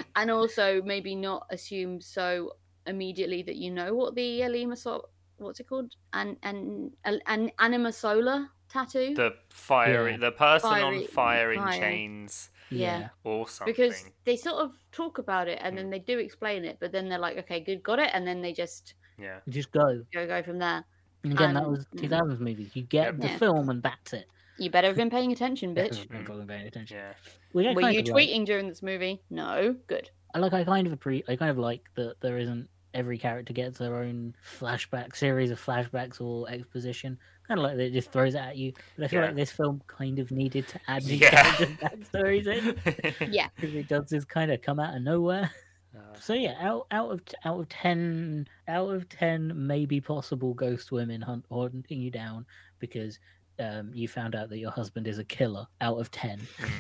and 0.17 0.31
also 0.31 0.83
maybe 0.83 1.15
not 1.15 1.47
assume 1.51 2.01
so 2.01 2.53
immediately 2.91 3.43
that 3.43 3.57
you 3.57 3.71
know 3.71 3.95
what 3.95 4.15
the 4.15 4.43
Alima 4.43 4.77
so 4.77 5.09
what's 5.39 5.59
it 5.61 5.67
called 5.69 5.95
an 6.13 6.37
an 6.43 6.93
an 7.27 7.51
anima 7.59 7.93
sola 7.93 8.51
tattoo 8.69 9.15
the 9.15 9.31
fiery, 9.49 10.13
Yeah. 10.13 10.17
the 10.19 10.33
person 10.33 10.71
Fiery- 10.71 11.03
on 11.03 11.07
fire 11.09 11.53
in 11.53 11.59
fire. 11.61 11.81
chains 11.81 12.51
yeah. 12.71 13.09
or 13.25 13.49
something. 13.49 13.73
because 13.73 14.05
they 14.25 14.37
sort 14.37 14.57
of 14.65 14.71
talk 14.93 15.19
about 15.19 15.49
it 15.49 15.59
and 15.63 15.73
Mm. 15.75 15.77
then 15.79 15.91
they 15.91 15.99
do 15.99 16.19
explain 16.19 16.65
it 16.65 16.77
but 16.81 16.93
then 16.93 17.09
they're 17.09 17.19
like 17.19 17.37
okay 17.39 17.61
good 17.61 17.83
got 17.83 17.99
it 17.99 18.11
and 18.13 18.27
then 18.27 18.43
they 18.43 18.53
just 18.53 18.95
yeah. 19.19 19.41
Just 19.49 19.71
go. 19.73 20.03
go 20.15 20.27
go 20.27 20.43
from 20.43 20.59
there 20.59 20.85
And 21.25 21.33
again, 21.35 21.53
that 21.55 21.65
Um, 21.65 21.73
was 21.73 21.85
mm. 21.89 22.01
2000s 22.01 22.41
movies. 22.41 22.71
You 22.75 22.83
get 22.85 23.05
Yep. 23.07 23.17
the 23.21 23.27
Yeah. 23.29 23.39
film 23.39 23.69
and 23.69 23.83
that's 23.83 24.13
it. 24.15 24.27
you 24.59 24.71
better 24.71 24.87
have 24.89 24.97
been 24.97 25.11
paying 25.11 25.33
attention 25.37 25.75
bitch 25.75 25.97
Definitely 26.09 26.47
paying 26.47 26.67
attention. 26.67 26.97
Yeah. 26.99 27.13
Which 27.53 27.67
I 27.67 27.73
were 27.75 27.81
you 27.91 28.01
of 28.01 28.07
like. 28.09 28.15
tweeting 28.29 28.45
during 28.47 28.69
this 28.69 28.83
movie 28.83 29.21
no 29.31 29.75
good 29.89 30.11
I 30.33 30.39
like. 30.39 30.53
I 30.53 30.63
kind 30.63 30.87
of 30.87 30.93
appre- 30.97 31.25
I 31.29 31.35
kind 31.35 31.51
of 31.51 31.59
like 31.59 31.91
that 31.97 32.15
there 32.21 32.39
isn't 32.39 32.69
every 32.95 33.19
character 33.19 33.53
gets 33.53 33.79
their 33.79 33.97
own 33.97 34.35
flashback 34.59 35.15
series 35.17 35.51
of 35.51 35.61
flashbacks 35.65 36.21
or 36.21 36.49
exposition. 36.51 37.19
Kind 37.47 37.59
of 37.61 37.65
like 37.65 37.77
that 37.77 37.85
it 37.87 37.93
just 37.93 38.13
throws 38.13 38.35
it 38.35 38.39
at 38.39 38.57
you. 38.57 38.73
But 38.97 39.05
I 39.05 39.09
feel 39.09 39.21
Yeah. 39.21 39.27
like 39.27 39.37
this 39.37 39.51
film 39.53 39.83
kind 39.87 40.19
of 40.19 40.31
needed 40.31 40.69
to 40.69 40.81
add 40.89 41.03
these 41.05 41.21
Yeah. 41.21 41.31
characters' 41.55 41.77
backstories 41.79 42.47
in 42.47 43.33
yeah 43.33 43.49
because 43.57 43.75
it 43.75 43.89
does 43.89 44.09
just 44.11 44.29
kind 44.29 44.51
of 44.51 44.61
come 44.63 44.79
out 44.81 44.97
of 44.97 45.03
nowhere. 45.03 45.51
Uh, 45.97 46.15
So 46.21 46.35
yeah, 46.35 46.55
out 46.61 46.87
out 46.93 47.11
of 47.11 47.21
out 47.45 47.59
of 47.61 47.69
ten, 47.69 48.47
out 48.69 48.91
of 48.91 49.09
ten, 49.09 49.53
maybe 49.67 50.01
possible 50.01 50.55
ghost 50.55 50.93
women 50.93 51.21
hunt, 51.21 51.45
hunting 51.51 52.01
you 52.01 52.11
down 52.13 52.47
because 52.79 53.19
um, 53.59 53.91
you 53.93 54.07
found 54.09 54.35
out 54.35 54.49
that 54.51 54.59
your 54.59 54.71
husband 54.71 55.07
is 55.09 55.19
a 55.19 55.25
killer. 55.25 55.67
Out 55.81 55.99
of 55.99 56.11
ten, 56.13 56.39
mm. 56.39 56.71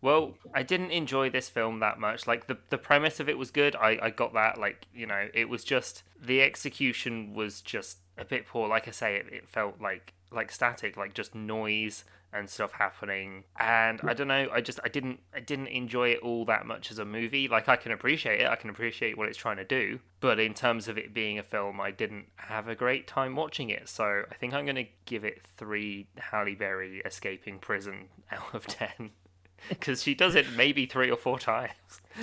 Well, 0.00 0.34
I 0.54 0.62
didn't 0.62 0.90
enjoy 0.90 1.30
this 1.30 1.48
film 1.48 1.80
that 1.80 1.98
much. 1.98 2.26
Like 2.26 2.46
the 2.46 2.58
the 2.70 2.78
premise 2.78 3.20
of 3.20 3.28
it 3.28 3.38
was 3.38 3.50
good. 3.50 3.76
I 3.76 3.98
I 4.02 4.10
got 4.10 4.32
that. 4.34 4.58
Like 4.58 4.86
you 4.94 5.06
know, 5.06 5.28
it 5.34 5.48
was 5.48 5.64
just 5.64 6.02
the 6.20 6.42
execution 6.42 7.34
was 7.34 7.60
just 7.60 7.98
a 8.18 8.24
bit 8.24 8.46
poor. 8.46 8.68
Like 8.68 8.88
I 8.88 8.92
say, 8.92 9.16
it, 9.16 9.26
it 9.32 9.48
felt 9.48 9.80
like 9.80 10.14
like 10.30 10.50
static, 10.50 10.96
like 10.96 11.14
just 11.14 11.34
noise 11.34 12.04
and 12.32 12.50
stuff 12.50 12.72
happening. 12.72 13.44
And 13.58 14.00
I 14.04 14.12
don't 14.12 14.28
know. 14.28 14.48
I 14.52 14.60
just 14.60 14.80
I 14.84 14.88
didn't 14.88 15.20
I 15.34 15.40
didn't 15.40 15.68
enjoy 15.68 16.10
it 16.10 16.20
all 16.20 16.44
that 16.46 16.66
much 16.66 16.90
as 16.90 16.98
a 16.98 17.04
movie. 17.04 17.48
Like 17.48 17.68
I 17.68 17.76
can 17.76 17.92
appreciate 17.92 18.40
it. 18.40 18.48
I 18.48 18.56
can 18.56 18.70
appreciate 18.70 19.16
what 19.16 19.28
it's 19.28 19.38
trying 19.38 19.56
to 19.56 19.64
do. 19.64 20.00
But 20.20 20.38
in 20.38 20.54
terms 20.54 20.88
of 20.88 20.98
it 20.98 21.14
being 21.14 21.38
a 21.38 21.42
film, 21.42 21.80
I 21.80 21.90
didn't 21.90 22.26
have 22.36 22.68
a 22.68 22.74
great 22.74 23.06
time 23.06 23.36
watching 23.36 23.70
it. 23.70 23.88
So 23.88 24.24
I 24.30 24.34
think 24.34 24.54
I'm 24.54 24.66
to 24.66 24.86
give 25.04 25.24
it 25.24 25.42
three 25.56 26.08
Halle 26.18 26.54
Berry 26.54 27.00
escaping 27.04 27.58
prison 27.58 28.08
out 28.30 28.54
of 28.54 28.66
ten 28.66 29.10
because 29.68 30.02
she 30.02 30.14
does 30.14 30.34
it 30.34 30.46
maybe 30.56 30.86
three 30.86 31.10
or 31.10 31.16
four 31.16 31.38
times. 31.38 31.72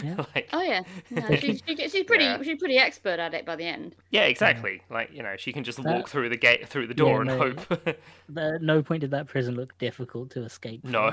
Yeah. 0.04 0.16
like, 0.36 0.50
oh 0.54 0.62
yeah, 0.62 0.82
yeah 1.12 1.36
she's, 1.36 1.62
she, 1.68 1.76
she's 1.88 2.04
pretty 2.06 2.24
Yeah. 2.26 2.42
she's 2.42 2.58
pretty 2.58 2.78
expert 2.78 3.20
at 3.20 3.34
it 3.34 3.46
by 3.46 3.56
the 3.56 3.66
end 3.66 3.96
yeah, 4.12 4.24
exactly. 4.24 4.82
Like 4.90 5.12
you 5.14 5.22
know, 5.24 5.36
she 5.38 5.54
can 5.54 5.64
just 5.64 5.82
That- 5.84 5.96
walk 5.96 6.10
through 6.10 6.30
the 6.30 6.38
gate, 6.38 6.68
through 6.68 6.88
the 6.88 6.94
door, 6.94 7.24
Yeah, 7.26 7.32
and 7.32 7.40
no, 7.40 7.64
hope. 7.78 7.98
at 8.38 8.62
no 8.62 8.82
point 8.82 9.02
did 9.02 9.12
that 9.12 9.28
prison 9.28 9.56
look 9.56 9.78
difficult 9.78 10.32
to 10.32 10.44
escape. 10.44 10.84
no, 10.84 11.12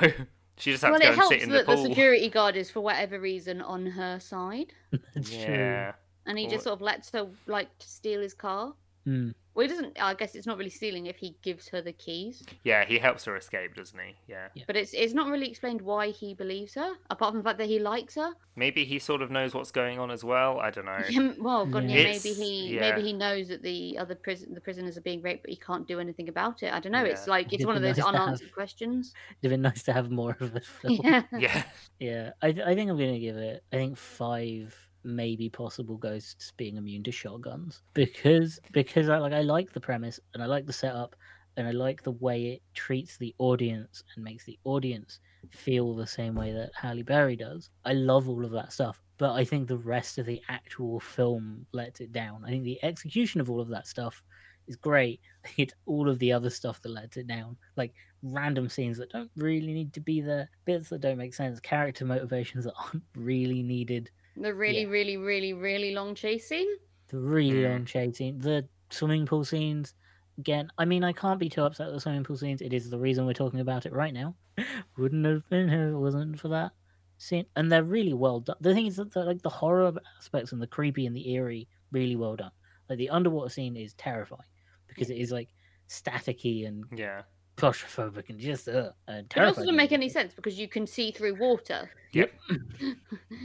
she 0.57 0.73
just 0.73 0.83
has 0.83 0.91
well 0.91 1.01
to 1.01 1.07
go 1.07 1.13
and 1.13 1.23
sit 1.29 1.43
in 1.43 1.51
the 1.51 1.59
that 1.59 1.67
the, 1.67 1.77
security 1.77 2.29
guard 2.29 2.57
is 2.57 2.71
for 2.71 2.81
whatever 2.81 3.21
reason 3.21 3.61
on 3.61 3.87
her 3.87 4.19
side 4.21 4.73
That's 5.15 5.31
yeah, 5.33 5.93
and 6.27 6.39
he 6.39 6.47
Or- 6.47 6.51
just 6.51 6.65
sort 6.65 6.75
of 6.75 6.81
lets 6.81 7.11
her 7.11 7.27
like 7.47 7.69
steal 7.81 8.21
his 8.21 8.35
car. 8.35 8.73
True. 9.05 9.13
Mm. 9.13 9.35
Well, 9.53 9.67
he 9.67 9.75
doesn't. 9.75 10.01
I 10.01 10.15
guess 10.15 10.37
it's 10.37 10.47
not 10.47 10.59
really 10.59 10.71
stealing 10.71 11.07
if 11.07 11.17
he 11.17 11.37
gives 11.43 11.69
her 11.69 11.83
the 11.83 11.93
keys, 11.93 12.45
yeah, 12.63 12.85
he 12.85 12.99
helps 12.99 13.25
her 13.25 13.37
escape, 13.37 13.75
doesn't 13.75 13.99
he? 13.99 14.15
Yeah. 14.29 14.47
but 14.69 14.77
it's 14.77 14.95
it's 14.95 15.13
not 15.13 15.27
really 15.29 15.49
explained 15.51 15.83
why 15.83 16.11
he 16.11 16.35
believes 16.35 16.75
her, 16.75 16.93
apart 17.11 17.33
from 17.33 17.39
the 17.39 17.45
fact 17.45 17.59
that 17.59 17.67
he 17.67 17.81
likes 17.81 18.15
her. 18.15 18.31
Maybe 18.55 18.85
he 18.85 19.01
sort 19.01 19.23
of 19.23 19.31
knows 19.31 19.53
what's 19.53 19.73
going 19.73 19.99
on 19.99 20.11
as 20.13 20.23
well. 20.23 20.61
I 20.61 20.71
don't 20.71 20.85
know. 20.85 21.01
Yeah, 21.11 21.33
well, 21.39 21.67
God, 21.67 21.85
Yeah. 21.91 21.97
yeah, 21.97 22.05
maybe 22.05 22.33
he 22.33 22.75
yeah. 22.77 22.81
maybe 22.81 23.03
he 23.03 23.13
knows 23.13 23.49
that 23.49 23.63
the 23.63 23.99
other 23.99 24.15
prison 24.15 24.55
the 24.55 24.61
prisoners 24.61 24.97
are 24.97 25.01
being 25.03 25.21
raped, 25.21 25.43
but 25.43 25.51
he 25.51 25.57
can't 25.57 25.87
do 25.87 25.99
anything 25.99 26.29
about 26.29 26.63
it. 26.63 26.73
I 26.73 26.79
don't 26.79 26.93
know. 26.93 27.05
It's 27.05 27.27
like 27.27 27.47
it's 27.47 27.55
It'd 27.55 27.67
one 27.67 27.77
of 27.77 27.83
those 27.83 27.97
nice 27.99 28.07
to 28.07 28.13
have- 28.13 28.23
unanswered 28.29 28.53
questions. 28.53 29.13
It'd 29.43 29.51
been 29.51 29.63
nice 29.63 29.83
to 29.83 29.93
have 29.93 30.11
more 30.13 30.37
of 30.41 30.53
this 30.55 30.67
film. 30.81 31.01
Yeah. 31.03 31.23
Yeah, 31.37 31.63
Yeah, 31.99 32.31
I, 32.41 32.53
th- 32.53 32.65
I 32.65 32.75
think 32.77 32.89
I'm 32.89 32.97
gonna 32.97 33.19
give 33.19 33.37
it. 33.37 33.65
I 33.73 33.77
think 33.77 33.97
five, 33.99 34.75
maybe 35.05 35.49
possible 35.49 35.97
ghosts 35.97 36.53
being 36.57 36.77
immune 36.77 37.03
to 37.03 37.13
shotguns 37.13 37.83
because 37.95 38.61
because 38.73 39.09
I 39.09 39.19
like 39.19 39.33
I 39.33 39.43
like 39.43 39.73
the 39.73 39.81
premise 39.81 40.21
and 40.35 40.43
I 40.43 40.47
like 40.47 40.67
the 40.67 40.73
setup 40.73 41.17
and 41.57 41.67
I 41.67 41.73
like 41.73 42.03
the 42.03 42.13
way 42.13 42.47
it 42.47 42.63
treats 42.75 43.17
the 43.17 43.35
audience 43.39 44.05
and 44.15 44.25
makes 44.25 44.45
the 44.45 44.59
audience 44.65 45.21
feel 45.51 45.95
the 45.95 46.07
same 46.07 46.35
way 46.35 46.53
that 46.53 46.71
Halle 46.75 47.03
Berry 47.03 47.37
does. 47.37 47.71
I 47.85 47.93
love 47.93 48.29
all 48.29 48.45
of 48.45 48.53
that 48.53 48.73
stuff, 48.73 49.03
but 49.19 49.33
I 49.33 49.45
think 49.45 49.67
the 49.67 49.77
rest 49.77 50.19
of 50.19 50.27
the 50.27 50.41
actual 50.49 51.01
film 51.01 51.67
lets 51.73 52.01
it 52.01 52.13
down. 52.13 52.45
I 52.45 52.51
think 52.51 52.65
the 52.65 52.83
execution 52.85 53.41
of 53.41 53.51
all 53.51 53.61
of 53.61 53.69
that 53.69 53.87
stuff 53.87 54.23
is 54.67 54.77
great. 54.77 55.21
It's 55.57 55.75
all 55.87 56.09
of 56.09 56.19
the 56.19 56.33
other 56.33 56.51
stuff 56.51 56.81
that 56.83 56.91
lets 56.91 57.17
it 57.17 57.27
down, 57.27 57.57
like 57.77 57.95
random 58.23 58.69
scenes 58.69 58.99
that 58.99 59.11
don't 59.11 59.31
really 59.37 59.73
need 59.73 59.93
to 59.95 60.01
be 60.01 60.21
there, 60.21 60.51
bits 60.67 60.91
that 60.91 61.01
don't 61.01 61.17
make 61.19 61.35
sense, 61.35 61.59
character 61.61 62.05
motivations 62.05 62.65
that 62.65 62.75
aren't 62.85 63.03
really 63.17 63.63
needed, 63.63 64.11
The 64.41 64.55
really, 64.55 64.83
Yeah. 64.83 64.89
really, 64.89 65.17
really, 65.17 65.53
really 65.53 65.93
long 65.95 66.15
chase 66.15 66.49
scene. 66.49 66.69
the 67.09 67.19
really 67.19 67.63
Mm. 67.65 67.71
long 67.71 67.85
chase 67.85 68.19
scene, 68.19 68.39
the 68.39 68.69
swimming 68.91 69.27
pool 69.27 69.45
scenes. 69.45 69.95
Again, 70.39 70.71
I 70.79 70.85
mean, 70.85 71.03
I 71.05 71.13
can't 71.13 71.41
be 71.41 71.49
too 71.49 71.65
upset 71.65 71.87
with 71.89 71.97
the 71.97 72.01
swimming 72.01 72.23
pool 72.25 72.37
scenes. 72.37 72.63
It 72.63 72.73
is 72.73 72.89
the 72.89 72.99
reason 73.01 73.27
we're 73.27 73.33
talking 73.33 73.59
about 73.61 73.85
it 73.85 73.93
right 73.93 74.15
now. 74.15 74.37
Wouldn't 74.97 75.27
have 75.27 75.49
been 75.51 75.69
here 75.69 75.89
if 75.89 75.95
it 75.95 75.99
wasn't 75.99 76.39
for 76.41 76.49
that. 76.49 76.73
scene, 77.19 77.45
and 77.57 77.71
they're 77.71 77.83
really 77.85 78.15
well 78.15 78.41
done. 78.41 78.57
The 78.61 78.73
thing 78.73 78.87
is 78.87 78.97
that 78.97 79.13
the, 79.13 79.25
like 79.25 79.43
the 79.43 79.51
horror 79.51 79.93
aspects 80.19 80.53
and 80.53 80.63
the 80.63 80.67
creepy 80.67 81.05
and 81.05 81.15
the 81.15 81.31
eerie, 81.33 81.69
really 81.93 82.17
well 82.17 82.35
done. 82.37 82.53
Like 82.89 82.97
the 82.99 83.11
underwater 83.11 83.51
scene 83.51 83.77
is 83.77 83.93
terrifying 83.95 84.49
because 84.89 85.11
it 85.11 85.19
is 85.19 85.31
like 85.31 85.51
staticky 85.89 86.67
and 86.67 86.85
Yeah. 86.97 87.23
Claustrophobic 87.61 88.31
and 88.31 88.39
just 88.39 88.69
uh, 88.69 88.91
and 89.09 89.29
But 89.29 89.43
it 89.43 89.47
also 89.47 89.61
doesn't 89.61 89.77
make 89.77 89.93
any 89.93 90.09
sense 90.09 90.35
because 90.35 90.59
you 90.59 90.69
can 90.69 90.87
see 90.87 91.11
through 91.11 91.37
water. 91.37 91.91
Yep. 92.13 92.33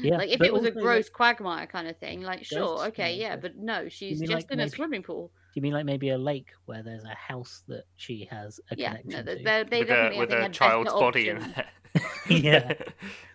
Yeah, 0.01 0.17
like 0.17 0.29
if 0.29 0.39
but 0.39 0.47
it 0.47 0.53
was 0.53 0.63
a 0.63 0.67
also, 0.67 0.79
like, 0.79 0.83
gross 0.83 1.09
quagmire 1.09 1.67
kind 1.67 1.87
of 1.87 1.97
thing, 1.97 2.21
like 2.21 2.43
sure, 2.43 2.85
okay, 2.87 3.13
yeah, 3.13 3.29
yeah, 3.29 3.35
but- 3.35 3.53
but 3.53 3.57
no, 3.57 3.89
she's 3.89 4.19
just 4.19 4.31
like, 4.31 4.51
in 4.51 4.59
a 4.59 4.69
swimming 4.69 5.01
pool. 5.03 5.31
Do 5.35 5.59
you 5.59 5.61
mean 5.61 5.73
like 5.73 5.85
maybe 5.85 6.09
a 6.09 6.17
lake 6.17 6.49
where 6.65 6.83
there's 6.83 7.03
a 7.05 7.15
house 7.15 7.63
that 7.67 7.85
she 7.95 8.27
has 8.29 8.59
a 8.71 8.75
Yeah, 8.77 8.89
connection 8.89 9.11
no, 9.11 9.17
to? 9.19 9.23
they, 9.23 9.43
they, 9.43 9.63
they 9.69 9.79
with 9.79 9.89
a, 9.89 9.93
definitely 9.93 10.17
I 10.17 10.19
with 10.19 10.31
a 10.31 10.49
child's 10.49 10.89
better 10.93 10.99
body 10.99 11.29
in 11.29 11.39
there. 11.39 11.67
Yeah. 12.29 12.73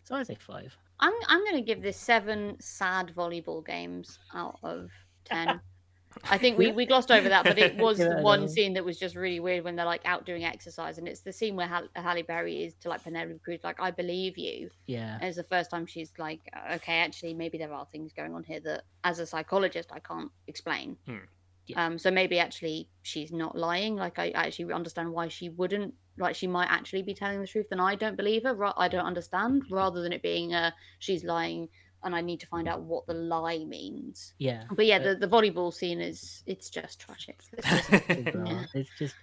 So 0.05 0.15
I 0.17 0.23
say 0.23 0.37
five. 0.39 0.77
I'm 1.01 1.15
I'm 1.29 1.45
gonna 1.45 1.63
give 1.63 1.81
this 1.81 1.97
seven 1.97 2.57
sad 2.61 3.13
volleyball 3.17 3.65
games 3.65 4.19
out 4.35 4.59
of 4.63 4.91
ten. 5.25 5.61
I 6.25 6.39
think 6.39 6.59
we, 6.59 6.73
we 6.73 6.87
glossed 6.87 7.11
over 7.11 7.29
that, 7.29 7.45
but 7.45 7.59
it 7.59 7.77
was 7.79 7.99
Give 7.99 8.09
the 8.11 8.23
one 8.23 8.49
scene 8.49 8.75
that 8.75 8.85
was 8.85 8.99
just 8.99 9.15
really 9.15 9.41
weird 9.41 9.65
when 9.65 9.77
they're 9.77 9.87
like 9.87 10.03
out 10.05 10.27
doing 10.27 10.45
exercise, 10.45 10.99
and 10.99 11.07
it's 11.07 11.21
the 11.21 11.33
scene 11.33 11.57
where 11.57 11.67
Hal- 11.67 11.89
Halle 11.95 12.23
Berry 12.23 12.65
is 12.65 12.75
to 12.81 12.89
like 12.89 13.03
Penelope 13.05 13.39
Cruz, 13.45 13.61
like 13.63 13.81
I 13.81 13.91
believe 13.91 14.37
you, 14.37 14.71
Yeah. 14.87 15.15
and 15.21 15.25
it's 15.25 15.37
the 15.37 15.45
first 15.45 15.71
time 15.71 15.87
she's 15.87 16.13
like, 16.19 16.41
"Uh, 16.55 16.75
okay, 16.75 16.99
actually, 16.99 17.35
maybe 17.35 17.59
there 17.59 17.73
are 17.73 17.87
things 17.87 18.13
going 18.13 18.35
on 18.35 18.43
here 18.43 18.61
that, 18.61 18.83
as 19.05 19.19
a 19.19 19.27
psychologist, 19.27 19.91
I 19.93 20.01
can't 20.01 20.31
explain. 20.47 20.97
Hmm. 21.07 21.17
Yeah. 21.67 21.87
Um, 21.87 21.99
so 21.99 22.11
maybe 22.11 22.39
actually 22.41 22.89
she's 23.03 23.31
not 23.33 23.57
lying. 23.57 23.95
Like 23.95 24.19
I 24.19 24.27
I 24.35 24.47
actually 24.47 24.73
understand 24.73 25.13
why 25.13 25.29
she 25.29 25.49
wouldn't. 25.51 25.95
Like 26.19 26.35
she 26.35 26.49
might 26.49 26.67
actually 26.69 27.03
be 27.03 27.15
telling 27.15 27.41
the 27.41 27.47
truth, 27.47 27.67
and 27.71 27.81
I 27.81 27.95
don't 27.95 28.17
believe 28.17 28.43
her. 28.43 28.57
I 28.77 28.89
don't 28.89 29.07
understand. 29.07 29.63
Rather 29.71 30.03
than 30.03 30.13
it 30.13 30.23
being 30.23 30.53
uh 30.55 30.73
she's 30.99 31.23
lying, 31.23 31.69
and 32.03 32.15
I 32.15 32.21
need 32.21 32.41
to 32.41 32.47
find 32.47 32.67
mm. 32.67 32.73
out 32.73 32.83
what 32.83 33.07
the 33.07 33.15
lie 33.15 33.65
means. 33.65 34.35
Yeah. 34.39 34.65
But 34.71 34.87
yeah, 34.87 34.99
But- 34.99 35.21
the, 35.21 35.27
the 35.27 35.37
volleyball 35.37 35.73
scene 35.73 36.01
is 36.01 36.43
it's 36.47 36.71
just 36.71 37.01
tragic. 37.01 37.41
It's 37.53 37.89
just- 37.89 38.09
Yeah. 38.47 38.65
It's 38.75 38.91
just 38.99 39.15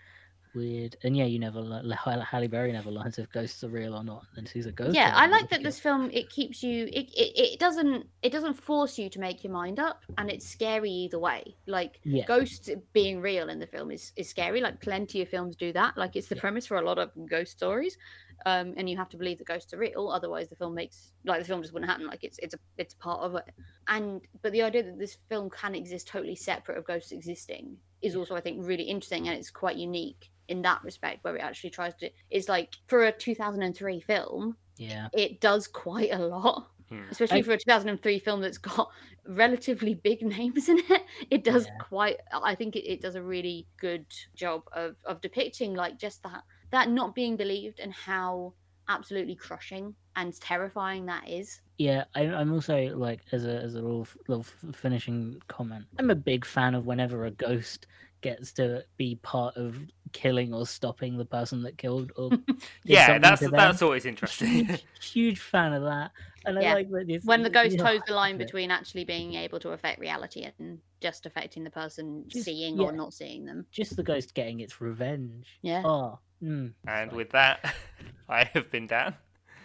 weird. 0.56 0.96
And 1.04 1.16
yeah, 1.16 1.26
you 1.26 1.40
never 1.40 1.62
Halle 2.02 2.48
Berry 2.48 2.72
never 2.72 2.90
learns 2.90 3.20
if 3.20 3.32
ghosts 3.32 3.64
are 3.64 3.70
real 3.70 3.94
or 3.94 4.04
not. 4.04 4.24
And 4.36 4.48
she's 4.48 4.66
a 4.66 4.72
ghost. 4.72 4.96
yeah, 4.96 5.12
I 5.16 5.28
like 5.28 5.50
that 5.52 5.64
this 5.64 5.80
film 5.80 6.10
it 6.12 6.30
keeps 6.30 6.64
you 6.64 6.86
it, 6.86 7.10
it 7.14 7.54
it 7.54 7.60
doesn't 7.60 8.08
it 8.24 8.32
doesn't 8.32 8.56
force 8.56 8.98
you 8.98 9.10
to 9.10 9.20
make 9.20 9.44
your 9.44 9.54
mind 9.54 9.80
up, 9.80 10.04
and 10.18 10.30
it's 10.30 10.48
scary 10.48 10.90
either 10.90 11.20
way. 11.20 11.56
Like 11.68 12.00
Yeah. 12.04 12.26
ghosts 12.26 12.70
being 12.94 13.22
real 13.22 13.50
in 13.50 13.60
the 13.60 13.68
film 13.68 13.92
is 13.92 14.12
is 14.16 14.30
scary. 14.30 14.62
Like 14.62 14.82
plenty 14.82 15.22
of 15.22 15.30
films 15.30 15.56
do 15.56 15.72
that. 15.74 15.98
Like 15.98 16.16
it's 16.16 16.28
the 16.28 16.36
Yeah. 16.36 16.42
premise 16.42 16.66
for 16.66 16.78
a 16.78 16.82
lot 16.86 16.98
of 16.98 17.12
ghost 17.30 17.52
stories. 17.52 17.98
Um, 18.46 18.74
and 18.78 18.90
you 18.90 18.96
have 18.98 19.10
to 19.10 19.18
believe 19.18 19.40
the 19.40 19.44
ghosts 19.44 19.74
are 19.74 19.78
real, 19.78 20.10
otherwise 20.10 20.48
the 20.48 20.56
film 20.56 20.76
makes 20.76 21.12
like 21.26 21.40
the 21.40 21.46
film 21.46 21.62
just 21.62 21.74
wouldn't 21.74 21.90
happen. 21.92 22.08
Like 22.08 22.24
it's 22.24 22.38
it's 22.40 22.54
a 22.54 22.60
it's 22.78 22.94
part 22.94 23.22
of 23.22 23.36
it. 23.36 23.46
And 23.88 24.22
but 24.42 24.52
the 24.52 24.62
idea 24.62 24.84
that 24.84 25.00
this 25.00 25.18
film 25.30 25.50
can 25.50 25.76
exist 25.76 26.08
totally 26.08 26.36
separate 26.36 26.78
of 26.78 26.86
ghosts 26.86 27.12
existing 27.12 27.78
is 28.02 28.16
also 28.16 28.36
I 28.36 28.42
think 28.42 28.66
really 28.66 28.84
interesting 28.84 29.28
and 29.28 29.38
it's 29.38 29.50
quite 29.50 29.76
unique 29.76 30.30
in 30.48 30.62
that 30.62 30.84
respect 30.84 31.24
where 31.24 31.36
it 31.36 31.42
actually 31.42 31.72
tries 31.72 31.94
to 31.96 32.10
it's 32.30 32.48
like 32.48 32.76
for 32.88 33.06
a 33.06 33.12
2003 33.12 34.00
film 34.02 34.56
Yeah. 34.78 35.10
it 35.14 35.42
does 35.42 35.68
quite 35.68 36.14
a 36.14 36.20
lot 36.20 36.70
Hmm. 36.90 37.02
especially 37.12 37.40
I- 37.40 37.44
for 37.44 37.52
a 37.52 37.58
2003 37.58 38.20
film 38.20 38.40
that's 38.40 38.58
got 38.60 38.88
relatively 39.26 39.94
big 39.94 40.22
names 40.22 40.70
in 40.70 40.80
it 40.90 41.02
it 41.30 41.44
does 41.44 41.66
Yeah. 41.66 41.78
quite 41.80 42.18
i 42.32 42.56
think 42.56 42.78
it, 42.78 42.90
it 42.90 43.02
does 43.02 43.16
a 43.16 43.22
really 43.22 43.68
good 43.78 44.06
job 44.36 44.62
of 44.72 44.96
of 45.04 45.20
depicting 45.20 45.74
like 45.74 45.98
just 46.00 46.24
that 46.24 46.44
that 46.72 46.90
not 46.90 47.16
being 47.16 47.36
believed 47.38 47.80
and 47.80 47.94
how 47.94 48.54
absolutely 48.90 49.36
crushing 49.36 49.94
and 50.16 50.40
terrifying 50.40 51.06
that 51.06 51.28
is 51.30 51.62
Yeah, 51.78 52.06
I, 52.16 52.22
I'm 52.28 52.54
also 52.54 52.96
like 52.96 53.22
as 53.32 53.46
a 53.46 53.56
as 53.62 53.76
a 53.76 53.82
little 53.82 54.08
little 54.28 54.46
finishing 54.74 55.42
comment. 55.48 55.86
I'm 56.00 56.10
a 56.10 56.16
big 56.16 56.46
fan 56.46 56.74
of 56.74 56.86
whenever 56.86 57.26
a 57.26 57.32
ghost 57.32 57.88
gets 58.22 58.52
to 58.54 58.84
be 58.98 59.16
part 59.22 59.56
of 59.58 59.78
killing 60.12 60.52
or 60.54 60.66
stopping 60.66 61.18
the 61.18 61.26
person 61.26 61.62
that 61.64 61.78
killed 61.78 62.12
or 62.16 62.32
yeah, 62.84 63.20
that's 63.20 63.48
that's 63.52 63.82
always 63.84 64.06
interesting. 64.06 64.48
huge, 64.66 64.86
huge 65.02 65.40
fan 65.40 65.74
of 65.74 65.84
that. 65.84 66.12
And 66.46 66.58
I 66.58 66.62
Yeah. 66.62 66.74
like 66.76 66.90
that 66.90 67.22
when 67.26 67.44
the 67.44 67.50
ghost 67.50 67.76
yeah, 67.78 67.84
toes 67.84 68.02
the 68.08 68.14
line 68.16 68.38
between 68.38 68.72
actually 68.72 69.04
being 69.04 69.34
able 69.36 69.60
to 69.60 69.70
affect 69.72 70.00
reality 70.00 70.48
and 70.60 70.80
just 71.02 71.26
affecting 71.26 71.64
the 71.66 71.70
person 71.70 72.24
Just- 72.28 72.46
seeing 72.46 72.78
yeah. 72.78 72.86
or 72.86 72.92
not 72.94 73.14
seeing 73.14 73.46
them 73.46 73.66
just 73.70 73.96
the 73.98 74.04
ghost 74.04 74.34
getting 74.34 74.62
its 74.62 74.80
revenge. 74.82 75.60
yeah 75.62 75.84
Oh, 75.86 76.20
mm, 76.42 76.74
and 76.88 77.10
fine. 77.12 77.18
with 77.18 77.30
that, 77.32 77.76
I 78.30 78.44
have 78.54 78.70
been 78.72 78.88
Dan. 78.88 79.16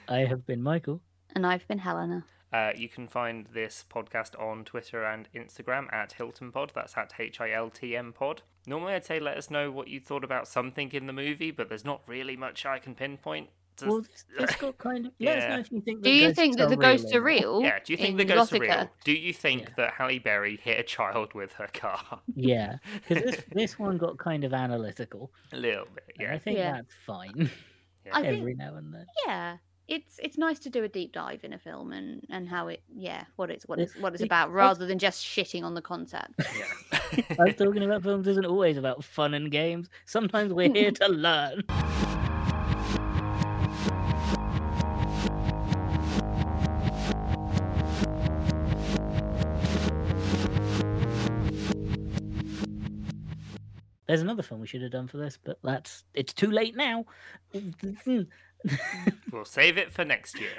I 0.08 0.20
have 0.20 0.46
been 0.46 0.62
Michael. 0.62 1.00
and 1.34 1.46
i've 1.46 1.66
been 1.68 1.78
helena 1.78 2.24
Uh, 2.52 2.70
you 2.76 2.86
can 2.88 3.08
find 3.08 3.46
this 3.54 3.84
podcast 3.88 4.38
on 4.38 4.62
Twitter 4.64 5.02
and 5.04 5.26
Instagram 5.34 5.90
at 5.90 6.12
Hilton 6.12 6.52
Pod. 6.52 6.70
That's 6.74 6.98
at 6.98 7.14
H 7.18 7.40
I 7.40 7.50
L 7.52 7.70
T 7.70 7.96
M 7.96 8.12
Pod. 8.12 8.42
Normally, 8.66 8.92
I'd 8.92 9.06
say 9.06 9.18
let 9.18 9.38
us 9.38 9.50
know 9.50 9.70
what 9.72 9.88
you 9.88 9.98
thought 10.00 10.22
about 10.22 10.46
something 10.46 10.92
in 10.92 11.06
the 11.06 11.14
movie, 11.14 11.50
but 11.50 11.70
there's 11.70 11.84
not 11.92 12.02
really 12.06 12.36
much 12.36 12.66
I 12.66 12.78
can 12.78 12.94
pinpoint. 12.94 13.48
Just- 13.76 13.88
Well, 13.88 14.00
this, 14.02 14.24
uh, 14.38 14.46
this 14.46 14.56
got 14.56 14.78
kind 14.78 15.06
of. 15.06 15.12
Let 15.18 15.38
us 15.38 15.42
Yeah. 15.44 15.48
know 15.54 15.60
if 15.60 15.72
you 15.72 15.80
think. 15.80 16.02
do 16.02 16.10
you 16.10 16.34
think 16.34 16.56
that 16.58 16.68
the 16.68 16.76
ghosts 16.76 17.12
or 17.14 17.18
are 17.18 17.22
real 17.22 17.62
yeah, 17.62 17.78
do 17.84 17.92
you 17.92 17.96
think 17.96 18.18
the 18.18 18.24
ghosts 18.24 18.52
are 18.52 18.58
real? 18.58 18.90
Do 19.04 19.12
you 19.12 19.32
think 19.32 19.62
Yeah. 19.62 19.68
that 19.78 19.94
Halle 19.94 20.18
Berry 20.18 20.56
hit 20.62 20.78
a 20.78 20.82
child 20.82 21.32
with 21.34 21.52
her 21.54 21.68
car? 21.72 22.20
Yeah, 22.34 22.76
because 23.08 23.24
this 23.24 23.44
this 23.52 23.78
one 23.78 23.98
got 23.98 24.18
kind 24.18 24.44
of 24.44 24.52
analytical. 24.52 25.32
a 25.52 25.56
little 25.56 25.86
bit, 25.94 26.16
and 26.18 26.28
I 26.32 26.38
think 26.38 26.58
Yeah. 26.58 26.72
that's 26.72 26.94
fine. 27.06 27.50
Yeah. 28.04 28.16
I 28.16 28.22
think- 28.22 28.38
Every 28.40 28.54
now 28.54 28.74
and 28.74 28.92
then. 28.92 29.06
yeah 29.26 29.58
it's 29.88 30.18
it's 30.20 30.36
nice 30.38 30.58
to 30.60 30.70
do 30.70 30.82
a 30.84 30.88
deep 30.88 31.12
dive 31.12 31.44
in 31.44 31.52
a 31.52 31.58
film 31.58 31.92
and 31.92 32.24
and 32.30 32.48
how 32.48 32.66
it 32.68 32.82
yeah 32.94 33.24
what 33.36 33.48
it's 33.50 33.66
what 33.68 33.78
it's 33.80 33.94
what 33.96 34.12
it's 34.14 34.22
about 34.22 34.50
rather 34.52 34.86
than 34.86 34.98
just 34.98 35.24
shitting 35.24 35.62
on 35.64 35.74
the 35.74 35.82
concept 35.82 36.32
yeah. 36.38 37.22
Us 37.38 37.54
talking 37.56 37.82
about 37.84 38.02
films 38.02 38.26
isn't 38.26 38.46
always 38.46 38.76
about 38.76 39.04
fun 39.04 39.34
and 39.34 39.50
games. 39.52 39.88
Sometimes 40.06 40.52
we're 40.52 40.72
here 40.72 40.90
to 40.92 41.08
learn. 41.08 41.62
There's 54.12 54.20
another 54.20 54.42
film 54.42 54.60
we 54.60 54.66
should 54.66 54.82
have 54.82 54.90
done 54.90 55.08
for 55.08 55.16
this, 55.16 55.38
but 55.42 55.56
that's 55.64 56.04
it's 56.12 56.34
too 56.34 56.50
late 56.50 56.76
now. 56.76 57.06
we'll 59.32 59.46
save 59.46 59.78
it 59.78 59.90
for 59.90 60.04
next 60.04 60.38
year. 60.38 60.52